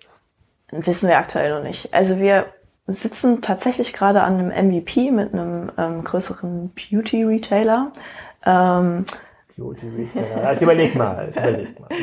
Wissen 0.71 1.09
wir 1.09 1.19
aktuell 1.19 1.55
noch 1.55 1.63
nicht. 1.63 1.93
Also 1.93 2.19
wir 2.19 2.47
sitzen 2.87 3.43
tatsächlich 3.43 3.93
gerade 3.93 4.23
an 4.23 4.39
einem 4.39 4.69
MVP 4.69 5.11
mit 5.11 5.33
einem 5.33 5.71
ähm, 5.77 6.05
größeren 6.05 6.73
Beauty-Retailer. 6.75 7.93
Ähm, 8.45 9.05
Beauty-Retailer. 9.57 10.53
ich 10.55 10.63
überleg 10.63 10.95
mal, 10.95 11.29
ich 11.31 11.37
überleg 11.37 11.81
mal. 11.81 11.89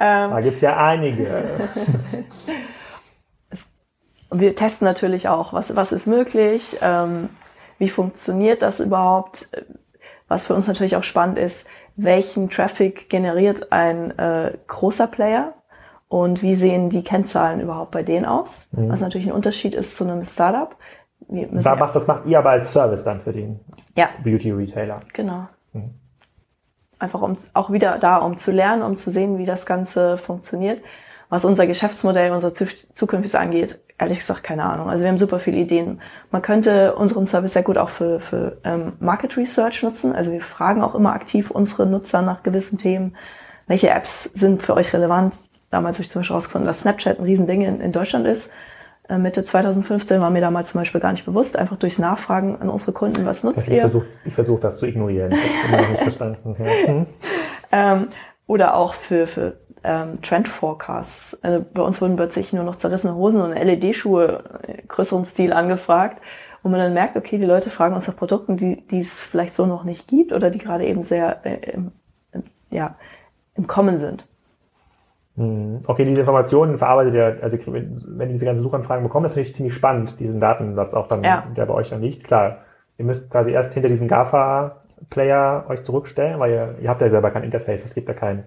Ähm, 0.00 0.30
da 0.30 0.40
gibt's 0.40 0.60
ja 0.60 0.76
einige. 0.76 1.68
und 4.30 4.40
wir 4.40 4.54
testen 4.54 4.84
natürlich 4.84 5.28
auch, 5.28 5.52
was, 5.52 5.74
was 5.74 5.90
ist 5.90 6.06
möglich, 6.06 6.78
ähm, 6.82 7.30
wie 7.78 7.88
funktioniert 7.88 8.62
das 8.62 8.78
überhaupt, 8.78 9.50
was 10.28 10.46
für 10.46 10.54
uns 10.54 10.68
natürlich 10.68 10.94
auch 10.94 11.02
spannend 11.02 11.36
ist, 11.36 11.66
welchen 11.98 12.48
Traffic 12.48 13.10
generiert 13.10 13.72
ein 13.72 14.16
äh, 14.18 14.56
großer 14.68 15.08
Player 15.08 15.52
und 16.06 16.42
wie 16.42 16.54
sehen 16.54 16.90
die 16.90 17.02
Kennzahlen 17.02 17.60
überhaupt 17.60 17.90
bei 17.90 18.02
denen 18.02 18.24
aus, 18.24 18.66
mhm. 18.70 18.88
was 18.88 19.00
natürlich 19.00 19.26
ein 19.26 19.32
Unterschied 19.32 19.74
ist 19.74 19.96
zu 19.96 20.04
einem 20.04 20.24
Startup. 20.24 20.74
Da 21.28 21.74
macht, 21.74 21.96
das 21.96 22.06
macht 22.06 22.24
ihr 22.26 22.38
aber 22.38 22.50
als 22.50 22.72
Service 22.72 23.02
dann 23.02 23.20
für 23.20 23.32
den 23.32 23.60
ja. 23.96 24.08
Beauty-Retailer. 24.22 25.02
Genau. 25.12 25.48
Mhm. 25.72 25.94
Einfach 27.00 27.20
um 27.20 27.36
auch 27.52 27.70
wieder 27.70 27.98
da, 27.98 28.18
um 28.18 28.38
zu 28.38 28.52
lernen, 28.52 28.82
um 28.82 28.96
zu 28.96 29.10
sehen, 29.10 29.36
wie 29.36 29.44
das 29.44 29.66
Ganze 29.66 30.18
funktioniert. 30.18 30.80
Was 31.30 31.44
unser 31.44 31.66
Geschäftsmodell, 31.66 32.32
unser 32.32 32.54
zukünftiges 32.54 33.34
angeht, 33.34 33.80
ehrlich 33.98 34.20
gesagt 34.20 34.42
keine 34.42 34.64
Ahnung. 34.64 34.88
Also 34.88 35.04
wir 35.04 35.10
haben 35.10 35.18
super 35.18 35.40
viele 35.40 35.58
Ideen. 35.58 36.00
Man 36.30 36.40
könnte 36.40 36.94
unseren 36.94 37.26
Service 37.26 37.52
sehr 37.52 37.62
gut 37.62 37.76
auch 37.76 37.90
für, 37.90 38.20
für 38.20 38.58
ähm, 38.64 38.94
Market 38.98 39.36
Research 39.36 39.82
nutzen. 39.82 40.14
Also 40.14 40.32
wir 40.32 40.40
fragen 40.40 40.82
auch 40.82 40.94
immer 40.94 41.12
aktiv 41.12 41.50
unsere 41.50 41.86
Nutzer 41.86 42.22
nach 42.22 42.42
gewissen 42.42 42.78
Themen. 42.78 43.16
Welche 43.66 43.90
Apps 43.90 44.24
sind 44.24 44.62
für 44.62 44.74
euch 44.74 44.94
relevant? 44.94 45.36
Damals 45.70 45.98
habe 45.98 46.04
ich 46.04 46.10
zum 46.10 46.20
Beispiel 46.20 46.34
herausgefunden, 46.34 46.66
dass 46.66 46.80
Snapchat 46.80 47.18
ein 47.18 47.24
Riesending 47.24 47.62
in, 47.62 47.80
in 47.82 47.92
Deutschland 47.92 48.26
ist. 48.26 48.50
Äh, 49.08 49.18
Mitte 49.18 49.44
2015 49.44 50.20
war 50.20 50.30
mir 50.30 50.40
damals 50.40 50.72
zum 50.72 50.80
Beispiel 50.80 51.00
gar 51.00 51.12
nicht 51.12 51.26
bewusst, 51.26 51.56
einfach 51.56 51.76
durchs 51.76 51.98
Nachfragen 51.98 52.60
an 52.60 52.68
unsere 52.70 52.92
Kunden, 52.92 53.26
was 53.26 53.42
nutzt 53.42 53.68
ich 53.68 53.74
ihr? 53.74 53.80
Versuch, 53.80 54.04
ich 54.24 54.34
versuche 54.34 54.60
das 54.60 54.78
zu 54.78 54.86
ignorieren. 54.86 55.32
Ich 55.32 55.62
habe 55.62 55.72
immer 55.72 55.82
noch 55.82 55.90
nicht 55.90 56.02
verstanden. 56.02 56.56
Hm. 56.86 57.06
ähm, 57.72 58.08
oder 58.46 58.74
auch 58.74 58.94
für, 58.94 59.26
für 59.26 59.58
ähm, 59.84 60.20
Trend 60.22 60.48
Forecasts. 60.48 61.38
Also 61.42 61.64
bei 61.72 61.82
uns 61.82 62.00
wurden 62.00 62.16
plötzlich 62.16 62.52
nur 62.52 62.64
noch 62.64 62.76
zerrissene 62.76 63.14
Hosen 63.14 63.40
und 63.40 63.52
LED-Schuhe 63.52 64.42
größeren 64.88 65.24
Stil 65.24 65.52
angefragt, 65.52 66.20
wo 66.62 66.68
man 66.68 66.80
dann 66.80 66.94
merkt, 66.94 67.16
okay, 67.16 67.38
die 67.38 67.44
Leute 67.44 67.70
fragen 67.70 67.94
uns 67.94 68.06
nach 68.06 68.16
Produkten, 68.16 68.56
die, 68.56 68.86
die 68.88 69.00
es 69.00 69.22
vielleicht 69.22 69.54
so 69.54 69.66
noch 69.66 69.84
nicht 69.84 70.08
gibt 70.08 70.32
oder 70.32 70.50
die 70.50 70.58
gerade 70.58 70.86
eben 70.86 71.02
sehr 71.02 71.44
äh, 71.44 71.70
im, 71.70 71.92
im, 72.32 72.42
ja, 72.70 72.96
im 73.54 73.66
Kommen 73.66 73.98
sind. 73.98 74.26
Hm. 75.36 75.82
Okay, 75.86 76.04
diese 76.04 76.20
Informationen 76.20 76.78
verarbeitet 76.78 77.14
ihr, 77.14 77.38
also 77.42 77.58
wenn 77.66 78.28
ihr 78.28 78.34
diese 78.34 78.44
ganzen 78.44 78.62
Suchanfragen 78.62 79.04
bekommt, 79.04 79.26
ist 79.26 79.32
natürlich 79.32 79.54
ziemlich 79.54 79.74
spannend, 79.74 80.18
diesen 80.18 80.40
Datensatz 80.40 80.94
auch 80.94 81.06
dann, 81.06 81.22
ja. 81.22 81.44
der 81.56 81.66
bei 81.66 81.74
euch 81.74 81.90
dann 81.90 82.02
liegt. 82.02 82.24
Klar, 82.24 82.58
ihr 82.98 83.04
müsst 83.04 83.30
quasi 83.30 83.52
erst 83.52 83.72
hinter 83.72 83.88
diesen 83.88 84.08
GAFA-Player 84.08 85.66
euch 85.68 85.84
zurückstellen, 85.84 86.40
weil 86.40 86.50
ihr, 86.50 86.74
ihr 86.82 86.90
habt 86.90 87.00
ja 87.00 87.08
selber 87.08 87.30
kein 87.30 87.44
Interface, 87.44 87.84
es 87.84 87.94
gibt 87.94 88.08
ja 88.08 88.14
kein 88.14 88.44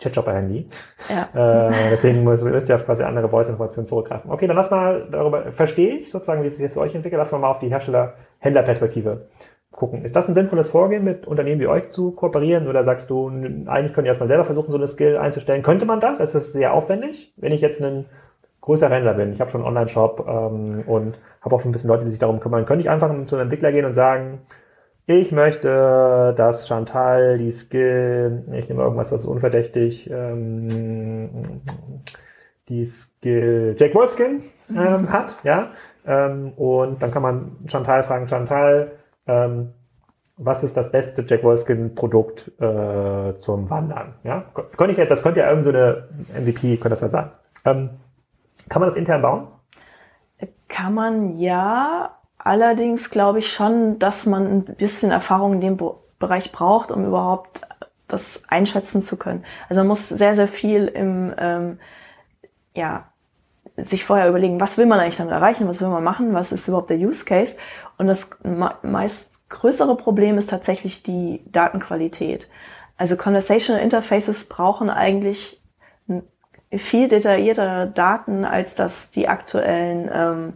Chatshopper-Handy. 0.00 0.68
Ja. 1.08 1.28
Äh, 1.34 1.90
deswegen 1.90 2.22
müsst, 2.22 2.44
müsst 2.44 2.68
ihr 2.68 2.74
auf 2.74 2.86
quasi 2.86 3.02
andere 3.02 3.28
Voice-Informationen 3.28 3.86
zurückgreifen. 3.86 4.30
Okay, 4.30 4.46
dann 4.46 4.56
lass 4.56 4.70
mal 4.70 5.08
darüber, 5.10 5.52
verstehe 5.52 5.96
ich 5.96 6.10
sozusagen, 6.10 6.42
wie 6.42 6.48
es 6.48 6.56
sich 6.56 6.62
jetzt 6.62 6.74
für 6.74 6.80
euch 6.80 6.94
entwickelt, 6.94 7.18
lass 7.18 7.32
mal 7.32 7.38
mal 7.38 7.50
auf 7.50 7.58
die 7.58 7.68
Hersteller-Händler-Perspektive 7.68 9.26
gucken. 9.74 10.04
Ist 10.04 10.16
das 10.16 10.28
ein 10.28 10.34
sinnvolles 10.34 10.68
Vorgehen, 10.68 11.04
mit 11.04 11.26
Unternehmen 11.26 11.60
wie 11.60 11.66
euch 11.66 11.90
zu 11.90 12.12
kooperieren? 12.12 12.68
Oder 12.68 12.84
sagst 12.84 13.10
du, 13.10 13.28
eigentlich 13.28 13.92
könnt 13.92 14.06
ihr 14.06 14.10
erstmal 14.10 14.28
selber 14.28 14.44
versuchen, 14.44 14.70
so 14.70 14.78
eine 14.78 14.88
Skill 14.88 15.16
einzustellen? 15.16 15.62
Könnte 15.62 15.84
man 15.84 16.00
das? 16.00 16.20
Es 16.20 16.34
ist 16.34 16.52
sehr 16.52 16.72
aufwendig, 16.72 17.32
wenn 17.36 17.52
ich 17.52 17.60
jetzt 17.60 17.82
ein 17.82 18.06
größerer 18.60 18.94
Händler 18.94 19.14
bin. 19.14 19.32
Ich 19.32 19.40
habe 19.40 19.50
schon 19.50 19.60
einen 19.60 19.68
Online-Shop 19.68 20.24
ähm, 20.26 20.84
und 20.86 21.18
habe 21.42 21.54
auch 21.54 21.60
schon 21.60 21.70
ein 21.70 21.72
bisschen 21.72 21.88
Leute, 21.88 22.04
die 22.04 22.10
sich 22.10 22.20
darum 22.20 22.40
kümmern. 22.40 22.64
Könnte 22.64 22.80
ich 22.80 22.90
einfach 22.90 23.08
zu 23.26 23.36
einem 23.36 23.42
Entwickler 23.42 23.72
gehen 23.72 23.84
und 23.84 23.94
sagen, 23.94 24.40
ich 25.06 25.32
möchte, 25.32 26.34
dass 26.36 26.66
Chantal 26.66 27.38
die 27.38 27.50
Skill, 27.50 28.44
ich 28.52 28.68
nehme 28.68 28.82
irgendwas, 28.82 29.12
was 29.12 29.20
ist 29.20 29.26
unverdächtig, 29.26 30.08
ähm, 30.10 31.60
die 32.68 32.84
Skill 32.84 33.76
Jack 33.78 33.94
Wolfskin 33.94 34.42
ähm, 34.70 35.02
mhm. 35.02 35.12
hat, 35.12 35.36
ja. 35.42 35.72
Ähm, 36.06 36.52
und 36.56 37.02
dann 37.02 37.10
kann 37.10 37.22
man 37.22 37.56
Chantal 37.66 38.02
fragen, 38.02 38.28
Chantal, 38.28 38.92
ähm, 39.26 39.72
was 40.36 40.64
ist 40.64 40.76
das 40.76 40.90
beste 40.90 41.24
Jack 41.26 41.44
Wolfskin 41.44 41.94
Produkt 41.94 42.50
äh, 42.60 43.38
zum 43.40 43.70
Wandern? 43.70 44.14
Ja, 44.24 44.44
könnte 44.76 44.92
ich 44.92 44.98
jetzt, 44.98 45.10
das 45.10 45.22
könnte 45.22 45.40
ja 45.40 45.48
irgend 45.48 45.64
so 45.64 45.70
eine 45.70 46.08
MVP, 46.40 46.76
könnte 46.78 46.90
das 46.90 47.02
ja 47.02 47.08
sein. 47.08 47.30
Ähm, 47.64 47.90
kann 48.68 48.80
man 48.80 48.88
das 48.88 48.96
intern 48.96 49.22
bauen? 49.22 49.48
Kann 50.68 50.94
man 50.94 51.36
ja, 51.36 52.16
Allerdings 52.44 53.08
glaube 53.08 53.38
ich 53.38 53.50
schon, 53.50 53.98
dass 53.98 54.26
man 54.26 54.46
ein 54.46 54.64
bisschen 54.64 55.10
Erfahrung 55.10 55.54
in 55.54 55.60
dem 55.62 55.80
Bereich 56.18 56.52
braucht, 56.52 56.90
um 56.90 57.06
überhaupt 57.06 57.62
das 58.06 58.42
einschätzen 58.48 59.02
zu 59.02 59.16
können. 59.16 59.46
Also 59.70 59.80
man 59.80 59.88
muss 59.88 60.10
sehr, 60.10 60.34
sehr 60.34 60.46
viel 60.46 60.86
im, 60.86 61.32
ähm, 61.38 61.78
ja, 62.74 63.08
sich 63.78 64.04
vorher 64.04 64.28
überlegen, 64.28 64.60
was 64.60 64.76
will 64.76 64.84
man 64.84 65.00
eigentlich 65.00 65.16
damit 65.16 65.32
erreichen, 65.32 65.66
was 65.66 65.80
will 65.80 65.88
man 65.88 66.04
machen, 66.04 66.34
was 66.34 66.52
ist 66.52 66.68
überhaupt 66.68 66.90
der 66.90 66.98
Use 66.98 67.24
Case. 67.24 67.56
Und 67.96 68.08
das 68.08 68.28
meist 68.82 69.30
größere 69.48 69.96
Problem 69.96 70.36
ist 70.36 70.50
tatsächlich 70.50 71.02
die 71.02 71.42
Datenqualität. 71.46 72.50
Also 72.98 73.16
Conversational 73.16 73.82
Interfaces 73.82 74.50
brauchen 74.50 74.90
eigentlich 74.90 75.62
viel 76.70 77.08
detailliertere 77.08 77.86
Daten, 77.86 78.44
als 78.44 78.74
das 78.74 79.10
die 79.10 79.28
aktuellen 79.28 80.10
ähm, 80.12 80.52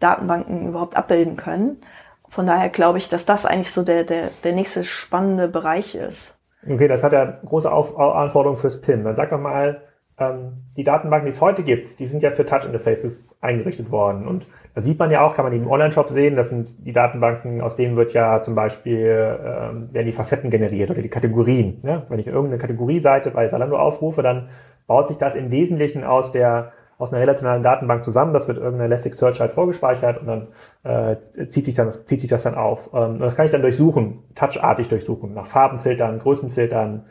Datenbanken 0.00 0.68
überhaupt 0.68 0.96
abbilden 0.96 1.36
können. 1.36 1.80
Von 2.28 2.46
daher 2.46 2.68
glaube 2.68 2.98
ich, 2.98 3.08
dass 3.08 3.26
das 3.26 3.46
eigentlich 3.46 3.72
so 3.72 3.82
der, 3.82 4.04
der, 4.04 4.30
der 4.44 4.52
nächste 4.52 4.84
spannende 4.84 5.48
Bereich 5.48 5.94
ist. 5.94 6.38
Okay, 6.68 6.88
das 6.88 7.02
hat 7.02 7.12
ja 7.12 7.38
große 7.44 7.70
Auf 7.70 7.98
Anforderungen 7.98 8.60
fürs 8.60 8.80
PIN. 8.80 9.04
Dann 9.04 9.16
sag 9.16 9.30
doch 9.30 9.40
mal, 9.40 9.80
ähm, 10.18 10.52
die 10.76 10.84
Datenbanken, 10.84 11.26
die 11.26 11.32
es 11.32 11.40
heute 11.40 11.62
gibt, 11.62 11.98
die 11.98 12.06
sind 12.06 12.22
ja 12.22 12.30
für 12.30 12.44
Touch-Interfaces 12.44 13.30
eingerichtet 13.40 13.90
worden. 13.90 14.28
Und 14.28 14.46
da 14.74 14.82
sieht 14.82 14.98
man 14.98 15.10
ja 15.10 15.22
auch, 15.22 15.34
kann 15.34 15.44
man 15.44 15.54
im 15.54 15.68
Online-Shop 15.68 16.10
sehen, 16.10 16.36
das 16.36 16.50
sind 16.50 16.86
die 16.86 16.92
Datenbanken, 16.92 17.60
aus 17.60 17.76
denen 17.76 17.96
wird 17.96 18.12
ja 18.12 18.42
zum 18.42 18.54
Beispiel, 18.54 19.38
ähm, 19.44 19.88
werden 19.92 20.06
die 20.06 20.12
Facetten 20.12 20.50
generiert 20.50 20.90
oder 20.90 21.02
die 21.02 21.08
Kategorien. 21.08 21.80
Ja? 21.82 22.04
Wenn 22.08 22.20
ich 22.20 22.26
irgendeine 22.26 22.58
Kategorieseite 22.58 23.30
bei 23.30 23.48
Salando 23.48 23.76
aufrufe, 23.76 24.22
dann 24.22 24.50
baut 24.86 25.08
sich 25.08 25.16
das 25.16 25.34
im 25.34 25.50
Wesentlichen 25.50 26.04
aus 26.04 26.32
der 26.32 26.72
aus 27.00 27.12
einer 27.12 27.22
relationalen 27.22 27.62
Datenbank 27.62 28.04
zusammen. 28.04 28.34
Das 28.34 28.46
wird 28.46 28.58
irgendeine 28.58 28.84
Elasticsearch 28.84 29.40
halt 29.40 29.52
vorgespeichert 29.52 30.20
und 30.20 30.26
dann 30.26 30.48
äh, 30.84 31.48
zieht, 31.48 31.64
sich 31.64 31.74
dann, 31.74 31.90
zieht 31.90 32.20
sich 32.20 32.28
das 32.28 32.42
dann 32.42 32.54
auf. 32.54 32.90
Ähm, 32.94 33.18
das 33.18 33.34
kann 33.36 33.46
ich 33.46 33.52
dann 33.52 33.62
durchsuchen, 33.62 34.22
touchartig 34.34 34.88
durchsuchen, 34.88 35.32
nach 35.34 35.46
Farben 35.46 35.78
filtern, 35.78 36.18
Größen 36.18 36.50
filtern, 36.50 37.06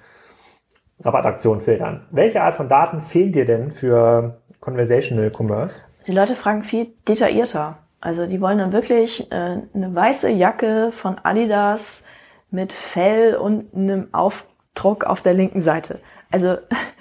Rabattaktionen 1.03 1.61
filtern. 1.61 2.05
Welche 2.11 2.41
Art 2.41 2.53
von 2.53 2.69
Daten 2.69 3.01
fehlen 3.01 3.31
dir 3.31 3.45
denn 3.45 3.71
für 3.71 4.39
Conversational 4.59 5.31
Commerce? 5.35 5.81
Die 6.07 6.13
Leute 6.13 6.35
fragen 6.35 6.63
viel 6.63 6.93
detaillierter. 7.07 7.77
Also 8.01 8.27
die 8.27 8.39
wollen 8.39 8.59
dann 8.59 8.71
wirklich 8.71 9.31
äh, 9.31 9.57
eine 9.73 9.95
weiße 9.95 10.29
Jacke 10.29 10.91
von 10.91 11.17
Adidas 11.23 12.05
mit 12.51 12.73
Fell 12.73 13.35
und 13.35 13.73
einem 13.73 14.07
Aufdruck 14.11 15.03
auf 15.03 15.21
der 15.21 15.33
linken 15.33 15.61
Seite. 15.61 15.99
Also 16.31 16.57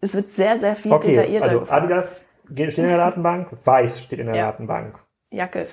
es 0.00 0.14
wird 0.14 0.30
sehr, 0.30 0.58
sehr 0.58 0.76
viel 0.76 0.92
okay, 0.92 1.12
detaillierter. 1.12 1.44
Also 1.44 1.60
gefragt. 1.60 1.82
Adidas 1.84 2.24
steht 2.50 2.78
in 2.78 2.88
der 2.88 2.98
Datenbank, 2.98 3.48
Weiß 3.64 4.02
steht 4.02 4.18
in 4.18 4.26
der 4.26 4.36
ja. 4.36 4.46
Datenbank. 4.46 4.98
Jacke. 5.34 5.66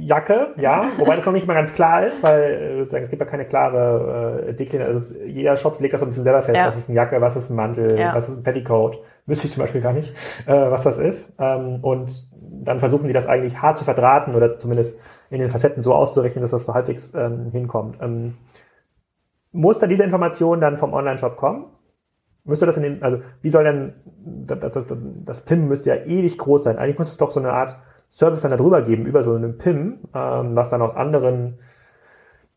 Jacke, 0.00 0.48
ja, 0.58 0.90
wobei 0.98 1.16
das 1.16 1.24
noch 1.24 1.32
nicht 1.32 1.46
mal 1.46 1.54
ganz 1.54 1.72
klar 1.72 2.06
ist, 2.06 2.22
weil 2.22 2.42
äh, 2.42 2.78
sozusagen, 2.78 3.04
es 3.04 3.10
gibt 3.10 3.20
ja 3.20 3.26
keine 3.26 3.46
klare 3.46 4.48
äh, 4.48 4.54
Deklination. 4.54 4.96
Also 4.96 5.18
jeder 5.24 5.56
Shop 5.56 5.80
legt 5.80 5.94
das 5.94 6.00
so 6.00 6.06
ein 6.06 6.10
bisschen 6.10 6.24
selber 6.24 6.42
fest, 6.42 6.56
ja. 6.56 6.66
was 6.66 6.76
ist 6.76 6.88
eine 6.88 6.96
Jacke, 6.96 7.20
was 7.20 7.36
ist 7.36 7.48
ein 7.48 7.56
Mantel, 7.56 7.98
ja. 7.98 8.14
was 8.14 8.28
ist 8.28 8.38
ein 8.38 8.42
Petticoat. 8.42 8.98
Wüsste 9.24 9.46
ich 9.46 9.54
zum 9.54 9.62
Beispiel 9.62 9.80
gar 9.80 9.94
nicht, 9.94 10.12
äh, 10.46 10.70
was 10.70 10.84
das 10.84 10.98
ist. 10.98 11.32
Ähm, 11.38 11.78
und 11.82 12.28
dann 12.64 12.80
versuchen 12.80 13.06
die 13.06 13.14
das 13.14 13.26
eigentlich 13.26 13.60
hart 13.62 13.78
zu 13.78 13.84
verdrahten 13.84 14.34
oder 14.34 14.58
zumindest 14.58 14.98
in 15.30 15.40
den 15.40 15.48
Facetten 15.48 15.82
so 15.82 15.94
auszurechnen, 15.94 16.42
dass 16.42 16.50
das 16.50 16.66
so 16.66 16.74
halbwegs 16.74 17.14
ähm, 17.14 17.50
hinkommt. 17.50 17.98
Ähm, 18.02 18.36
muss 19.52 19.78
da 19.78 19.86
diese 19.86 20.04
Information 20.04 20.60
dann 20.60 20.76
vom 20.76 20.92
Online-Shop 20.92 21.36
kommen? 21.36 21.66
Müsste 22.48 22.66
das 22.66 22.76
in 22.78 22.82
den, 22.82 23.02
also 23.02 23.20
wie 23.42 23.50
soll 23.50 23.64
denn, 23.64 23.92
das, 24.24 24.58
das, 24.72 24.84
das, 25.24 25.40
PIM 25.42 25.68
müsste 25.68 25.90
ja 25.90 25.96
ewig 26.04 26.38
groß 26.38 26.64
sein. 26.64 26.78
Eigentlich 26.78 26.98
muss 26.98 27.10
es 27.10 27.18
doch 27.18 27.30
so 27.30 27.40
eine 27.40 27.52
Art 27.52 27.78
Service 28.10 28.40
dann 28.40 28.50
darüber 28.50 28.82
geben, 28.82 29.06
über 29.06 29.22
so 29.22 29.34
einen 29.34 29.58
PIM, 29.58 29.98
ähm, 30.14 30.56
was 30.56 30.70
dann 30.70 30.82
aus 30.82 30.96
anderen 30.96 31.58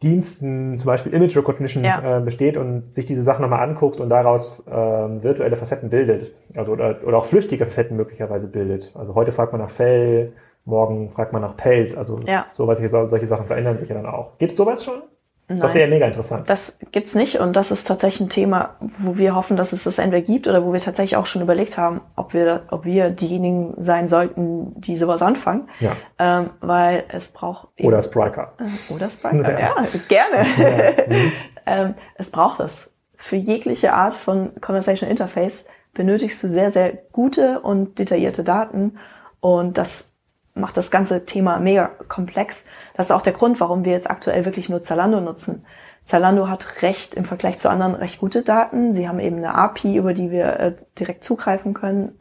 Diensten, 0.02 0.80
zum 0.80 0.88
Beispiel 0.88 1.14
Image 1.14 1.38
Recognition, 1.38 1.84
ja. 1.84 2.18
äh, 2.18 2.22
besteht 2.22 2.58
und 2.58 2.96
sich 2.96 3.06
diese 3.06 3.22
Sachen 3.22 3.44
nochmal 3.44 3.68
anguckt 3.68 4.00
und 4.00 4.10
daraus 4.10 4.64
ähm, 4.72 5.22
virtuelle 5.22 5.58
Facetten 5.58 5.90
bildet. 5.90 6.34
Also 6.56 6.72
oder, 6.72 7.00
oder 7.06 7.18
auch 7.18 7.26
flüchtige 7.26 7.66
Facetten 7.66 7.98
möglicherweise 7.98 8.48
bildet. 8.48 8.92
Also 8.96 9.14
heute 9.14 9.32
fragt 9.32 9.52
man 9.52 9.62
nach 9.62 9.70
Fell, 9.70 10.34
morgen 10.66 11.12
fragt 11.12 11.34
man 11.34 11.42
nach 11.42 11.56
Pelz. 11.56 11.96
Also 11.96 12.20
ja. 12.26 12.46
sowas, 12.54 12.80
solche 12.80 13.28
Sachen 13.28 13.46
verändern 13.46 13.78
sich 13.78 13.90
ja 13.90 13.96
dann 13.96 14.08
auch. 14.08 14.38
Gibt 14.40 14.52
es 14.52 14.58
sowas 14.58 14.84
schon? 14.84 15.04
Nein, 15.52 15.60
das 15.60 15.74
wäre 15.76 15.90
mega 15.90 16.08
interessant. 16.08 16.50
Das 16.50 16.80
gibt's 16.92 17.16
nicht 17.16 17.40
und 17.40 17.56
das 17.56 17.72
ist 17.72 17.86
tatsächlich 17.86 18.22
ein 18.22 18.30
Thema, 18.30 18.76
wo 18.80 19.18
wir 19.18 19.36
hoffen, 19.36 19.58
dass 19.58 19.74
es 19.74 19.84
das 19.84 20.00
entweder 20.00 20.26
gibt 20.26 20.48
oder 20.48 20.66
wo 20.66 20.74
wir 20.74 20.80
tatsächlich 20.80 21.18
auch 21.18 21.26
schon 21.26 21.42
überlegt 21.42 21.78
haben, 21.78 22.02
ob 22.16 22.34
wir, 22.34 22.64
ob 22.72 22.86
wir 22.86 23.10
diejenigen 23.10 23.76
sein 23.78 24.08
sollten, 24.08 24.80
die 24.80 24.98
sowas 24.98 25.22
anfangen. 25.22 25.70
Ja. 25.80 25.96
Ähm, 26.20 26.52
weil 26.62 27.04
es 27.10 27.32
braucht 27.32 27.70
eben, 27.78 27.88
Oder 27.88 28.02
Spriker. 28.02 28.54
Äh, 28.60 28.94
oder 28.94 29.10
Spriker, 29.10 29.60
ja, 29.60 29.74
gerne. 30.08 30.48
Ja. 30.58 31.06
Mhm. 31.08 31.32
ähm, 31.66 31.94
es 32.16 32.30
braucht 32.30 32.60
es. 32.60 32.94
Für 33.16 33.36
jegliche 33.36 33.94
Art 33.94 34.16
von 34.16 34.52
Conversation 34.62 35.10
Interface 35.10 35.68
benötigst 35.94 36.44
du 36.44 36.48
sehr, 36.48 36.72
sehr 36.72 36.94
gute 37.12 37.60
und 37.60 38.00
detaillierte 38.00 38.44
Daten 38.44 38.98
Und 39.42 39.78
das 39.78 40.11
macht 40.54 40.78
das 40.78 40.92
ganze 40.92 41.26
Thema 41.26 41.60
mega 41.60 41.92
komplex. 42.08 42.66
Das 42.96 43.08
ist 43.08 43.12
auch 43.12 43.22
der 43.22 43.34
Grund, 43.34 43.60
warum 43.60 43.86
wir 43.86 43.94
jetzt 43.94 44.10
aktuell 44.10 44.46
wirklich 44.46 44.70
nur 44.70 44.84
Zalando 44.84 45.22
nutzen. 45.22 45.66
Zalando 46.06 46.50
hat 46.50 46.82
recht 46.82 47.14
im 47.14 47.26
Vergleich 47.26 47.60
zu 47.60 47.70
anderen 47.70 47.96
recht 47.96 48.20
gute 48.20 48.42
Daten. 48.44 48.94
Sie 48.94 49.08
haben 49.08 49.20
eben 49.20 49.38
eine 49.38 49.56
API, 49.56 49.96
über 49.96 50.14
die 50.14 50.32
wir 50.32 50.60
äh, 50.60 50.74
direkt 51.00 51.24
zugreifen 51.24 51.74
können. 51.74 52.20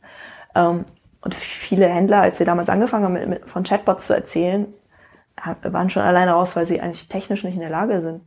Ähm, 0.54 0.84
und 1.22 1.34
viele 1.34 1.86
Händler, 1.86 2.20
als 2.20 2.38
wir 2.38 2.46
damals 2.46 2.68
angefangen 2.68 3.04
haben, 3.04 3.12
mit, 3.14 3.28
mit, 3.28 3.50
von 3.50 3.64
Chatbots 3.64 4.06
zu 4.06 4.14
erzählen, 4.14 4.72
waren 5.62 5.90
schon 5.90 6.02
alleine 6.02 6.32
raus, 6.32 6.56
weil 6.56 6.66
sie 6.66 6.80
eigentlich 6.80 7.08
technisch 7.08 7.44
nicht 7.44 7.54
in 7.54 7.60
der 7.60 7.70
Lage 7.70 8.00
sind. 8.00 8.22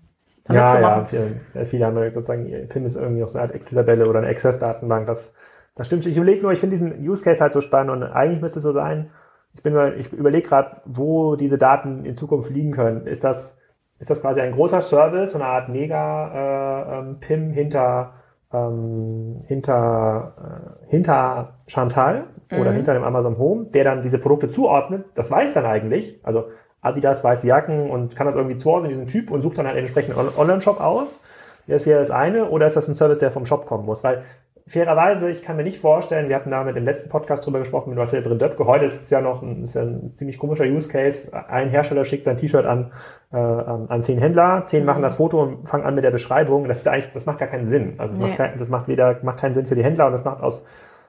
Ja, 0.50 0.80
ja, 0.80 1.06
viele, 1.06 1.66
viele 1.66 1.86
haben 1.86 2.14
sozusagen, 2.14 2.68
PIN 2.68 2.86
ist 2.86 2.98
irgendwie 2.98 3.24
auch 3.24 3.30
so 3.30 3.38
eine 3.38 3.48
Art 3.48 3.56
Excel-Tabelle 3.56 4.08
oder 4.10 4.20
eine 4.20 4.28
Access-Datenbank. 4.28 5.08
Das, 5.08 5.34
das 5.76 5.88
stimmt. 5.88 6.06
Ich 6.06 6.18
überlege 6.18 6.42
nur, 6.42 6.52
ich 6.52 6.60
finde 6.60 6.74
diesen 6.74 7.00
Use 7.08 7.24
Case 7.24 7.40
halt 7.42 7.54
so 7.54 7.62
spannend 7.62 7.92
und 7.92 8.04
eigentlich 8.04 8.42
müsste 8.42 8.60
es 8.60 8.64
so 8.64 8.74
sein, 8.74 9.12
ich 9.54 9.62
bin 9.62 9.76
ich 9.98 10.12
überlege 10.12 10.48
gerade, 10.48 10.82
wo 10.86 11.36
diese 11.36 11.58
Daten 11.58 12.06
in 12.06 12.18
Zukunft 12.18 12.50
liegen 12.50 12.72
können. 12.72 13.08
Ist 13.08 13.24
das, 13.24 13.56
ist 14.00 14.10
das 14.10 14.22
quasi 14.22 14.42
ein 14.42 14.54
großer 14.54 14.82
Service, 14.82 15.32
so 15.32 15.38
eine 15.38 15.48
Art 15.48 15.70
Mega-PIM 15.70 17.52
äh, 17.52 17.54
hinter, 17.54 18.14
ähm, 18.52 19.42
hinter, 19.48 20.34
äh, 20.38 20.90
hinter 20.90 21.54
Chantal 21.68 22.26
mhm. 22.52 22.60
oder 22.60 22.72
hinter 22.72 22.94
dem 22.94 23.04
Amazon 23.04 23.38
Home, 23.38 23.66
der 23.66 23.84
dann 23.84 24.02
diese 24.02 24.20
Produkte 24.20 24.50
zuordnet? 24.50 25.06
Das 25.16 25.30
weiß 25.30 25.54
dann 25.54 25.66
eigentlich. 25.66 26.20
Also 26.24 26.46
Adidas 26.82 27.24
weiße 27.24 27.48
Jacken 27.48 27.90
und 27.90 28.16
kann 28.16 28.28
das 28.28 28.36
irgendwie 28.36 28.58
zuordnen, 28.58 28.90
diesen 28.90 29.08
Typ 29.08 29.32
und 29.32 29.42
sucht 29.42 29.58
dann 29.58 29.66
halt 29.66 29.78
einen 29.78 29.86
entsprechenden 29.86 30.20
Online-Shop 30.38 30.82
aus. 30.82 31.22
Das 31.68 31.86
wäre 31.86 32.00
das 32.00 32.12
eine. 32.12 32.50
Oder 32.50 32.66
ist 32.66 32.76
das 32.76 32.90
ein 32.90 32.96
Service, 32.96 33.20
der 33.20 33.32
vom 33.32 33.46
Shop 33.46 33.66
kommen 33.66 33.86
muss? 33.86 34.04
Weil 34.04 34.24
fairerweise, 34.68 35.30
ich 35.30 35.44
kann 35.44 35.58
mir 35.58 35.64
nicht 35.64 35.80
vorstellen, 35.80 36.30
wir 36.30 36.36
hatten 36.36 36.52
da 36.52 36.64
mit 36.64 36.76
dem 36.76 36.86
letzten 36.86 37.10
Podcast 37.10 37.46
drüber 37.46 37.60
gesprochen 37.60 37.90
mit 37.90 37.98
Marcel 37.98 38.22
Brindöpke, 38.22 38.66
heute 38.66 38.86
ist 38.86 39.04
es 39.04 39.10
ja 39.10 39.20
noch 39.20 39.42
ein, 39.42 39.64
ist 39.64 39.76
ja 39.76 39.82
ein 39.82 40.14
ziemlich 40.18 40.38
komischer 40.38 40.64
Use 40.64 40.90
Case. 40.90 41.32
Ein 41.34 41.70
Hersteller 41.70 42.06
schickt 42.06 42.26
sein 42.26 42.38
T-Shirt 42.38 42.66
an, 42.66 42.92
äh, 43.32 43.38
an 43.38 44.02
zehn 44.04 44.20
Händler, 44.20 44.64
zehn 44.66 44.86
machen 44.86 45.02
das 45.02 45.16
Foto 45.16 45.42
und 45.42 45.68
fangen 45.68 45.84
an 45.84 45.96
mit 45.96 46.04
der 46.04 46.12
Beschreibung. 46.12 46.68
Das 46.68 46.80
ist 46.80 46.88
eigentlich, 46.88 47.12
das 47.14 47.26
macht 47.26 47.40
gar 47.40 47.50
keinen 47.50 47.68
Sinn. 47.68 47.96
Also 47.98 48.14
das, 48.14 48.20
nee. 48.20 48.28
macht, 48.28 48.38
kein, 48.38 48.60
das 48.60 48.70
macht 48.70 48.88
weder, 48.88 49.20
macht 49.24 49.40
keinen 49.40 49.54
Sinn 49.54 49.66
für 49.66 49.76
die 49.76 49.84
Händler 49.84 50.06
und 50.06 50.14
das 50.14 50.24
macht 50.24 50.42
aus 50.42 50.64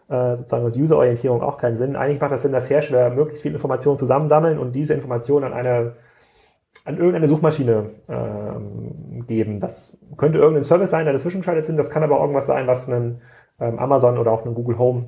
äh, 0.09 0.37
sozusagen 0.37 0.67
aus 0.67 0.77
User-Orientierung 0.77 1.43
auch 1.43 1.59
keinen 1.59 1.77
Sinn. 1.77 1.97
Eigentlich 1.97 2.21
macht 2.21 2.33
das 2.33 2.43
Sinn, 2.43 2.53
dass 2.53 2.69
Hersteller 2.69 3.11
möglichst 3.11 3.43
viel 3.43 3.53
Informationen 3.53 3.99
zusammensammeln 3.99 4.59
und 4.59 4.73
diese 4.73 4.95
Informationen 4.95 5.45
an 5.45 5.53
eine 5.53 5.93
an 6.85 6.97
irgendeine 6.97 7.29
Suchmaschine 7.29 7.91
ähm, 8.09 9.25
geben. 9.27 9.61
Das 9.61 9.97
könnte 10.19 10.39
irgendein 10.39 10.65
Service 10.65 10.91
sein, 10.91 11.05
der 11.05 11.15
dazwischen 11.15 11.41
geschaltet 11.41 11.65
sind. 11.65 11.77
Das 11.77 11.89
kann 11.89 12.03
aber 12.03 12.19
irgendwas 12.19 12.47
sein, 12.47 12.67
was 12.67 12.89
ein 12.89 12.95
ähm, 12.95 13.21
Amazon 13.59 14.19
oder 14.19 14.33
auch 14.33 14.45
ein 14.45 14.55
Google 14.55 14.79
Home 14.79 15.05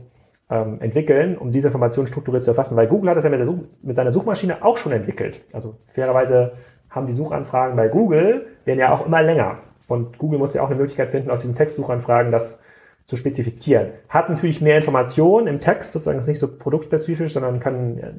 ähm, 0.51 0.81
entwickeln, 0.81 1.37
um 1.37 1.51
diese 1.51 1.69
Informationen 1.69 2.07
strukturiert 2.07 2.45
zu 2.45 2.51
erfassen. 2.51 2.77
Weil 2.77 2.87
Google 2.87 3.11
hat 3.11 3.17
das 3.17 3.25
ja 3.25 3.31
mit, 3.31 3.45
Such 3.45 3.59
mit 3.83 3.97
seiner 3.97 4.13
Suchmaschine 4.13 4.65
auch 4.65 4.79
schon 4.79 4.93
entwickelt. 4.93 5.45
Also 5.53 5.77
fairerweise 5.87 6.53
haben 6.91 7.07
die 7.07 7.13
Suchanfragen 7.13 7.77
bei 7.77 7.89
Google, 7.89 8.47
werden 8.65 8.79
ja 8.79 8.93
auch 8.95 9.07
immer 9.07 9.23
länger. 9.23 9.59
Und 9.89 10.19
Google 10.19 10.39
muss 10.39 10.55
ja 10.55 10.63
auch 10.63 10.67
eine 10.67 10.77
Möglichkeit 10.77 11.11
finden, 11.11 11.31
aus 11.31 11.41
diesen 11.41 11.55
Textsuchanfragen 11.55 12.33
das 12.33 12.59
zu 13.07 13.17
spezifizieren. 13.17 13.91
Hat 14.09 14.29
natürlich 14.29 14.61
mehr 14.61 14.77
Informationen 14.77 15.47
im 15.47 15.61
Text, 15.61 15.93
sozusagen 15.93 16.19
ist 16.19 16.27
nicht 16.27 16.41
so 16.41 16.49
produktspezifisch, 16.49 17.33
sondern 17.33 17.61
kann 17.61 17.99
äh, 17.99 18.13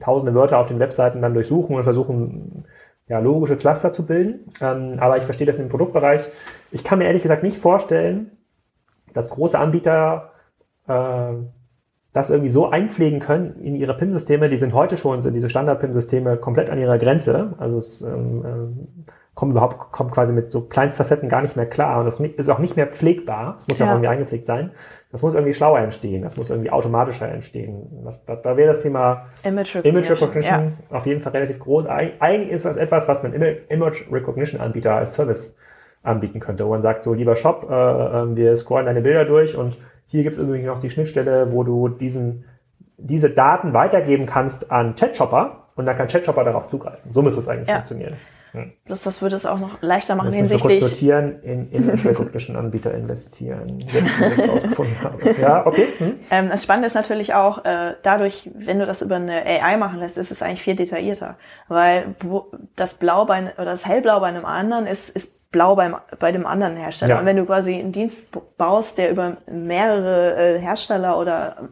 tausende 0.00 0.34
Wörter 0.34 0.58
auf 0.58 0.68
den 0.68 0.78
Webseiten 0.78 1.20
dann 1.20 1.34
durchsuchen 1.34 1.76
und 1.76 1.84
versuchen, 1.84 2.64
ja, 3.08 3.18
logische 3.18 3.56
Cluster 3.56 3.92
zu 3.92 4.06
bilden. 4.06 4.52
Ähm, 4.60 4.94
aber 4.98 5.18
ich 5.18 5.24
verstehe 5.24 5.46
das 5.46 5.58
im 5.58 5.68
Produktbereich. 5.68 6.28
Ich 6.70 6.82
kann 6.82 6.98
mir 6.98 7.06
ehrlich 7.06 7.22
gesagt 7.22 7.42
nicht 7.42 7.58
vorstellen, 7.58 8.30
dass 9.14 9.30
große 9.30 9.58
Anbieter 9.58 10.30
äh, 10.88 11.34
das 12.12 12.28
irgendwie 12.28 12.50
so 12.50 12.68
einpflegen 12.68 13.20
können 13.20 13.60
in 13.62 13.74
ihre 13.74 13.96
PIM-Systeme. 13.96 14.48
Die 14.48 14.58
sind 14.58 14.74
heute 14.74 14.96
schon, 14.96 15.22
sind 15.22 15.32
diese 15.34 15.48
Standard-PIM-Systeme 15.48 16.36
komplett 16.36 16.68
an 16.68 16.78
ihrer 16.78 16.98
Grenze. 16.98 17.54
Also 17.58 17.78
es 17.78 18.02
ähm, 18.02 18.44
äh, 18.44 19.12
kommt 19.34 19.52
überhaupt, 19.52 19.92
kommt 19.92 20.12
quasi 20.12 20.34
mit 20.34 20.52
so 20.52 20.60
Kleinstfacetten 20.60 21.30
gar 21.30 21.40
nicht 21.40 21.56
mehr 21.56 21.64
klar 21.64 22.00
und 22.00 22.04
das 22.04 22.20
ist 22.20 22.50
auch 22.50 22.58
nicht 22.58 22.76
mehr 22.76 22.86
pflegbar. 22.86 23.54
Es 23.56 23.66
muss 23.66 23.78
ja. 23.78 23.86
auch 23.86 23.92
irgendwie 23.92 24.08
eingepflegt 24.08 24.44
sein. 24.44 24.72
Das 25.10 25.22
muss 25.22 25.32
irgendwie 25.32 25.54
schlauer 25.54 25.78
entstehen. 25.78 26.22
Das 26.22 26.36
muss 26.36 26.50
irgendwie 26.50 26.70
automatischer 26.70 27.30
entstehen. 27.30 28.02
Das, 28.04 28.22
da, 28.26 28.36
da 28.36 28.56
wäre 28.58 28.68
das 28.68 28.80
Thema 28.80 29.28
Image 29.42 29.76
Recognition, 29.76 29.84
Image 29.84 30.10
Recognition 30.10 30.72
ja. 30.90 30.96
auf 30.96 31.06
jeden 31.06 31.22
Fall 31.22 31.32
relativ 31.32 31.60
groß. 31.60 31.86
Eigentlich 31.86 32.50
ist 32.50 32.66
das 32.66 32.76
etwas, 32.76 33.08
was 33.08 33.24
ein 33.24 33.32
Image 33.32 34.12
Recognition 34.12 34.60
Anbieter 34.60 34.96
als 34.96 35.14
Service 35.14 35.54
anbieten 36.02 36.40
könnte, 36.40 36.66
wo 36.66 36.70
man 36.70 36.82
sagt, 36.82 37.04
so 37.04 37.14
lieber 37.14 37.36
Shop, 37.36 37.68
äh, 37.70 37.74
äh, 37.74 38.36
wir 38.36 38.56
scrollen 38.56 38.86
deine 38.86 39.02
Bilder 39.02 39.24
durch 39.24 39.56
und 39.56 39.76
hier 40.06 40.22
gibt 40.22 40.36
es 40.36 40.42
übrigens 40.42 40.66
noch 40.66 40.80
die 40.80 40.90
Schnittstelle, 40.90 41.52
wo 41.52 41.62
du 41.62 41.88
diesen, 41.88 42.44
diese 42.98 43.30
Daten 43.30 43.72
weitergeben 43.72 44.26
kannst 44.26 44.70
an 44.70 44.94
ChatShopper 44.96 45.68
und 45.76 45.86
dann 45.86 45.96
kann 45.96 46.08
ChatShopper 46.08 46.44
darauf 46.44 46.68
zugreifen. 46.68 47.12
So 47.12 47.22
müsste 47.22 47.40
es 47.40 47.48
eigentlich 47.48 47.68
ja. 47.68 47.76
funktionieren. 47.76 48.16
Hm. 48.52 48.70
Plus 48.84 49.02
das 49.02 49.22
würde 49.22 49.36
es 49.36 49.46
auch 49.46 49.58
noch 49.58 49.80
leichter 49.80 50.14
machen 50.14 50.34
hinsichtlich. 50.34 50.80
Kurz 50.80 50.92
notieren, 50.92 51.40
in, 51.42 51.70
in 51.70 51.88
recognition 51.88 52.54
Anbieter 52.56 52.92
investieren. 52.92 53.80
Jetzt, 53.80 53.94
ich 53.94 54.36
das 54.36 54.48
rausgefunden 54.48 55.02
habe. 55.02 55.34
Ja, 55.40 55.66
okay. 55.66 55.88
Hm. 55.96 56.18
Ähm, 56.30 56.48
das 56.50 56.62
Spannende 56.62 56.88
ist 56.88 56.94
natürlich 56.94 57.32
auch, 57.32 57.64
äh, 57.64 57.94
dadurch, 58.02 58.50
wenn 58.54 58.78
du 58.78 58.84
das 58.84 59.00
über 59.00 59.16
eine 59.16 59.46
AI 59.46 59.78
machen 59.78 60.00
lässt, 60.00 60.18
ist 60.18 60.30
es 60.30 60.42
eigentlich 60.42 60.62
viel 60.62 60.76
detaillierter. 60.76 61.38
Weil 61.68 62.14
wo, 62.20 62.50
das 62.76 62.94
Blau 62.94 63.24
bei, 63.24 63.54
oder 63.54 63.64
das 63.64 63.86
Hellblau 63.86 64.20
bei 64.20 64.26
einem 64.26 64.44
anderen 64.44 64.86
ist, 64.86 65.08
ist 65.08 65.34
blau 65.52 65.76
beim, 65.76 65.96
bei 66.18 66.32
dem 66.32 66.46
anderen 66.46 66.76
Hersteller. 66.76 67.14
Ja. 67.14 67.20
Und 67.20 67.26
wenn 67.26 67.36
du 67.36 67.44
quasi 67.44 67.74
einen 67.74 67.92
Dienst 67.92 68.36
baust, 68.56 68.98
der 68.98 69.10
über 69.10 69.36
mehrere 69.50 70.56
äh, 70.56 70.58
Hersteller 70.58 71.18
oder 71.18 71.68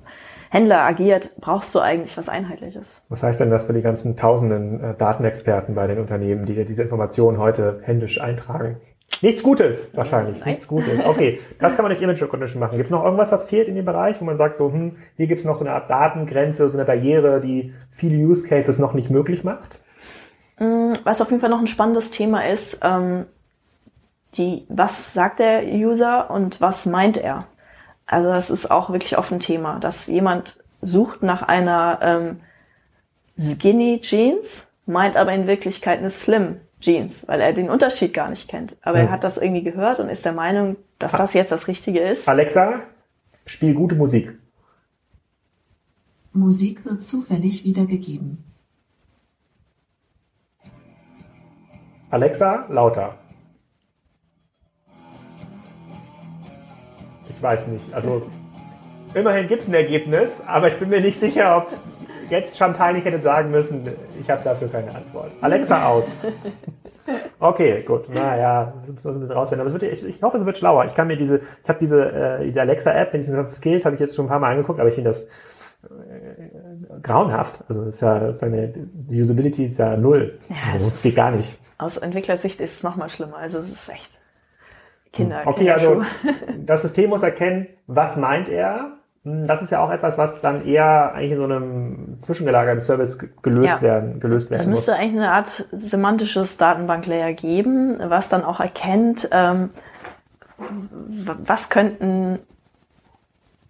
Händler 0.50 0.84
agiert, 0.84 1.30
brauchst 1.40 1.74
du 1.74 1.80
eigentlich 1.80 2.16
was 2.16 2.28
Einheitliches. 2.28 3.02
Was 3.08 3.22
heißt 3.22 3.40
denn 3.40 3.50
das 3.50 3.66
für 3.66 3.72
die 3.72 3.82
ganzen 3.82 4.16
tausenden 4.16 4.82
äh, 4.82 4.94
Datenexperten 4.94 5.74
bei 5.74 5.86
den 5.86 5.98
Unternehmen, 5.98 6.44
die 6.44 6.64
diese 6.64 6.82
Informationen 6.82 7.38
heute 7.38 7.80
händisch 7.82 8.20
eintragen? 8.20 8.76
Nichts 9.22 9.42
Gutes, 9.42 9.90
wahrscheinlich. 9.94 10.38
Nein. 10.40 10.50
Nichts 10.50 10.66
Gutes. 10.66 11.04
Okay, 11.04 11.40
das 11.58 11.76
kann 11.76 11.84
man 11.84 11.90
durch 11.90 12.02
Image 12.02 12.22
Recognition 12.22 12.60
machen. 12.60 12.76
Gibt 12.76 12.86
es 12.86 12.90
noch 12.90 13.04
irgendwas, 13.04 13.32
was 13.32 13.44
fehlt 13.44 13.68
in 13.68 13.74
dem 13.74 13.84
Bereich, 13.84 14.20
wo 14.20 14.24
man 14.24 14.36
sagt, 14.36 14.58
so, 14.58 14.72
hm, 14.72 14.96
hier 15.16 15.26
gibt 15.26 15.40
es 15.40 15.44
noch 15.44 15.56
so 15.56 15.64
eine 15.64 15.74
Art 15.74 15.90
Datengrenze, 15.90 16.68
so 16.68 16.78
eine 16.78 16.86
Barriere, 16.86 17.40
die 17.40 17.74
viele 17.90 18.16
Use 18.16 18.46
Cases 18.46 18.78
noch 18.78 18.94
nicht 18.94 19.10
möglich 19.10 19.44
macht? 19.44 19.80
Mm, 20.58 20.92
was 21.04 21.20
auf 21.20 21.30
jeden 21.30 21.40
Fall 21.40 21.50
noch 21.50 21.60
ein 21.60 21.66
spannendes 21.66 22.10
Thema 22.10 22.48
ist, 22.48 22.80
ähm, 22.82 23.26
die, 24.36 24.64
was 24.68 25.12
sagt 25.12 25.40
der 25.40 25.64
User 25.64 26.30
und 26.30 26.60
was 26.60 26.86
meint 26.86 27.16
er? 27.16 27.46
Also 28.06 28.28
das 28.28 28.50
ist 28.50 28.70
auch 28.70 28.90
wirklich 28.90 29.18
oft 29.18 29.32
ein 29.32 29.40
Thema, 29.40 29.78
dass 29.78 30.06
jemand 30.06 30.62
sucht 30.82 31.22
nach 31.22 31.42
einer 31.42 31.98
ähm, 32.02 32.40
Skinny 33.38 34.00
Jeans, 34.00 34.68
meint 34.86 35.16
aber 35.16 35.32
in 35.32 35.46
Wirklichkeit 35.46 35.98
eine 35.98 36.10
Slim 36.10 36.60
Jeans, 36.80 37.28
weil 37.28 37.40
er 37.40 37.52
den 37.52 37.70
Unterschied 37.70 38.14
gar 38.14 38.30
nicht 38.30 38.48
kennt. 38.48 38.76
Aber 38.82 38.98
hm. 38.98 39.06
er 39.06 39.12
hat 39.12 39.24
das 39.24 39.36
irgendwie 39.36 39.62
gehört 39.62 40.00
und 40.00 40.08
ist 40.08 40.24
der 40.24 40.32
Meinung, 40.32 40.76
dass 40.98 41.12
das 41.12 41.34
jetzt 41.34 41.52
das 41.52 41.68
Richtige 41.68 42.00
ist. 42.00 42.28
Alexa, 42.28 42.80
spiel 43.46 43.74
gute 43.74 43.94
Musik. 43.94 44.36
Musik 46.32 46.84
wird 46.84 47.02
zufällig 47.02 47.64
wiedergegeben. 47.64 48.44
Alexa, 52.10 52.66
lauter. 52.68 53.19
Ich 57.40 57.44
weiß 57.44 57.68
nicht. 57.68 57.94
Also 57.94 58.20
immerhin 59.14 59.46
gibt 59.46 59.62
es 59.62 59.68
ein 59.68 59.72
Ergebnis, 59.72 60.42
aber 60.46 60.68
ich 60.68 60.78
bin 60.78 60.90
mir 60.90 61.00
nicht 61.00 61.18
sicher, 61.18 61.56
ob 61.56 61.68
jetzt 62.28 62.58
Chantal 62.58 62.92
nicht 62.92 63.06
hätte 63.06 63.18
sagen 63.18 63.50
müssen, 63.50 63.82
ich 64.20 64.28
habe 64.28 64.44
dafür 64.44 64.68
keine 64.68 64.94
Antwort. 64.94 65.30
Alexa 65.40 65.88
aus. 65.88 66.04
Okay, 67.40 67.82
gut. 67.82 68.08
Naja, 68.10 68.72
das 68.86 69.02
muss 69.02 69.16
ein 69.16 69.20
bisschen 69.20 69.34
rausfinden. 69.34 69.66
Aber 69.66 69.74
es 69.74 69.80
wird, 69.80 69.92
ich, 69.92 70.06
ich, 70.06 70.22
hoffe, 70.22 70.36
es 70.36 70.44
wird 70.44 70.58
schlauer. 70.58 70.84
Ich 70.84 70.94
kann 70.94 71.08
mir 71.08 71.16
diese, 71.16 71.40
ich 71.62 71.68
habe 71.68 71.78
diese, 71.80 72.04
äh, 72.04 72.44
diese 72.44 72.60
Alexa-App 72.60 73.12
mit 73.12 73.22
diesen 73.22 73.34
ganzen 73.34 73.56
Skills, 73.56 73.84
habe 73.84 73.96
ich 73.96 74.00
jetzt 74.00 74.14
schon 74.14 74.26
ein 74.26 74.28
paar 74.28 74.38
Mal 74.38 74.52
angeguckt, 74.52 74.78
aber 74.78 74.90
ich 74.90 74.94
finde 74.94 75.10
das 75.10 75.24
äh, 75.24 76.98
grauenhaft. 77.02 77.64
Also 77.68 77.86
das 77.86 77.94
ist 77.96 78.00
ja 78.02 78.32
seine 78.32 78.72
die 78.92 79.20
Usability 79.20 79.64
ist 79.64 79.78
ja 79.78 79.96
null. 79.96 80.38
Ja, 80.50 80.56
also 80.74 80.90
das 80.90 81.02
geht 81.02 81.16
gar 81.16 81.32
nicht. 81.32 81.58
Aus 81.78 81.96
Entwicklersicht 81.96 82.60
ist 82.60 82.74
es 82.74 82.82
nochmal 82.84 83.10
schlimmer. 83.10 83.38
Also 83.38 83.58
es 83.58 83.72
ist 83.72 83.88
echt. 83.88 84.19
Kinder. 85.12 85.42
Okay, 85.44 85.70
also 85.70 86.02
das 86.58 86.82
System 86.82 87.10
muss 87.10 87.22
erkennen, 87.22 87.66
was 87.86 88.16
meint 88.16 88.48
er. 88.48 88.92
Hm, 89.24 89.46
das 89.46 89.62
ist 89.62 89.70
ja 89.70 89.82
auch 89.82 89.90
etwas, 89.90 90.18
was 90.18 90.40
dann 90.40 90.66
eher 90.66 91.12
eigentlich 91.12 91.32
in 91.32 91.36
so 91.36 91.44
einem 91.44 92.16
zwischengelagerten 92.20 92.82
Service 92.82 93.18
gelöst 93.42 93.68
ja. 93.68 93.82
werden, 93.82 94.20
gelöst 94.20 94.50
werden 94.50 94.60
Es 94.60 94.66
müsste 94.66 94.92
muss. 94.92 95.00
eigentlich 95.00 95.22
eine 95.22 95.32
Art 95.32 95.68
semantisches 95.72 96.56
Datenbanklayer 96.56 97.32
geben, 97.32 97.98
was 98.02 98.28
dann 98.28 98.44
auch 98.44 98.60
erkennt, 98.60 99.28
ähm, 99.32 99.70
was 100.56 101.70
könnten, 101.70 102.38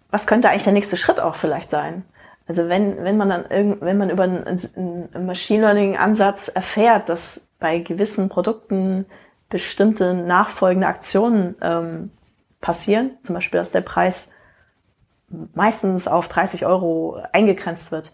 was 0.09 0.27
könnte 0.27 0.49
eigentlich 0.49 0.65
der 0.65 0.73
nächste 0.73 0.97
Schritt 0.97 1.19
auch 1.19 1.35
vielleicht 1.35 1.71
sein. 1.71 2.03
Also 2.47 2.67
wenn, 2.67 3.03
wenn 3.03 3.17
man 3.17 3.29
dann 3.29 3.45
irgend, 3.49 3.81
wenn 3.81 3.97
man 3.97 4.09
über 4.09 4.23
einen, 4.23 4.59
einen 4.75 5.25
Machine 5.25 5.61
Learning 5.61 5.95
Ansatz 5.95 6.49
erfährt, 6.49 7.07
dass 7.07 7.47
bei 7.59 7.79
gewissen 7.79 8.27
Produkten 8.27 9.05
bestimmte 9.51 10.15
nachfolgende 10.15 10.87
Aktionen 10.87 11.55
ähm, 11.61 12.11
passieren. 12.59 13.11
Zum 13.23 13.35
Beispiel, 13.35 13.59
dass 13.59 13.71
der 13.71 13.81
Preis 13.81 14.31
meistens 15.53 16.07
auf 16.07 16.27
30 16.27 16.65
Euro 16.65 17.21
eingegrenzt 17.31 17.91
wird. 17.91 18.11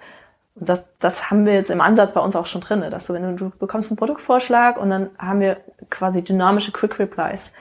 Und 0.56 0.70
das, 0.70 0.84
das 1.00 1.30
haben 1.30 1.46
wir 1.46 1.54
jetzt 1.54 1.70
im 1.70 1.82
Ansatz 1.82 2.14
bei 2.14 2.20
uns 2.20 2.36
auch 2.36 2.48
schon 2.48 2.62
drin, 2.62 2.84
dass 2.90 3.08
du, 3.08 3.14
wenn 3.14 3.38
du, 3.38 3.50
du 3.50 3.58
bekommst 3.58 3.92
einen 3.92 3.98
Produktvorschlag 3.98 4.78
und 4.78 4.90
dann 4.90 5.10
haben 5.18 5.40
wir 5.40 5.58
quasi 5.90 6.24
dynamische 6.24 6.72
Quick 6.72 7.00
Replies 7.00 7.54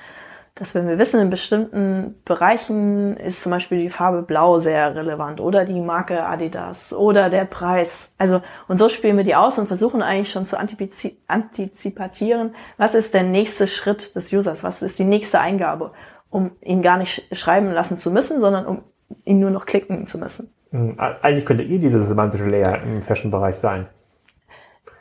dass 0.57 0.75
wenn 0.75 0.89
wir 0.89 0.99
wissen, 0.99 1.21
in 1.21 1.29
bestimmten 1.29 2.15
Bereichen 2.25 3.19
ist 3.19 3.43
zum 3.43 3.53
Beispiel 3.53 3.79
die 3.79 3.91
Farbe 3.91 4.23
Blau 4.23 4.59
sehr 4.59 4.97
relevant 4.97 5.39
oder 5.39 5.67
die 5.67 5.81
Marke 5.81 6.25
Adidas 6.25 6.95
oder 6.95 7.29
der 7.29 7.45
Preis. 7.45 8.15
Also, 8.17 8.41
und 8.67 8.79
so 8.79 8.89
spielen 8.89 9.19
wir 9.19 9.25
die 9.25 9.35
aus 9.35 9.59
und 9.59 9.67
versuchen 9.67 10.01
eigentlich 10.01 10.33
schon 10.33 10.47
zu 10.47 10.59
antizipatieren, 10.59 12.55
was 12.79 12.95
ist 12.95 13.13
der 13.13 13.23
nächste 13.23 13.67
Schritt 13.67 14.17
des 14.17 14.33
Users, 14.33 14.65
was 14.65 14.81
ist 14.81 14.99
die 14.99 15.05
nächste 15.05 15.41
Eingabe, 15.41 15.93
um 16.31 16.53
ihn 16.63 16.81
gar 16.81 16.97
nicht 16.97 17.37
schreiben 17.37 17.71
lassen 17.71 17.99
zu 17.99 18.11
müssen, 18.11 18.41
sondern 18.41 18.65
um 18.65 18.83
ihn 19.27 19.41
nur 19.41 19.51
noch 19.51 19.67
klicken 19.67 20.07
zu 20.07 20.17
müssen. 20.17 20.51
Hm, 20.71 20.99
eigentlich 20.99 21.45
könnte 21.45 21.65
ihr 21.65 21.79
dieses 21.79 22.09
semantische 22.09 22.47
Layer 22.47 22.83
im 22.83 23.03
Fashion-Bereich 23.03 23.57
sein. 23.57 23.89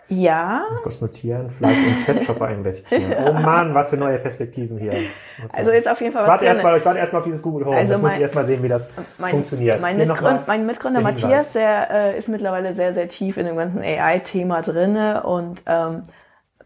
Ja. 0.08 0.66
Kurz 0.84 1.02
notieren, 1.02 1.50
vielleicht 1.50 1.80
in 1.80 2.06
Chatshopper 2.06 2.50
investieren. 2.50 3.14
Oh 3.26 3.34
Mann, 3.34 3.74
was 3.74 3.90
für 3.90 3.98
neue 3.98 4.20
Perspektiven 4.20 4.78
hier. 4.78 4.92
Okay. 4.92 5.10
Also 5.52 5.72
ist 5.72 5.88
auf 5.88 6.00
jeden 6.00 6.14
Fall 6.14 6.24
ich 6.24 6.28
was 6.28 6.34
warte 6.34 6.46
erstmal, 6.46 6.78
Ich 6.78 6.86
warte 6.86 7.00
erstmal 7.00 7.20
auf 7.22 7.26
dieses 7.26 7.42
Google 7.42 7.66
Home. 7.66 7.78
Also 7.78 7.94
das 7.94 8.02
muss 8.02 8.14
ich 8.14 8.20
erstmal 8.20 8.46
sehen, 8.46 8.62
wie 8.64 8.68
das 8.68 8.90
mein, 9.18 9.32
funktioniert. 9.32 9.82
Mein, 9.82 9.98
Mitgründ, 9.98 10.48
mein 10.48 10.66
Mitgründer 10.66 11.02
Matthias, 11.02 11.54
der 11.54 11.90
äh, 11.90 12.18
ist 12.18 12.30
mittlerweile 12.30 12.74
sehr, 12.74 12.94
sehr 12.94 13.08
tief 13.10 13.38
in 13.38 13.46
dem 13.46 13.56
ganzen 13.56 13.82
AI-Thema 13.82 14.62
drinne 14.62 15.24
und 15.24 15.64
ähm, 15.66 16.04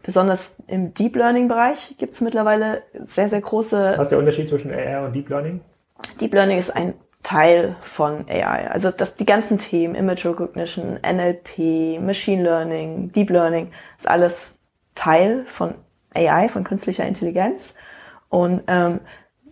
besonders 0.02 0.56
im 0.66 0.92
Deep 0.94 1.16
Learning-Bereich 1.16 1.96
gibt 1.98 2.14
es 2.14 2.20
mittlerweile 2.20 2.82
sehr, 3.04 3.28
sehr 3.28 3.40
große... 3.40 3.94
Was 3.96 4.06
ist 4.06 4.12
der 4.12 4.18
Unterschied 4.18 4.48
zwischen 4.48 4.72
AI 4.72 5.04
und 5.04 5.14
Deep 5.14 5.28
Learning? 5.28 5.60
Deep 6.20 6.34
Learning 6.34 6.58
ist 6.58 6.74
ein 6.74 6.94
Teil 7.22 7.76
von 7.80 8.26
AI. 8.28 8.70
Also 8.70 8.90
dass 8.90 9.16
die 9.16 9.26
ganzen 9.26 9.58
Themen, 9.58 9.94
Image 9.94 10.24
Recognition, 10.24 10.98
NLP, 11.02 12.00
Machine 12.00 12.42
Learning, 12.42 13.12
Deep 13.12 13.30
Learning, 13.30 13.72
ist 13.98 14.08
alles 14.08 14.58
Teil 14.94 15.44
von 15.46 15.74
AI, 16.14 16.48
von 16.48 16.64
künstlicher 16.64 17.06
Intelligenz. 17.06 17.74
Und 18.28 18.62
ähm, 18.68 19.00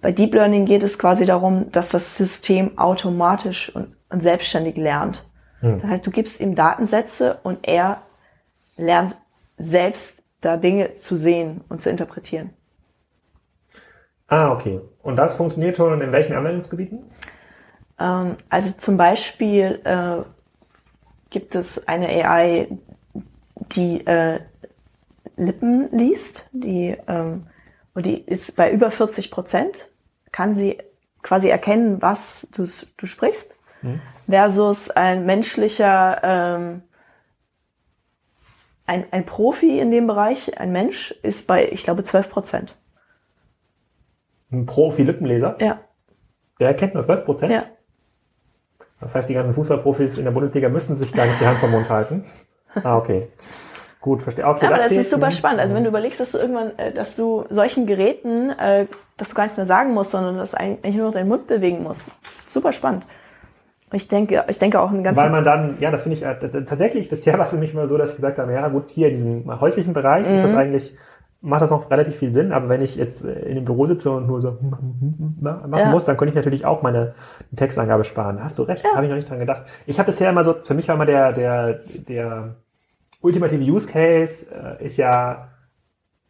bei 0.00 0.12
Deep 0.12 0.34
Learning 0.34 0.64
geht 0.64 0.82
es 0.82 0.98
quasi 0.98 1.24
darum, 1.24 1.70
dass 1.72 1.90
das 1.90 2.16
System 2.16 2.78
automatisch 2.78 3.74
und, 3.74 3.96
und 4.08 4.22
selbstständig 4.22 4.76
lernt. 4.76 5.28
Hm. 5.60 5.80
Das 5.80 5.90
heißt, 5.90 6.06
du 6.06 6.10
gibst 6.10 6.40
ihm 6.40 6.54
Datensätze 6.54 7.38
und 7.42 7.66
er 7.66 8.02
lernt 8.76 9.18
selbst 9.58 10.22
da 10.40 10.56
Dinge 10.56 10.94
zu 10.94 11.16
sehen 11.16 11.62
und 11.68 11.82
zu 11.82 11.90
interpretieren. 11.90 12.50
Ah, 14.28 14.52
okay. 14.52 14.80
Und 15.02 15.16
das 15.16 15.36
funktioniert 15.36 15.76
schon 15.76 16.00
in 16.00 16.12
welchen 16.12 16.36
Anwendungsgebieten? 16.36 17.00
Ähm, 17.98 18.36
also 18.48 18.70
zum 18.72 18.96
Beispiel 18.96 19.80
äh, 19.84 20.22
gibt 21.30 21.54
es 21.54 21.86
eine 21.86 22.08
AI, 22.08 22.68
die 23.72 24.06
äh, 24.06 24.40
Lippen 25.36 25.88
liest, 25.96 26.48
die, 26.52 26.96
ähm, 27.06 27.46
und 27.94 28.06
die 28.06 28.20
ist 28.20 28.56
bei 28.56 28.70
über 28.70 28.90
40 28.90 29.30
Prozent, 29.30 29.88
kann 30.32 30.54
sie 30.54 30.78
quasi 31.22 31.48
erkennen, 31.48 32.00
was 32.00 32.48
du, 32.52 32.64
du 32.96 33.06
sprichst, 33.06 33.54
mhm. 33.82 34.00
versus 34.28 34.90
ein 34.90 35.26
menschlicher, 35.26 36.20
ähm, 36.22 36.82
ein, 38.86 39.04
ein 39.10 39.26
Profi 39.26 39.78
in 39.78 39.90
dem 39.90 40.06
Bereich, 40.06 40.58
ein 40.58 40.72
Mensch, 40.72 41.12
ist 41.22 41.46
bei, 41.46 41.68
ich 41.70 41.84
glaube, 41.84 42.04
12 42.04 42.30
Prozent. 42.30 42.76
Ein 44.50 44.64
Profi-Lippenleser? 44.64 45.58
Ja. 45.60 45.80
Der 46.58 46.68
erkennt 46.68 46.94
nur 46.94 47.02
12 47.02 47.24
Prozent? 47.24 47.52
Ja. 47.52 47.66
Das 49.00 49.14
heißt, 49.14 49.28
die 49.28 49.34
ganzen 49.34 49.54
Fußballprofis 49.54 50.18
in 50.18 50.24
der 50.24 50.32
Bundesliga 50.32 50.68
müssten 50.68 50.96
sich 50.96 51.12
gar 51.12 51.26
nicht 51.26 51.40
die 51.40 51.46
Hand 51.46 51.58
vom 51.58 51.70
Mund 51.70 51.88
halten. 51.88 52.24
Ah, 52.82 52.96
okay. 52.96 53.28
Gut, 54.00 54.22
verstehe. 54.22 54.46
Okay, 54.46 54.64
ja, 54.64 54.70
aber 54.70 54.82
das, 54.82 54.92
ist 54.92 55.10
super 55.10 55.30
spannend. 55.30 55.60
Also 55.60 55.74
wenn 55.74 55.82
du 55.82 55.88
überlegst, 55.90 56.20
dass 56.20 56.32
du 56.32 56.38
irgendwann, 56.38 56.78
äh, 56.78 56.92
dass 56.92 57.16
du 57.16 57.44
solchen 57.50 57.86
Geräten, 57.86 58.50
äh, 58.50 58.86
dass 59.16 59.30
du 59.30 59.34
gar 59.34 59.44
nichts 59.44 59.56
mehr 59.56 59.66
sagen 59.66 59.92
musst, 59.92 60.12
sondern 60.12 60.36
dass 60.36 60.54
eigentlich 60.54 60.94
nur 60.94 61.06
noch 61.06 61.12
deinen 61.12 61.28
Mund 61.28 61.46
bewegen 61.46 61.82
musst. 61.82 62.10
Super 62.46 62.72
spannend. 62.72 63.04
Ich 63.92 64.06
denke, 64.06 64.44
ich 64.48 64.58
denke 64.58 64.80
auch 64.80 64.90
ein 64.90 65.02
ganz. 65.02 65.18
Weil 65.18 65.30
man 65.30 65.44
dann, 65.44 65.78
ja, 65.80 65.90
das 65.90 66.02
finde 66.02 66.16
ich 66.16 66.24
äh, 66.24 66.64
tatsächlich 66.64 67.08
bisher 67.08 67.38
war 67.38 67.46
es 67.46 67.50
für 67.50 67.56
mich 67.56 67.72
immer 67.72 67.86
so, 67.86 67.96
dass 67.96 68.10
ich 68.10 68.16
gesagt 68.16 68.38
habe, 68.38 68.52
ja 68.52 68.68
gut, 68.68 68.84
hier 68.88 69.08
in 69.08 69.14
diesem 69.14 69.60
häuslichen 69.60 69.94
Bereich 69.94 70.28
mhm. 70.28 70.36
ist 70.36 70.44
das 70.44 70.52
mhm. 70.52 70.58
eigentlich 70.58 70.96
macht 71.40 71.62
das 71.62 71.70
noch 71.70 71.90
relativ 71.90 72.16
viel 72.16 72.32
Sinn, 72.32 72.52
aber 72.52 72.68
wenn 72.68 72.82
ich 72.82 72.96
jetzt 72.96 73.24
äh, 73.24 73.32
in 73.48 73.54
dem 73.54 73.64
Büro 73.64 73.86
sitze 73.86 74.10
und 74.10 74.26
nur 74.26 74.40
so 74.40 74.58
machen 75.40 75.78
ja. 75.78 75.90
muss, 75.90 76.04
dann 76.04 76.16
könnte 76.16 76.30
ich 76.30 76.36
natürlich 76.36 76.64
auch 76.64 76.82
meine 76.82 77.14
Textangabe 77.54 78.04
sparen. 78.04 78.42
Hast 78.42 78.58
du 78.58 78.64
recht, 78.64 78.84
ja. 78.84 78.94
habe 78.94 79.04
ich 79.04 79.10
noch 79.10 79.16
nicht 79.16 79.30
dran 79.30 79.38
gedacht. 79.38 79.62
Ich 79.86 79.98
habe 79.98 80.06
bisher 80.06 80.30
immer 80.30 80.44
so, 80.44 80.54
für 80.64 80.74
mich 80.74 80.88
war 80.88 80.96
immer 80.96 81.06
der, 81.06 81.32
der, 81.32 81.80
der 82.08 82.56
ultimative 83.20 83.62
Use 83.62 83.88
Case 83.88 84.46
äh, 84.50 84.84
ist 84.84 84.96
ja, 84.96 85.48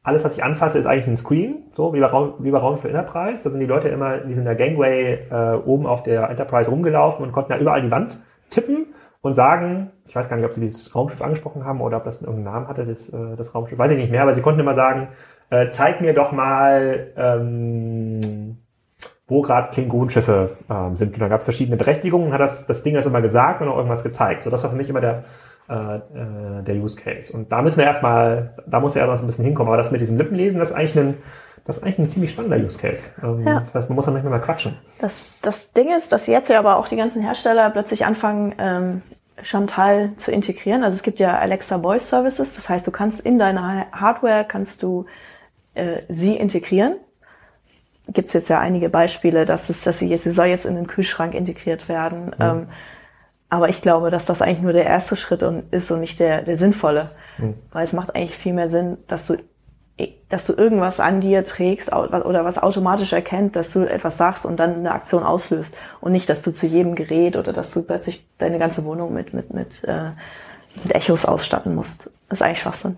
alles, 0.09 0.25
was 0.25 0.37
ich 0.37 0.43
anfasse, 0.43 0.79
ist 0.79 0.87
eigentlich 0.87 1.07
ein 1.07 1.17
Screen, 1.17 1.65
so 1.75 1.93
wie 1.93 2.01
bei 2.01 2.07
Raum, 2.07 2.35
wie 2.39 2.51
bei 2.51 2.59
Raum 2.59 2.77
für 2.77 2.89
Enterprise. 2.89 3.45
Da 3.45 3.51
sind 3.51 3.61
die 3.61 3.67
Leute 3.67 3.89
immer, 3.89 4.19
die 4.19 4.35
sind 4.35 4.47
in 4.47 4.57
der 4.57 4.57
Gangway 4.57 5.27
äh, 5.31 5.57
oben 5.67 5.87
auf 5.87 6.03
der 6.03 6.31
Enterprise 6.31 6.71
rumgelaufen 6.71 7.25
und 7.25 7.33
konnten 7.33 7.53
da 7.53 7.59
überall 7.59 7.83
die 7.83 7.91
Wand 7.91 8.19
tippen 8.49 8.87
und 9.21 9.35
sagen, 9.35 9.91
ich 10.07 10.15
weiß 10.15 10.29
gar 10.29 10.37
nicht, 10.37 10.47
ob 10.47 10.55
sie 10.55 10.61
dieses 10.61 10.95
Raumschiff 10.95 11.23
angesprochen 11.23 11.65
haben 11.65 11.81
oder 11.81 11.97
ob 11.97 12.05
das 12.05 12.23
irgendeinen 12.23 12.55
Namen 12.55 12.69
hatte, 12.69 12.87
das, 12.87 13.09
äh, 13.09 13.37
das 13.37 13.55
Raumschiff, 13.55 13.79
weiß 13.79 13.91
ich 13.91 13.97
nicht 13.97 14.11
mehr, 14.11 14.23
aber 14.23 14.35
sie 14.35 14.43
konnten 14.43 14.61
immer 14.61 14.75
sagen, 14.75 15.09
äh, 15.51 15.71
zeig 15.71 16.01
mir 16.01 16.15
doch 16.15 16.33
mal, 16.33 17.13
ähm, 17.17 18.59
wo 19.27 19.43
gerade 19.43 19.71
Klingonenschiffe 19.71 20.57
ähm, 20.71 20.97
sind. 20.97 21.15
Und 21.15 21.21
da 21.21 21.29
gab 21.29 21.41
es 21.41 21.45
verschiedene 21.45 21.77
Berechtigungen, 21.77 22.33
hat 22.33 22.41
das, 22.41 22.67
das 22.67 22.83
Ding 22.83 22.95
das 22.95 23.07
immer 23.07 23.21
gesagt 23.21 23.61
und 23.61 23.69
auch 23.69 23.77
irgendwas 23.77 24.03
gezeigt. 24.03 24.43
So, 24.43 24.51
das 24.51 24.63
war 24.63 24.71
für 24.71 24.77
mich 24.77 24.89
immer 24.89 25.03
der, 25.03 25.25
äh, 25.69 25.97
äh, 25.97 26.63
der 26.63 26.77
Use 26.77 26.99
Case. 26.99 27.37
Und 27.37 27.53
da 27.53 27.61
müssen 27.61 27.77
wir 27.79 27.85
erstmal, 27.85 28.55
da 28.67 28.81
muss 28.81 28.95
ja 28.95 29.03
erstmal 29.03 29.19
so 29.19 29.25
ein 29.25 29.27
bisschen 29.27 29.45
hinkommen. 29.45 29.69
Aber 29.69 29.77
das 29.77 29.93
mit 29.93 30.01
diesem 30.01 30.17
Lippenlesen, 30.17 30.59
das 30.59 30.71
ist 30.71 30.77
eigentlich 30.77 30.99
ein, 30.99 31.19
das 31.69 31.77
ist 31.77 31.83
eigentlich 31.83 31.99
ein 31.99 32.11
ziemlich 32.11 32.31
spannender 32.31 32.57
Use 32.57 32.79
Case. 32.79 33.11
Ähm, 33.23 33.47
ja. 33.47 33.61
Das 33.61 33.75
heißt, 33.75 33.91
man 33.91 33.97
muss 33.97 34.07
dann 34.07 34.15
nicht 34.15 34.25
mehr 34.25 34.39
quatschen. 34.39 34.79
Das, 35.01 35.27
das 35.43 35.71
Ding 35.75 35.95
ist, 35.95 36.11
dass 36.11 36.27
jetzt 36.27 36.49
ja 36.49 36.59
aber 36.59 36.79
auch 36.79 36.89
die 36.89 36.97
ganzen 36.97 37.21
Hersteller 37.21 37.69
plötzlich 37.69 38.07
anfangen, 38.07 38.55
ähm, 38.59 39.03
Chantal 39.43 40.13
zu 40.17 40.33
integrieren. 40.33 40.83
Also 40.83 40.97
es 40.97 41.03
gibt 41.03 41.19
ja 41.19 41.39
Alexa 41.39 41.79
Voice 41.79 42.09
Services, 42.09 42.57
das 42.57 42.71
heißt, 42.71 42.87
du 42.87 42.91
kannst 42.91 43.21
in 43.21 43.39
deiner 43.39 43.85
Hardware 43.93 44.47
kannst 44.49 44.83
du 44.83 45.05
äh, 45.75 45.99
sie 46.09 46.39
integrieren. 46.39 46.97
Gibt 48.07 48.29
es 48.29 48.33
jetzt 48.33 48.49
ja 48.49 48.61
einige 48.61 48.89
Beispiele, 48.89 49.45
dass 49.45 49.69
es, 49.69 49.85
dass 49.85 49.99
sie 49.99 50.09
jetzt, 50.09 50.25
sie 50.25 50.33
soll 50.33 50.47
jetzt 50.47 50.65
in 50.65 50.75
den 50.75 50.87
Kühlschrank 50.87 51.35
integriert 51.35 51.87
werden. 51.91 52.29
Mhm. 52.29 52.35
Ähm, 52.41 52.69
aber 53.51 53.69
ich 53.69 53.83
glaube, 53.83 54.11
dass 54.11 54.25
das 54.25 54.41
eigentlich 54.41 54.63
nur 54.63 54.73
der 54.73 54.87
erste 54.87 55.17
Schritt 55.17 55.43
und 55.43 55.71
ist 55.71 55.91
und 55.91 56.01
nicht 56.01 56.19
der, 56.19 56.41
der 56.41 56.57
sinnvolle. 56.57 57.11
Mhm. 57.37 57.57
Weil 57.73 57.85
es 57.85 57.93
macht 57.93 58.15
eigentlich 58.15 58.39
viel 58.39 58.55
mehr 58.55 58.71
Sinn, 58.71 58.97
dass 59.07 59.27
du 59.27 59.37
dass 60.29 60.47
du 60.47 60.53
irgendwas 60.53 61.01
an 61.01 61.21
dir 61.21 61.45
trägst 61.45 61.93
oder 61.93 62.45
was 62.45 62.59
automatisch 62.59 63.13
erkennt, 63.13 63.57
dass 63.57 63.73
du 63.73 63.89
etwas 63.89 64.19
sagst 64.19 64.45
und 64.45 64.57
dann 64.59 64.75
eine 64.75 64.93
Aktion 64.93 65.23
auslöst 65.23 65.77
und 66.01 66.13
nicht, 66.13 66.29
dass 66.29 66.43
du 66.43 66.53
zu 66.53 66.67
jedem 66.67 66.95
Gerät 66.95 67.37
oder 67.37 67.53
dass 67.53 67.73
du 67.73 67.83
plötzlich 67.83 68.27
deine 68.39 68.59
ganze 68.59 68.85
Wohnung 68.85 69.13
mit 69.13 69.35
mit 69.35 69.53
mit, 69.53 69.85
äh, 69.85 70.11
mit 70.83 70.95
Echos 70.95 71.25
ausstatten 71.25 71.75
musst. 71.75 72.11
Das 72.29 72.41
ist 72.41 72.43
eigentlich 72.43 72.61
Schwachsinn. 72.61 72.97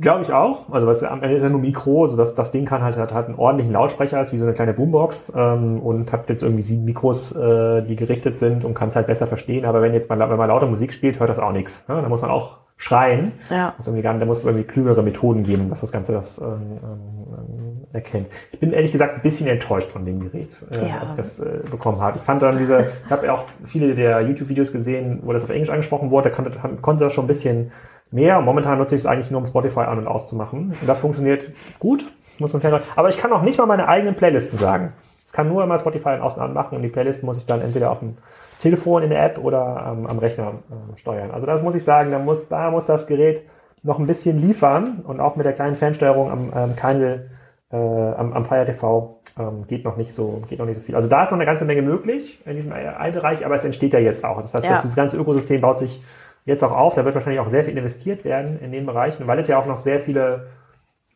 Glaube 0.00 0.22
ich 0.22 0.32
auch. 0.32 0.72
Also 0.72 0.86
was 0.86 1.02
am 1.02 1.22
Ende 1.24 1.36
ist 1.36 1.42
ja 1.42 1.48
nur 1.48 1.60
Mikro, 1.60 2.04
also 2.04 2.16
das, 2.16 2.36
das 2.36 2.52
Ding 2.52 2.64
kann 2.64 2.82
halt, 2.82 2.96
hat, 2.96 3.12
hat 3.12 3.26
einen 3.26 3.34
ordentlichen 3.34 3.72
Lautsprecher, 3.72 4.20
ist 4.20 4.32
wie 4.32 4.38
so 4.38 4.44
eine 4.44 4.54
kleine 4.54 4.74
Boombox 4.74 5.32
ähm, 5.34 5.80
und 5.80 6.12
hat 6.12 6.28
jetzt 6.28 6.42
irgendwie 6.42 6.62
sieben 6.62 6.84
Mikros, 6.84 7.32
äh, 7.32 7.82
die 7.82 7.96
gerichtet 7.96 8.38
sind 8.38 8.64
und 8.64 8.74
kann 8.74 8.88
es 8.88 8.96
halt 8.96 9.08
besser 9.08 9.26
verstehen. 9.26 9.64
Aber 9.64 9.82
wenn 9.82 9.92
jetzt 9.92 10.08
mal, 10.08 10.18
wenn 10.18 10.36
man 10.36 10.48
lauter 10.48 10.68
Musik 10.68 10.92
spielt, 10.92 11.18
hört 11.18 11.30
das 11.30 11.40
auch 11.40 11.50
nichts. 11.50 11.84
Ja? 11.88 12.00
Da 12.00 12.08
muss 12.08 12.22
man 12.22 12.30
auch 12.30 12.58
schreien. 12.76 13.32
Ja. 13.50 13.74
Also 13.78 13.90
irgendwie 13.90 14.02
gar, 14.02 14.18
da 14.18 14.26
muss 14.26 14.38
es 14.38 14.44
irgendwie 14.44 14.64
klügere 14.64 15.02
Methoden 15.02 15.44
geben, 15.44 15.68
dass 15.68 15.80
das 15.80 15.92
Ganze 15.92 16.12
das 16.12 16.38
ähm, 16.38 16.44
ähm, 16.82 17.86
erkennt. 17.92 18.26
Ich 18.50 18.58
bin 18.58 18.72
ehrlich 18.72 18.92
gesagt 18.92 19.14
ein 19.14 19.22
bisschen 19.22 19.46
enttäuscht 19.46 19.90
von 19.90 20.04
dem 20.04 20.20
Gerät, 20.20 20.60
äh, 20.72 20.88
ja. 20.88 20.98
als 20.98 21.12
ich 21.12 21.16
das 21.16 21.38
äh, 21.38 21.60
bekommen 21.70 22.00
habe. 22.00 22.18
Ich 22.18 22.24
fand 22.24 22.42
dann 22.42 22.58
diese, 22.58 22.90
ich 23.04 23.10
habe 23.10 23.32
auch 23.32 23.44
viele 23.64 23.94
der 23.94 24.20
YouTube-Videos 24.22 24.72
gesehen, 24.72 25.20
wo 25.22 25.32
das 25.32 25.44
auf 25.44 25.50
Englisch 25.50 25.70
angesprochen 25.70 26.10
wurde, 26.10 26.30
da 26.30 26.34
konnte, 26.34 26.58
konnte 26.80 27.04
das 27.04 27.12
schon 27.12 27.24
ein 27.24 27.28
bisschen 27.28 27.72
mehr. 28.10 28.40
Momentan 28.40 28.78
nutze 28.78 28.94
ich 28.94 29.02
es 29.02 29.06
eigentlich 29.06 29.30
nur, 29.30 29.40
um 29.40 29.46
Spotify 29.46 29.80
an- 29.80 29.98
und 29.98 30.06
auszumachen. 30.06 30.74
Und 30.80 30.88
das 30.88 30.98
funktioniert 30.98 31.50
gut, 31.78 32.04
muss 32.38 32.52
man 32.52 32.60
klar 32.60 32.80
Aber 32.96 33.08
ich 33.08 33.18
kann 33.18 33.32
auch 33.32 33.42
nicht 33.42 33.58
mal 33.58 33.66
meine 33.66 33.88
eigenen 33.88 34.16
Playlisten 34.16 34.58
sagen. 34.58 34.92
Es 35.24 35.32
kann 35.32 35.48
nur 35.48 35.62
immer 35.62 35.78
Spotify 35.78 36.10
an- 36.10 36.20
und 36.20 36.38
anmachen 36.38 36.76
und 36.76 36.82
die 36.82 36.88
Playlisten 36.88 37.26
muss 37.26 37.38
ich 37.38 37.46
dann 37.46 37.60
entweder 37.60 37.90
auf 37.90 38.00
dem 38.00 38.16
Telefon 38.62 39.02
in 39.02 39.10
der 39.10 39.24
App 39.24 39.38
oder 39.38 39.92
ähm, 39.92 40.06
am 40.06 40.18
Rechner 40.20 40.54
äh, 40.70 40.96
steuern. 40.96 41.32
Also 41.32 41.46
das 41.46 41.62
muss 41.62 41.74
ich 41.74 41.82
sagen, 41.82 42.12
da 42.12 42.20
muss, 42.20 42.48
da 42.48 42.70
muss 42.70 42.86
das 42.86 43.08
Gerät 43.08 43.42
noch 43.82 43.98
ein 43.98 44.06
bisschen 44.06 44.40
liefern 44.40 45.02
und 45.04 45.18
auch 45.18 45.34
mit 45.34 45.44
der 45.44 45.52
kleinen 45.52 45.74
Fernsteuerung 45.74 46.30
am 46.30 46.52
ähm, 46.54 46.76
Kindle, 46.76 47.30
äh, 47.72 47.76
am, 47.76 48.32
am 48.32 48.44
Fire 48.44 48.64
TV 48.64 49.20
ähm, 49.36 49.66
geht 49.66 49.84
noch 49.84 49.96
nicht 49.96 50.14
so, 50.14 50.42
geht 50.48 50.60
noch 50.60 50.66
nicht 50.66 50.76
so 50.76 50.82
viel. 50.82 50.94
Also 50.94 51.08
da 51.08 51.24
ist 51.24 51.32
noch 51.32 51.38
eine 51.38 51.46
ganze 51.46 51.64
Menge 51.64 51.82
möglich 51.82 52.40
in 52.46 52.54
diesem 52.54 52.72
AI-Bereich, 52.72 53.44
aber 53.44 53.56
es 53.56 53.64
entsteht 53.64 53.94
ja 53.94 53.98
jetzt 53.98 54.24
auch. 54.24 54.40
Das 54.40 54.54
heißt, 54.54 54.64
ja. 54.64 54.76
dieses 54.80 54.94
ganze 54.94 55.16
Ökosystem 55.16 55.60
baut 55.60 55.80
sich 55.80 56.00
jetzt 56.44 56.62
auch 56.62 56.70
auf. 56.70 56.94
Da 56.94 57.04
wird 57.04 57.16
wahrscheinlich 57.16 57.40
auch 57.40 57.48
sehr 57.48 57.64
viel 57.64 57.76
investiert 57.76 58.24
werden 58.24 58.60
in 58.60 58.70
den 58.70 58.86
Bereichen, 58.86 59.26
weil 59.26 59.40
es 59.40 59.48
ja 59.48 59.58
auch 59.58 59.66
noch 59.66 59.78
sehr 59.78 59.98
viele 59.98 60.46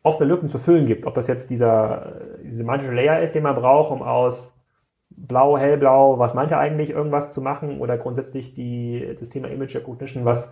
offene 0.03 0.29
Lücken 0.29 0.49
zu 0.49 0.59
füllen 0.59 0.85
gibt. 0.85 1.05
Ob 1.05 1.15
das 1.15 1.27
jetzt 1.27 1.49
dieser, 1.49 2.13
dieser 2.43 2.57
semantische 2.57 2.91
Layer 2.91 3.21
ist, 3.21 3.35
den 3.35 3.43
man 3.43 3.55
braucht, 3.55 3.91
um 3.91 4.01
aus 4.01 4.53
blau, 5.09 5.57
hellblau, 5.57 6.19
was 6.19 6.33
meint 6.33 6.51
er 6.51 6.59
eigentlich, 6.59 6.91
irgendwas 6.91 7.31
zu 7.31 7.41
machen 7.41 7.79
oder 7.79 7.97
grundsätzlich 7.97 8.53
die, 8.53 9.15
das 9.19 9.29
Thema 9.29 9.49
Image 9.49 9.75
Recognition, 9.75 10.25
was 10.25 10.51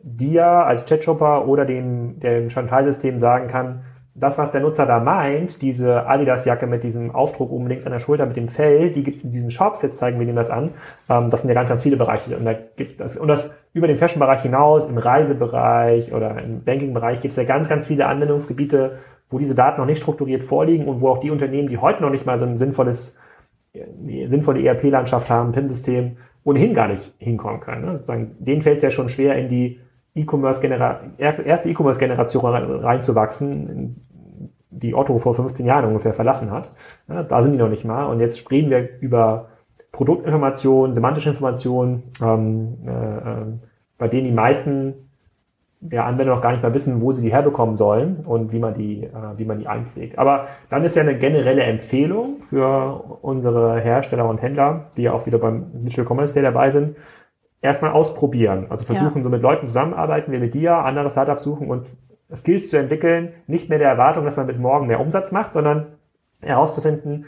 dir 0.00 0.46
als 0.46 0.84
Chatshopper 0.84 1.48
oder 1.48 1.64
dem, 1.64 2.20
dem 2.20 2.50
Chantal-System 2.50 3.18
sagen 3.18 3.48
kann, 3.48 3.84
das, 4.20 4.36
was 4.36 4.52
der 4.52 4.60
Nutzer 4.60 4.84
da 4.84 4.98
meint, 4.98 5.62
diese 5.62 6.06
Adidas-Jacke 6.06 6.66
mit 6.66 6.82
diesem 6.82 7.14
Aufdruck 7.14 7.52
oben 7.52 7.68
links 7.68 7.86
an 7.86 7.92
der 7.92 8.00
Schulter 8.00 8.26
mit 8.26 8.36
dem 8.36 8.48
Fell, 8.48 8.90
die 8.90 9.04
gibt 9.04 9.18
es 9.18 9.24
in 9.24 9.30
diesen 9.30 9.50
Shops, 9.50 9.82
jetzt 9.82 9.98
zeigen 9.98 10.18
wir 10.18 10.26
Ihnen 10.26 10.36
das 10.36 10.50
an. 10.50 10.74
Ähm, 11.08 11.30
das 11.30 11.42
sind 11.42 11.48
ja 11.48 11.54
ganz, 11.54 11.68
ganz 11.68 11.82
viele 11.82 11.96
Bereiche. 11.96 12.36
Und, 12.36 12.44
da 12.44 12.54
gibt 12.54 13.00
das, 13.00 13.16
und 13.16 13.28
das 13.28 13.56
über 13.72 13.86
den 13.86 13.96
Fashion-Bereich 13.96 14.42
hinaus, 14.42 14.86
im 14.88 14.98
Reisebereich 14.98 16.12
oder 16.12 16.42
im 16.42 16.64
Banking-Bereich 16.64 17.20
gibt 17.20 17.32
es 17.32 17.36
ja 17.36 17.44
ganz, 17.44 17.68
ganz 17.68 17.86
viele 17.86 18.06
Anwendungsgebiete, 18.06 18.98
wo 19.30 19.38
diese 19.38 19.54
Daten 19.54 19.80
noch 19.80 19.86
nicht 19.86 20.02
strukturiert 20.02 20.42
vorliegen 20.42 20.88
und 20.88 21.00
wo 21.00 21.10
auch 21.10 21.18
die 21.18 21.30
Unternehmen, 21.30 21.68
die 21.68 21.78
heute 21.78 22.02
noch 22.02 22.10
nicht 22.10 22.26
mal 22.26 22.38
so 22.38 22.44
ein 22.44 22.58
sinnvolles, 22.58 23.16
sinnvolle 24.26 24.64
ERP-Landschaft 24.64 25.30
haben, 25.30 25.52
PIM-System, 25.52 26.16
ohnehin 26.44 26.74
gar 26.74 26.88
nicht 26.88 27.14
hinkommen 27.18 27.60
können. 27.60 27.84
Ne? 27.84 27.92
Sozusagen, 27.94 28.36
denen 28.38 28.62
fällt 28.62 28.78
es 28.78 28.82
ja 28.82 28.90
schon 28.90 29.08
schwer, 29.08 29.36
in 29.36 29.48
die 29.48 29.80
E-Commerce 30.14 30.66
erste 31.18 31.70
E-Commerce-Generation 31.70 32.54
reinzuwachsen, 32.54 33.96
die 34.70 34.94
Otto 34.94 35.18
vor 35.18 35.34
15 35.34 35.66
Jahren 35.66 35.86
ungefähr 35.86 36.14
verlassen 36.14 36.50
hat. 36.50 36.72
Ja, 37.08 37.22
da 37.22 37.42
sind 37.42 37.52
die 37.52 37.58
noch 37.58 37.68
nicht 37.68 37.84
mal. 37.84 38.06
Und 38.06 38.20
jetzt 38.20 38.50
reden 38.50 38.70
wir 38.70 38.88
über 39.00 39.48
Produktinformationen, 39.92 40.94
semantische 40.94 41.30
Informationen, 41.30 42.04
ähm, 42.22 42.78
äh, 42.86 42.90
äh, 42.90 43.46
bei 43.96 44.08
denen 44.08 44.24
die 44.24 44.32
meisten 44.32 45.07
der 45.80 46.04
Anwender 46.04 46.34
noch 46.34 46.42
gar 46.42 46.52
nicht 46.52 46.62
mal 46.62 46.74
wissen, 46.74 47.00
wo 47.00 47.12
sie 47.12 47.22
die 47.22 47.32
herbekommen 47.32 47.76
sollen 47.76 48.24
und 48.26 48.52
wie 48.52 48.58
man 48.58 48.74
die, 48.74 49.04
äh, 49.04 49.10
wie 49.36 49.44
man 49.44 49.58
die 49.58 49.68
einpflegt. 49.68 50.18
Aber 50.18 50.48
dann 50.70 50.84
ist 50.84 50.96
ja 50.96 51.02
eine 51.02 51.16
generelle 51.16 51.62
Empfehlung 51.62 52.40
für 52.40 53.18
unsere 53.22 53.78
Hersteller 53.80 54.28
und 54.28 54.42
Händler, 54.42 54.90
die 54.96 55.02
ja 55.02 55.12
auch 55.12 55.26
wieder 55.26 55.38
beim 55.38 55.82
Digital 55.82 56.06
Commerce 56.06 56.34
Day 56.34 56.42
dabei 56.42 56.70
sind, 56.70 56.96
erstmal 57.60 57.92
ausprobieren. 57.92 58.66
Also 58.70 58.84
versuchen, 58.84 59.18
ja. 59.18 59.22
so 59.22 59.28
mit 59.28 59.42
Leuten 59.42 59.68
zusammenarbeiten, 59.68 60.32
wie 60.32 60.38
mit 60.38 60.54
dir, 60.54 60.78
andere 60.78 61.10
Startups 61.10 61.44
suchen 61.44 61.70
und 61.70 61.88
Skills 62.34 62.70
zu 62.70 62.76
entwickeln, 62.76 63.32
nicht 63.46 63.68
mehr 63.68 63.78
der 63.78 63.88
Erwartung, 63.88 64.24
dass 64.24 64.36
man 64.36 64.46
mit 64.46 64.58
morgen 64.58 64.86
mehr 64.86 65.00
Umsatz 65.00 65.32
macht, 65.32 65.52
sondern 65.52 65.86
herauszufinden, 66.40 67.26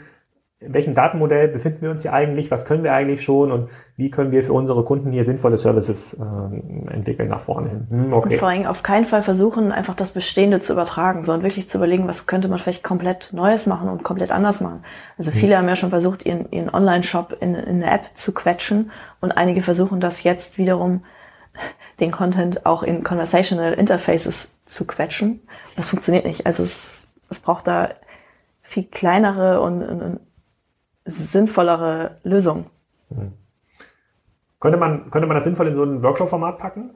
in 0.61 0.75
welchem 0.75 0.93
Datenmodell 0.93 1.47
befinden 1.47 1.81
wir 1.81 1.89
uns 1.89 2.03
hier 2.03 2.13
eigentlich, 2.13 2.51
was 2.51 2.65
können 2.65 2.83
wir 2.83 2.93
eigentlich 2.93 3.23
schon 3.23 3.51
und 3.51 3.69
wie 3.97 4.11
können 4.11 4.31
wir 4.31 4.43
für 4.43 4.53
unsere 4.53 4.85
Kunden 4.85 5.11
hier 5.11 5.25
sinnvolle 5.25 5.57
Services 5.57 6.13
äh, 6.13 6.93
entwickeln 6.93 7.29
nach 7.29 7.41
vorne 7.41 7.69
hin. 7.69 7.87
Hm, 7.89 8.13
okay. 8.13 8.33
Und 8.33 8.39
vor 8.39 8.49
allem 8.49 8.67
auf 8.67 8.83
keinen 8.83 9.07
Fall 9.07 9.23
versuchen, 9.23 9.71
einfach 9.71 9.95
das 9.95 10.11
Bestehende 10.11 10.61
zu 10.61 10.73
übertragen, 10.73 11.23
sondern 11.23 11.43
wirklich 11.43 11.67
zu 11.67 11.79
überlegen, 11.79 12.07
was 12.07 12.27
könnte 12.27 12.47
man 12.47 12.59
vielleicht 12.59 12.83
komplett 12.83 13.33
Neues 13.33 13.65
machen 13.65 13.89
und 13.89 14.03
komplett 14.03 14.31
anders 14.31 14.61
machen. 14.61 14.83
Also 15.17 15.31
hm. 15.31 15.39
viele 15.39 15.53
hm. 15.53 15.59
haben 15.59 15.69
ja 15.69 15.75
schon 15.75 15.89
versucht, 15.89 16.27
ihren, 16.27 16.51
ihren 16.51 16.69
Online-Shop 16.69 17.37
in, 17.39 17.55
in 17.55 17.83
eine 17.83 17.91
App 17.91 18.03
zu 18.13 18.31
quetschen 18.31 18.91
und 19.19 19.31
einige 19.31 19.63
versuchen 19.63 19.99
das 19.99 20.21
jetzt 20.21 20.59
wiederum, 20.59 21.03
den 21.99 22.11
Content 22.11 22.67
auch 22.67 22.83
in 22.83 23.03
Conversational 23.03 23.73
Interfaces 23.73 24.55
zu 24.67 24.85
quetschen. 24.85 25.41
Das 25.75 25.89
funktioniert 25.89 26.25
nicht. 26.25 26.45
Also 26.45 26.61
es, 26.61 27.07
es 27.31 27.39
braucht 27.39 27.65
da 27.65 27.89
viel 28.61 28.83
kleinere 28.83 29.59
und, 29.61 29.81
und 29.81 30.19
sinnvollere 31.05 32.17
Lösungen. 32.23 32.65
Mhm. 33.09 33.33
Könnte 34.59 34.77
man, 34.77 35.09
könnte 35.09 35.27
man 35.27 35.35
das 35.35 35.43
sinnvoll 35.43 35.67
in 35.67 35.75
so 35.75 35.83
ein 35.83 36.03
Workshop-Format 36.03 36.59
packen? 36.59 36.91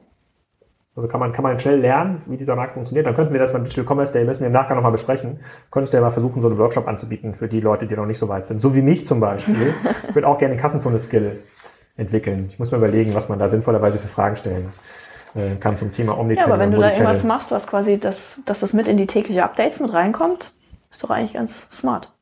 Also 0.94 1.08
kann 1.08 1.20
man, 1.20 1.32
kann 1.32 1.42
man 1.42 1.60
schnell 1.60 1.78
lernen, 1.78 2.22
wie 2.26 2.38
dieser 2.38 2.56
Markt 2.56 2.72
funktioniert. 2.72 3.06
Dann 3.06 3.14
könnten 3.14 3.34
wir 3.34 3.40
das 3.40 3.52
beim 3.52 3.64
Digital 3.64 3.84
Commerce 3.84 4.12
Day, 4.12 4.24
müssen 4.24 4.40
wir 4.40 4.46
im 4.46 4.52
Nachgang 4.52 4.76
nochmal 4.76 4.92
besprechen. 4.92 5.40
Könntest 5.70 5.92
du 5.92 5.98
ja 5.98 6.02
mal 6.02 6.10
versuchen, 6.10 6.40
so 6.40 6.48
einen 6.48 6.56
Workshop 6.56 6.88
anzubieten 6.88 7.34
für 7.34 7.48
die 7.48 7.60
Leute, 7.60 7.86
die 7.86 7.94
noch 7.94 8.06
nicht 8.06 8.18
so 8.18 8.28
weit 8.28 8.46
sind. 8.46 8.62
So 8.62 8.74
wie 8.74 8.80
mich 8.80 9.06
zum 9.06 9.20
Beispiel. 9.20 9.74
ich 10.08 10.14
würde 10.14 10.26
auch 10.26 10.38
gerne 10.38 10.56
Kassenzone-Skill 10.56 11.42
entwickeln. 11.96 12.46
Ich 12.48 12.58
muss 12.58 12.70
mir 12.70 12.78
überlegen, 12.78 13.14
was 13.14 13.28
man 13.28 13.38
da 13.38 13.48
sinnvollerweise 13.48 13.98
für 13.98 14.08
Fragen 14.08 14.36
stellen 14.36 14.72
äh, 15.34 15.56
kann 15.56 15.76
zum 15.76 15.92
Thema 15.92 16.18
Omnichannel. 16.18 16.48
Ja, 16.48 16.54
aber 16.54 16.62
wenn 16.62 16.70
du 16.70 16.80
da 16.80 16.90
irgendwas 16.90 17.24
machst, 17.24 17.50
was 17.50 17.66
quasi, 17.66 17.98
das, 17.98 18.40
dass 18.46 18.60
das 18.60 18.72
mit 18.72 18.86
in 18.86 18.96
die 18.96 19.06
tägliche 19.06 19.44
Updates 19.44 19.80
mit 19.80 19.92
reinkommt, 19.92 20.52
ist 20.90 21.04
doch 21.04 21.10
eigentlich 21.10 21.34
ganz 21.34 21.68
smart. 21.70 22.12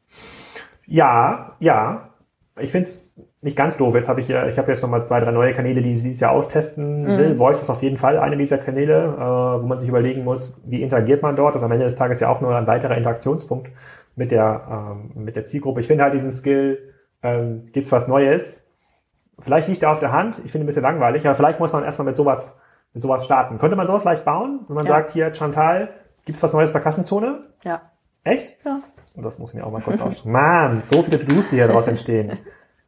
Ja, 0.86 1.56
ja. 1.60 2.10
Ich 2.60 2.70
finde 2.70 2.88
es 2.88 3.14
nicht 3.42 3.56
ganz 3.56 3.76
doof. 3.76 3.94
Jetzt 3.94 4.08
habe 4.08 4.20
ich 4.20 4.28
ja, 4.28 4.46
ich 4.46 4.58
habe 4.58 4.70
jetzt 4.70 4.82
nochmal 4.82 5.06
zwei, 5.06 5.20
drei 5.20 5.30
neue 5.30 5.52
Kanäle, 5.52 5.82
die 5.82 5.92
ich 5.92 6.02
dieses 6.02 6.20
Jahr 6.20 6.32
austesten 6.32 7.02
mhm. 7.02 7.18
will. 7.18 7.36
Voice 7.36 7.60
ist 7.60 7.70
auf 7.70 7.82
jeden 7.82 7.96
Fall 7.96 8.18
eine 8.18 8.36
dieser 8.36 8.58
Kanäle, 8.58 9.04
äh, 9.04 9.62
wo 9.62 9.66
man 9.66 9.78
sich 9.78 9.88
überlegen 9.88 10.24
muss, 10.24 10.56
wie 10.64 10.82
interagiert 10.82 11.22
man 11.22 11.36
dort. 11.36 11.54
Das 11.54 11.62
ist 11.62 11.66
am 11.66 11.72
Ende 11.72 11.84
des 11.84 11.96
Tages 11.96 12.20
ja 12.20 12.28
auch 12.28 12.40
nur 12.40 12.54
ein 12.54 12.66
weiterer 12.66 12.96
Interaktionspunkt 12.96 13.70
mit 14.16 14.30
der, 14.30 14.94
ähm, 14.94 15.24
mit 15.24 15.36
der 15.36 15.44
Zielgruppe. 15.44 15.80
Ich 15.80 15.86
finde 15.86 16.04
halt 16.04 16.14
diesen 16.14 16.32
Skill, 16.32 16.94
ähm, 17.22 17.68
gibt's 17.72 17.92
was 17.92 18.08
Neues. 18.08 18.66
Vielleicht 19.40 19.68
liegt 19.68 19.82
er 19.82 19.90
auf 19.90 19.98
der 19.98 20.12
Hand. 20.12 20.40
Ich 20.44 20.52
finde 20.52 20.64
ein 20.64 20.66
bisschen 20.66 20.82
langweilig, 20.82 21.26
aber 21.26 21.34
vielleicht 21.34 21.60
muss 21.60 21.72
man 21.72 21.84
erstmal 21.84 22.06
mit 22.06 22.16
sowas, 22.16 22.56
mit 22.92 23.02
sowas 23.02 23.24
starten. 23.24 23.58
Könnte 23.58 23.76
man 23.76 23.86
sowas 23.86 24.04
leicht 24.04 24.24
bauen, 24.24 24.60
wenn 24.68 24.76
man 24.76 24.86
ja. 24.86 24.92
sagt, 24.92 25.10
hier, 25.10 25.34
Chantal, 25.34 25.90
gibt's 26.24 26.42
was 26.42 26.54
Neues 26.54 26.72
bei 26.72 26.80
Kassenzone? 26.80 27.40
Ja. 27.62 27.82
Echt? 28.22 28.56
Ja. 28.64 28.80
Und 29.14 29.22
das 29.22 29.38
muss 29.38 29.50
ich 29.50 29.56
mir 29.56 29.66
auch 29.66 29.70
mal 29.70 29.80
kurz 29.80 30.00
ausschauen. 30.00 30.32
Mann, 30.32 30.82
so 30.86 31.02
viele 31.02 31.20
To-Dos, 31.20 31.48
die 31.48 31.56
hier 31.56 31.68
daraus 31.68 31.86
entstehen. 31.86 32.38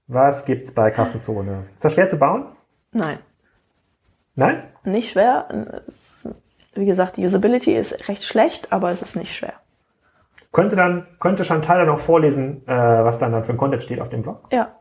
Was 0.09 0.45
gibt's 0.45 0.73
bei 0.73 0.91
Kassenzone? 0.91 1.65
Ist 1.75 1.85
das 1.85 1.95
schwer 1.95 2.09
zu 2.09 2.19
bauen? 2.19 2.47
Nein. 2.93 3.19
Nein? 4.35 4.65
Nicht 4.85 5.13
schwer. 5.13 5.49
wie 6.75 6.87
gesagt, 6.87 7.17
die 7.17 7.25
Usability 7.25 7.77
ist 7.77 8.09
recht 8.09 8.25
schlecht, 8.25 8.73
aber 8.73 8.91
es 8.91 9.03
ist 9.03 9.17
nicht 9.17 9.35
schwer. 9.35 9.55
Könnte 10.53 10.77
dann, 10.77 11.07
könnte 11.21 11.45
Chantal 11.45 11.79
dann 11.79 11.89
auch 11.89 11.99
vorlesen, 11.99 12.67
äh, 12.67 12.73
was 12.73 13.19
dann, 13.19 13.33
dann 13.33 13.45
für 13.45 13.53
ein 13.53 13.59
Content 13.59 13.83
steht 13.83 14.01
auf 14.01 14.09
dem 14.09 14.23
Blog? 14.23 14.49
Ja. 14.53 14.77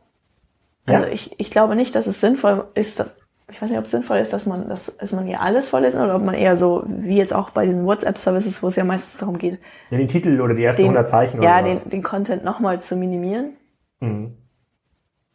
Also 0.86 1.06
ja? 1.06 1.12
ich, 1.12 1.38
ich 1.38 1.50
glaube 1.50 1.76
nicht, 1.76 1.94
dass 1.94 2.06
es 2.06 2.20
sinnvoll 2.20 2.68
ist, 2.74 3.00
dass, 3.00 3.16
ich 3.50 3.62
weiß 3.62 3.70
nicht, 3.70 3.78
ob 3.78 3.84
es 3.84 3.92
sinnvoll 3.92 4.18
ist, 4.18 4.32
dass 4.32 4.46
man, 4.46 4.68
dass, 4.68 4.96
dass 4.96 5.12
man 5.12 5.24
hier 5.24 5.40
alles 5.40 5.68
vorlesen 5.68 6.02
oder 6.02 6.16
ob 6.16 6.22
man 6.22 6.34
eher 6.34 6.56
so, 6.56 6.82
wie 6.86 7.16
jetzt 7.16 7.32
auch 7.32 7.50
bei 7.50 7.66
diesen 7.66 7.86
WhatsApp-Services, 7.86 8.62
wo 8.62 8.68
es 8.68 8.76
ja 8.76 8.84
meistens 8.84 9.18
darum 9.20 9.38
geht. 9.38 9.60
Ja, 9.90 9.98
den 9.98 10.08
Titel 10.08 10.40
oder 10.40 10.54
die 10.54 10.64
ersten 10.64 10.82
den, 10.82 10.90
100 10.90 11.08
Zeichen 11.08 11.42
ja, 11.42 11.58
oder 11.58 11.68
Ja, 11.68 11.74
den, 11.74 11.90
den 11.90 12.02
Content 12.02 12.44
nochmal 12.44 12.80
zu 12.80 12.96
minimieren. 12.96 13.52
Mhm. 14.00 14.36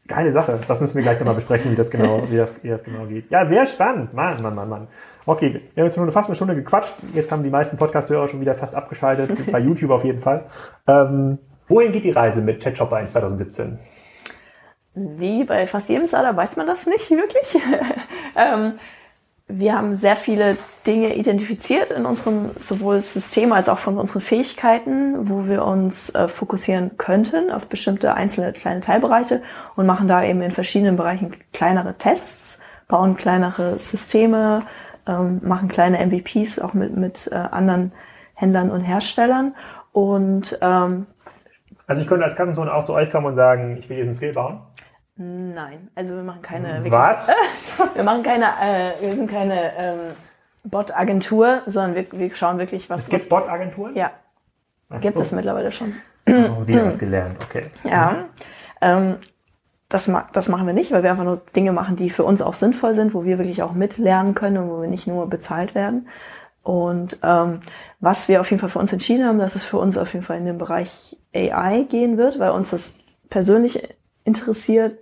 Geile 0.07 0.34
Sache. 0.34 0.59
Das 0.68 0.82
müssen 0.82 0.95
wir 0.95 1.03
gleich 1.03 1.20
nochmal 1.20 1.36
besprechen, 1.36 1.72
wie 1.72 1.76
das 1.76 1.89
genau, 1.89 2.24
wie 2.30 2.36
das, 2.36 2.53
wie 2.62 2.68
das 2.68 2.84
genau 2.84 3.05
geht. 3.05 3.32
Ja, 3.32 3.45
sehr 3.45 3.66
spannend. 3.66 4.14
Mann, 4.14 4.41
Mann, 4.41 4.55
Mann, 4.55 4.68
Mann. 4.68 4.88
Okay, 5.26 5.62
wir 5.74 5.82
haben 5.82 5.88
jetzt 5.88 5.95
schon 5.95 6.12
fast 6.12 6.30
eine 6.30 6.36
Stunde 6.36 6.55
gequatscht. 6.55 6.93
Jetzt 7.14 7.32
haben 7.32 7.43
die 7.43 7.49
meisten 7.49 7.78
Podcast-Hörer 7.78 8.28
schon 8.28 8.41
wieder 8.41 8.55
fast 8.55 8.76
abgeschaltet. 8.76 9.32
bei 9.51 9.59
YouTube 9.59 9.91
auf 9.91 10.03
jeden 10.03 10.20
Fall. 10.20 10.47
Ähm, 10.86 11.38
wohin 11.70 11.93
geht 11.93 12.03
die 12.03 12.12
Reise 12.12 12.41
mit 12.41 12.62
ChatShopper 12.62 12.99
in 12.99 13.07
2017? 13.07 13.80
Wie 14.93 15.43
bei 15.43 15.67
fast 15.67 15.89
jedem 15.89 16.07
Startup 16.07 16.35
weiß 16.35 16.57
man 16.57 16.67
das 16.67 16.85
nicht 16.85 17.09
wirklich. 17.11 17.57
ähm, 18.35 18.73
wir 19.47 19.77
haben 19.77 19.95
sehr 19.95 20.15
viele 20.15 20.57
Dinge 20.87 21.15
identifiziert 21.15 21.91
in 21.91 22.05
unserem 22.05 22.51
sowohl 22.57 23.01
System 23.01 23.51
als 23.51 23.69
auch 23.69 23.79
von 23.79 23.97
unseren 23.97 24.21
Fähigkeiten, 24.21 25.29
wo 25.29 25.45
wir 25.45 25.65
uns 25.65 26.13
äh, 26.15 26.27
fokussieren 26.27 26.97
könnten 26.97 27.51
auf 27.51 27.67
bestimmte 27.67 28.13
einzelne 28.13 28.53
kleine 28.53 28.81
Teilbereiche 28.81 29.41
und 29.75 29.85
machen 29.85 30.07
da 30.07 30.23
eben 30.23 30.41
in 30.41 30.51
verschiedenen 30.51 30.95
Bereichen 30.95 31.35
kleinere 31.53 31.97
Tests, 31.97 32.59
bauen 32.87 33.17
kleinere 33.17 33.77
Systeme, 33.79 34.63
ähm, 35.07 35.41
machen 35.43 35.67
kleine 35.67 36.05
MVPs 36.05 36.59
auch 36.59 36.73
mit, 36.73 36.95
mit 36.95 37.29
äh, 37.31 37.35
anderen 37.35 37.91
Händlern 38.35 38.71
und 38.71 38.81
Herstellern 38.81 39.53
und 39.91 40.57
ähm, 40.61 41.07
also 41.87 42.01
ich 42.01 42.07
könnte 42.07 42.23
als 42.23 42.37
Kassenzone 42.37 42.73
auch 42.73 42.85
zu 42.85 42.93
euch 42.93 43.11
kommen 43.11 43.25
und 43.25 43.35
sagen, 43.35 43.75
ich 43.77 43.89
will 43.89 43.97
diesen 43.97 44.15
Skill 44.15 44.31
bauen? 44.31 44.61
Nein, 45.22 45.89
also 45.93 46.15
wir 46.15 46.24
machen 46.24 46.41
keine. 46.41 46.76
Wirklich, 46.76 46.91
Was? 46.91 47.30
wir 47.93 48.03
machen 48.03 48.24
keine. 48.24 48.45
Äh, 48.45 49.01
wir 49.01 49.15
sind 49.15 49.30
keine 49.30 49.78
ähm, 49.78 49.99
Bot-Agentur, 50.63 51.61
sondern 51.67 51.95
wir, 51.95 52.11
wir 52.11 52.36
schauen 52.36 52.57
wirklich, 52.57 52.89
was. 52.89 53.01
Es 53.01 53.09
gibt 53.09 53.30
Bot-Agenturen? 53.30 53.95
Ja, 53.95 54.11
Ach 54.89 54.99
gibt 54.99 55.15
so. 55.15 55.22
es 55.22 55.32
mittlerweile 55.32 55.72
schon. 55.72 55.93
Oh, 56.28 56.65
wir 56.65 56.80
haben 56.80 56.89
es 56.89 56.97
gelernt, 56.97 57.38
okay. 57.43 57.67
Ja. 57.84 58.11
Mhm. 58.11 58.26
Ähm, 58.82 59.15
das, 59.89 60.09
das 60.34 60.47
machen 60.47 60.65
wir 60.65 60.74
nicht, 60.74 60.91
weil 60.91 61.03
wir 61.03 61.11
einfach 61.11 61.26
nur 61.26 61.41
Dinge 61.55 61.74
machen, 61.74 61.97
die 61.97 62.09
für 62.09 62.24
uns 62.24 62.41
auch 62.41 62.53
sinnvoll 62.53 62.95
sind, 62.95 63.13
wo 63.13 63.26
wir 63.26 63.38
wirklich 63.38 63.61
auch 63.61 63.74
mitlernen 63.74 64.34
können 64.34 64.57
und 64.57 64.69
wo 64.69 64.82
wir 64.82 64.88
nicht 64.88 65.05
nur 65.05 65.30
bezahlt 65.30 65.76
werden. 65.76 66.07
Und 66.63 67.19
ähm, 67.24 67.59
was 67.99 68.28
wir 68.28 68.39
auf 68.39 68.49
jeden 68.49 68.61
Fall 68.61 68.69
für 68.69 68.80
uns 68.80 68.93
entschieden 68.93 69.26
haben, 69.26 69.38
dass 69.38 69.55
es 69.55 69.65
für 69.65 69.78
uns 69.78 69.97
auf 69.97 70.13
jeden 70.13 70.26
Fall 70.26 70.38
in 70.38 70.45
den 70.45 70.57
Bereich 70.57 71.17
AI 71.36 71.86
gehen 71.89 72.17
wird, 72.17 72.39
weil 72.39 72.51
uns 72.51 72.72
das 72.72 72.93
persönlich 73.30 73.88
interessiert. 74.24 74.97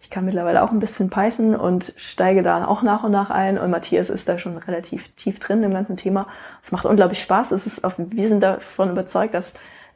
Ich 0.00 0.10
kann 0.10 0.24
mittlerweile 0.24 0.62
auch 0.62 0.72
ein 0.72 0.80
bisschen 0.80 1.10
Python 1.10 1.54
und 1.54 1.94
steige 1.96 2.42
da 2.42 2.66
auch 2.66 2.82
nach 2.82 3.04
und 3.04 3.12
nach 3.12 3.30
ein. 3.30 3.56
Und 3.56 3.70
Matthias 3.70 4.10
ist 4.10 4.28
da 4.28 4.38
schon 4.38 4.56
relativ 4.58 5.14
tief 5.14 5.38
drin 5.38 5.62
im 5.62 5.72
ganzen 5.72 5.96
Thema. 5.96 6.26
Es 6.64 6.72
macht 6.72 6.84
unglaublich 6.84 7.22
Spaß. 7.22 7.52
Es 7.52 7.66
ist 7.66 7.84
auch, 7.84 7.94
wir 7.96 8.28
sind 8.28 8.40
davon 8.40 8.90
überzeugt, 8.90 9.32
dass 9.32 9.54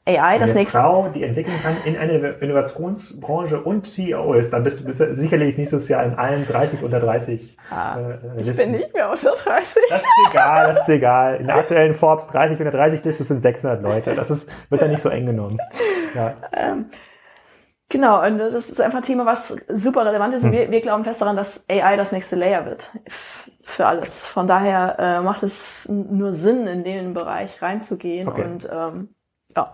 AI 0.09 0.39
das 0.39 0.55
nächste. 0.55 0.79
Frau, 0.79 1.09
die 1.09 1.25
entwickeln 1.25 1.57
kann 1.61 1.77
in 1.85 1.97
einer 1.97 2.41
Innovationsbranche 2.41 3.61
und 3.61 3.87
CEO 3.89 4.35
ist, 4.35 4.53
dann 4.53 4.63
bist 4.63 4.87
du 4.87 5.17
sicherlich 5.17 5.59
nächstes 5.59 5.89
Jahr 5.89 6.05
in 6.05 6.15
allen 6.15 6.47
30 6.47 6.85
unter 6.85 7.01
30. 7.01 7.57
Ah, 7.71 7.99
äh, 7.99 8.41
ich 8.41 8.57
bin 8.57 8.71
nicht 8.71 8.95
mehr 8.95 9.11
unter 9.11 9.33
30. 9.33 9.83
Das 9.91 10.03
ist 10.03 10.31
egal, 10.31 10.69
das 10.69 10.79
ist 10.79 10.89
egal. 10.89 11.37
In 11.41 11.49
der 11.49 11.57
aktuellen 11.57 11.95
Forbes 11.95 12.29
30 12.29 12.61
unter 12.61 12.71
30 12.71 13.05
Liste 13.05 13.25
sind 13.25 13.43
600 13.43 13.83
Leute. 13.83 14.15
Das 14.15 14.31
ist, 14.31 14.49
wird 14.71 14.81
dann 14.81 14.91
nicht 14.91 15.03
so 15.03 15.09
eng 15.09 15.27
genommen. 15.27 15.59
Ja. 16.15 16.35
Ähm, 16.53 16.87
Genau, 17.89 18.27
und 18.27 18.39
das 18.39 18.69
ist 18.69 18.81
einfach 18.81 18.99
ein 18.99 19.05
Thema, 19.05 19.27
was 19.27 19.57
super 19.69 20.05
relevant 20.05 20.35
ist. 20.35 20.43
Und 20.43 20.51
hm. 20.51 20.59
wir, 20.59 20.71
wir 20.71 20.81
glauben 20.81 21.05
fest 21.05 21.21
daran, 21.21 21.37
dass 21.37 21.65
AI 21.69 21.97
das 21.97 22.11
nächste 22.11 22.35
Layer 22.35 22.67
wird 22.67 22.91
für 23.63 23.87
alles. 23.87 24.27
Von 24.27 24.49
daher 24.49 24.97
äh, 24.99 25.21
macht 25.21 25.45
es 25.45 25.89
nur 25.89 26.35
Sinn, 26.35 26.67
in 26.67 26.83
den 26.83 27.15
Bereich 27.15 27.63
reinzugehen. 27.63 28.29
Okay. 28.29 28.43
Und 28.43 28.69
ähm, 28.71 29.09
ja. 29.55 29.73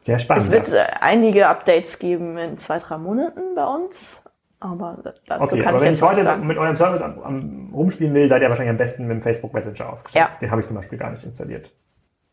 Sehr 0.00 0.18
spannend. 0.18 0.44
Es 0.44 0.52
wird 0.52 0.72
äh, 0.72 0.84
einige 1.00 1.48
Updates 1.48 1.98
geben 1.98 2.38
in 2.38 2.56
zwei, 2.58 2.78
drei 2.78 2.98
Monaten 2.98 3.54
bei 3.56 3.64
uns. 3.64 4.22
Aber 4.60 4.98
dazu 5.26 5.42
okay, 5.42 5.60
kann 5.60 5.74
aber 5.74 5.78
ich 5.78 5.86
wenn 5.88 5.94
ich 5.94 6.02
heute 6.02 6.22
sagen. 6.22 6.46
mit 6.46 6.56
eurem 6.56 6.76
Service 6.76 7.02
am, 7.02 7.18
am, 7.22 7.70
rumspielen 7.74 8.14
will, 8.14 8.28
seid 8.28 8.40
ihr 8.40 8.48
wahrscheinlich 8.48 8.70
am 8.70 8.78
besten 8.78 9.06
mit 9.06 9.16
dem 9.16 9.22
Facebook 9.22 9.52
Messenger 9.52 9.92
aufgestellt. 9.92 10.28
Ja. 10.30 10.38
Den 10.40 10.50
habe 10.50 10.60
ich 10.60 10.66
zum 10.66 10.76
Beispiel 10.76 10.98
gar 10.98 11.10
nicht 11.10 11.24
installiert. 11.24 11.70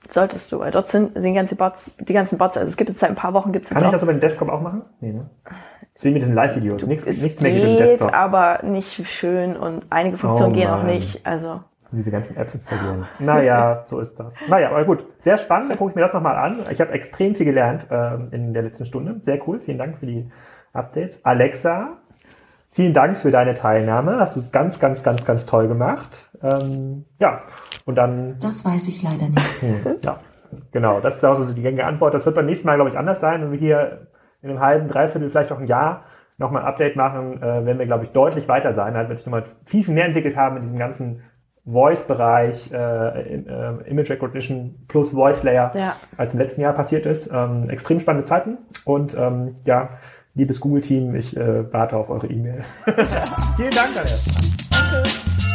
Solltest 0.09 0.51
du, 0.51 0.59
weil 0.59 0.71
dort 0.71 0.87
sind, 0.87 1.13
sind 1.21 1.33
ganze 1.33 1.55
Bots, 1.55 1.95
die 1.97 2.13
ganzen 2.13 2.37
Bots, 2.37 2.57
also 2.57 2.69
es 2.69 2.75
gibt 2.75 2.89
jetzt 2.89 2.99
seit 2.99 3.11
ein 3.11 3.15
paar 3.15 3.33
Wochen 3.33 3.51
gibt's 3.51 3.69
jetzt 3.69 3.77
Kann 3.77 3.85
ich 3.85 3.91
das 3.91 4.03
über 4.03 4.13
den 4.13 4.19
Desktop 4.19 4.49
auch 4.49 4.61
machen? 4.61 4.81
Nee, 4.99 5.13
ne? 5.13 5.29
Deswegen 5.95 6.13
mit 6.13 6.23
diesen 6.23 6.35
Live-Videos. 6.35 6.85
Nichts, 6.87 7.05
nichts 7.05 7.41
mehr 7.41 7.51
geht, 7.51 7.63
mit 7.63 7.71
dem 7.71 7.77
Desktop. 7.77 8.13
aber 8.13 8.63
nicht 8.63 9.07
schön 9.07 9.55
und 9.55 9.85
einige 9.89 10.17
Funktionen 10.17 10.53
oh 10.53 10.55
gehen 10.55 10.69
auch 10.69 10.83
nicht. 10.83 11.25
Also. 11.25 11.61
Diese 11.91 12.09
ganzen 12.09 12.37
Apps 12.37 12.55
installieren. 12.55 13.05
Naja, 13.19 13.83
so 13.87 13.99
ist 13.99 14.17
das. 14.17 14.33
Naja, 14.47 14.69
aber 14.69 14.85
gut. 14.85 15.05
Sehr 15.19 15.37
spannend. 15.37 15.71
Dann 15.71 15.77
gucke 15.77 15.91
ich 15.91 15.95
mir 15.95 16.01
das 16.01 16.13
nochmal 16.13 16.37
an. 16.37 16.63
Ich 16.71 16.79
habe 16.79 16.91
extrem 16.93 17.35
viel 17.35 17.45
gelernt 17.45 17.87
ähm, 17.91 18.29
in 18.31 18.53
der 18.53 18.63
letzten 18.63 18.85
Stunde. 18.85 19.19
Sehr 19.23 19.45
cool. 19.47 19.59
Vielen 19.59 19.77
Dank 19.77 19.97
für 19.97 20.05
die 20.05 20.31
Updates. 20.71 21.19
Alexa, 21.23 21.97
vielen 22.71 22.93
Dank 22.93 23.17
für 23.17 23.31
deine 23.31 23.53
Teilnahme. 23.53 24.19
Hast 24.19 24.35
du 24.35 24.43
ganz, 24.51 24.79
ganz, 24.79 25.03
ganz, 25.03 25.25
ganz 25.25 25.45
toll 25.45 25.67
gemacht. 25.67 26.29
Ähm, 26.41 27.05
ja, 27.19 27.43
und 27.85 27.95
dann. 27.95 28.37
Das 28.39 28.65
weiß 28.65 28.87
ich 28.87 29.03
leider 29.03 29.29
nicht. 29.29 30.01
Ja, 30.03 30.19
genau. 30.71 30.99
Das 30.99 31.17
ist 31.17 31.25
auch 31.25 31.35
so 31.35 31.53
die 31.53 31.61
gängige 31.61 31.85
Antwort. 31.85 32.13
Das 32.13 32.25
wird 32.25 32.35
beim 32.35 32.45
nächsten 32.45 32.67
Mal, 32.67 32.75
glaube 32.75 32.89
ich, 32.89 32.97
anders 32.97 33.19
sein, 33.19 33.41
wenn 33.41 33.51
wir 33.51 33.59
hier 33.59 34.07
in 34.41 34.49
einem 34.49 34.59
halben, 34.59 34.87
dreiviertel, 34.87 35.29
vielleicht 35.29 35.51
auch 35.51 35.59
ein 35.59 35.67
Jahr 35.67 36.03
nochmal 36.37 36.63
ein 36.63 36.67
Update 36.67 36.95
machen, 36.95 37.37
äh, 37.37 37.65
werden 37.65 37.79
wir, 37.79 37.85
glaube 37.85 38.05
ich, 38.05 38.11
deutlich 38.11 38.47
weiter 38.47 38.73
sein. 38.73 38.95
Da 38.95 39.07
wird 39.07 39.19
sich 39.19 39.27
nochmal 39.27 39.43
viel, 39.65 39.83
viel 39.83 39.93
mehr 39.93 40.05
entwickelt 40.05 40.35
haben 40.35 40.57
in 40.57 40.63
diesem 40.63 40.79
ganzen 40.79 41.21
Voice-Bereich, 41.65 42.71
äh, 42.73 43.35
äh, 43.35 43.89
Image 43.89 44.09
Recognition 44.09 44.85
plus 44.87 45.11
Voice 45.11 45.43
Layer, 45.43 45.71
ja. 45.75 45.95
als 46.17 46.33
im 46.33 46.39
letzten 46.39 46.61
Jahr 46.61 46.73
passiert 46.73 47.05
ist. 47.05 47.29
Ähm, 47.31 47.69
extrem 47.69 47.99
spannende 47.99 48.25
Zeiten 48.25 48.57
und 48.85 49.15
ähm, 49.15 49.57
ja, 49.65 49.89
liebes 50.35 50.59
Google-Team, 50.59 51.15
ich 51.15 51.35
äh, 51.35 51.71
warte 51.73 51.95
auf 51.97 52.09
eure 52.09 52.27
E-Mail. 52.27 52.63
Vielen 52.85 53.71
Dank, 53.71 53.93
Daniel. 53.95 54.19
Danke. 54.69 55.50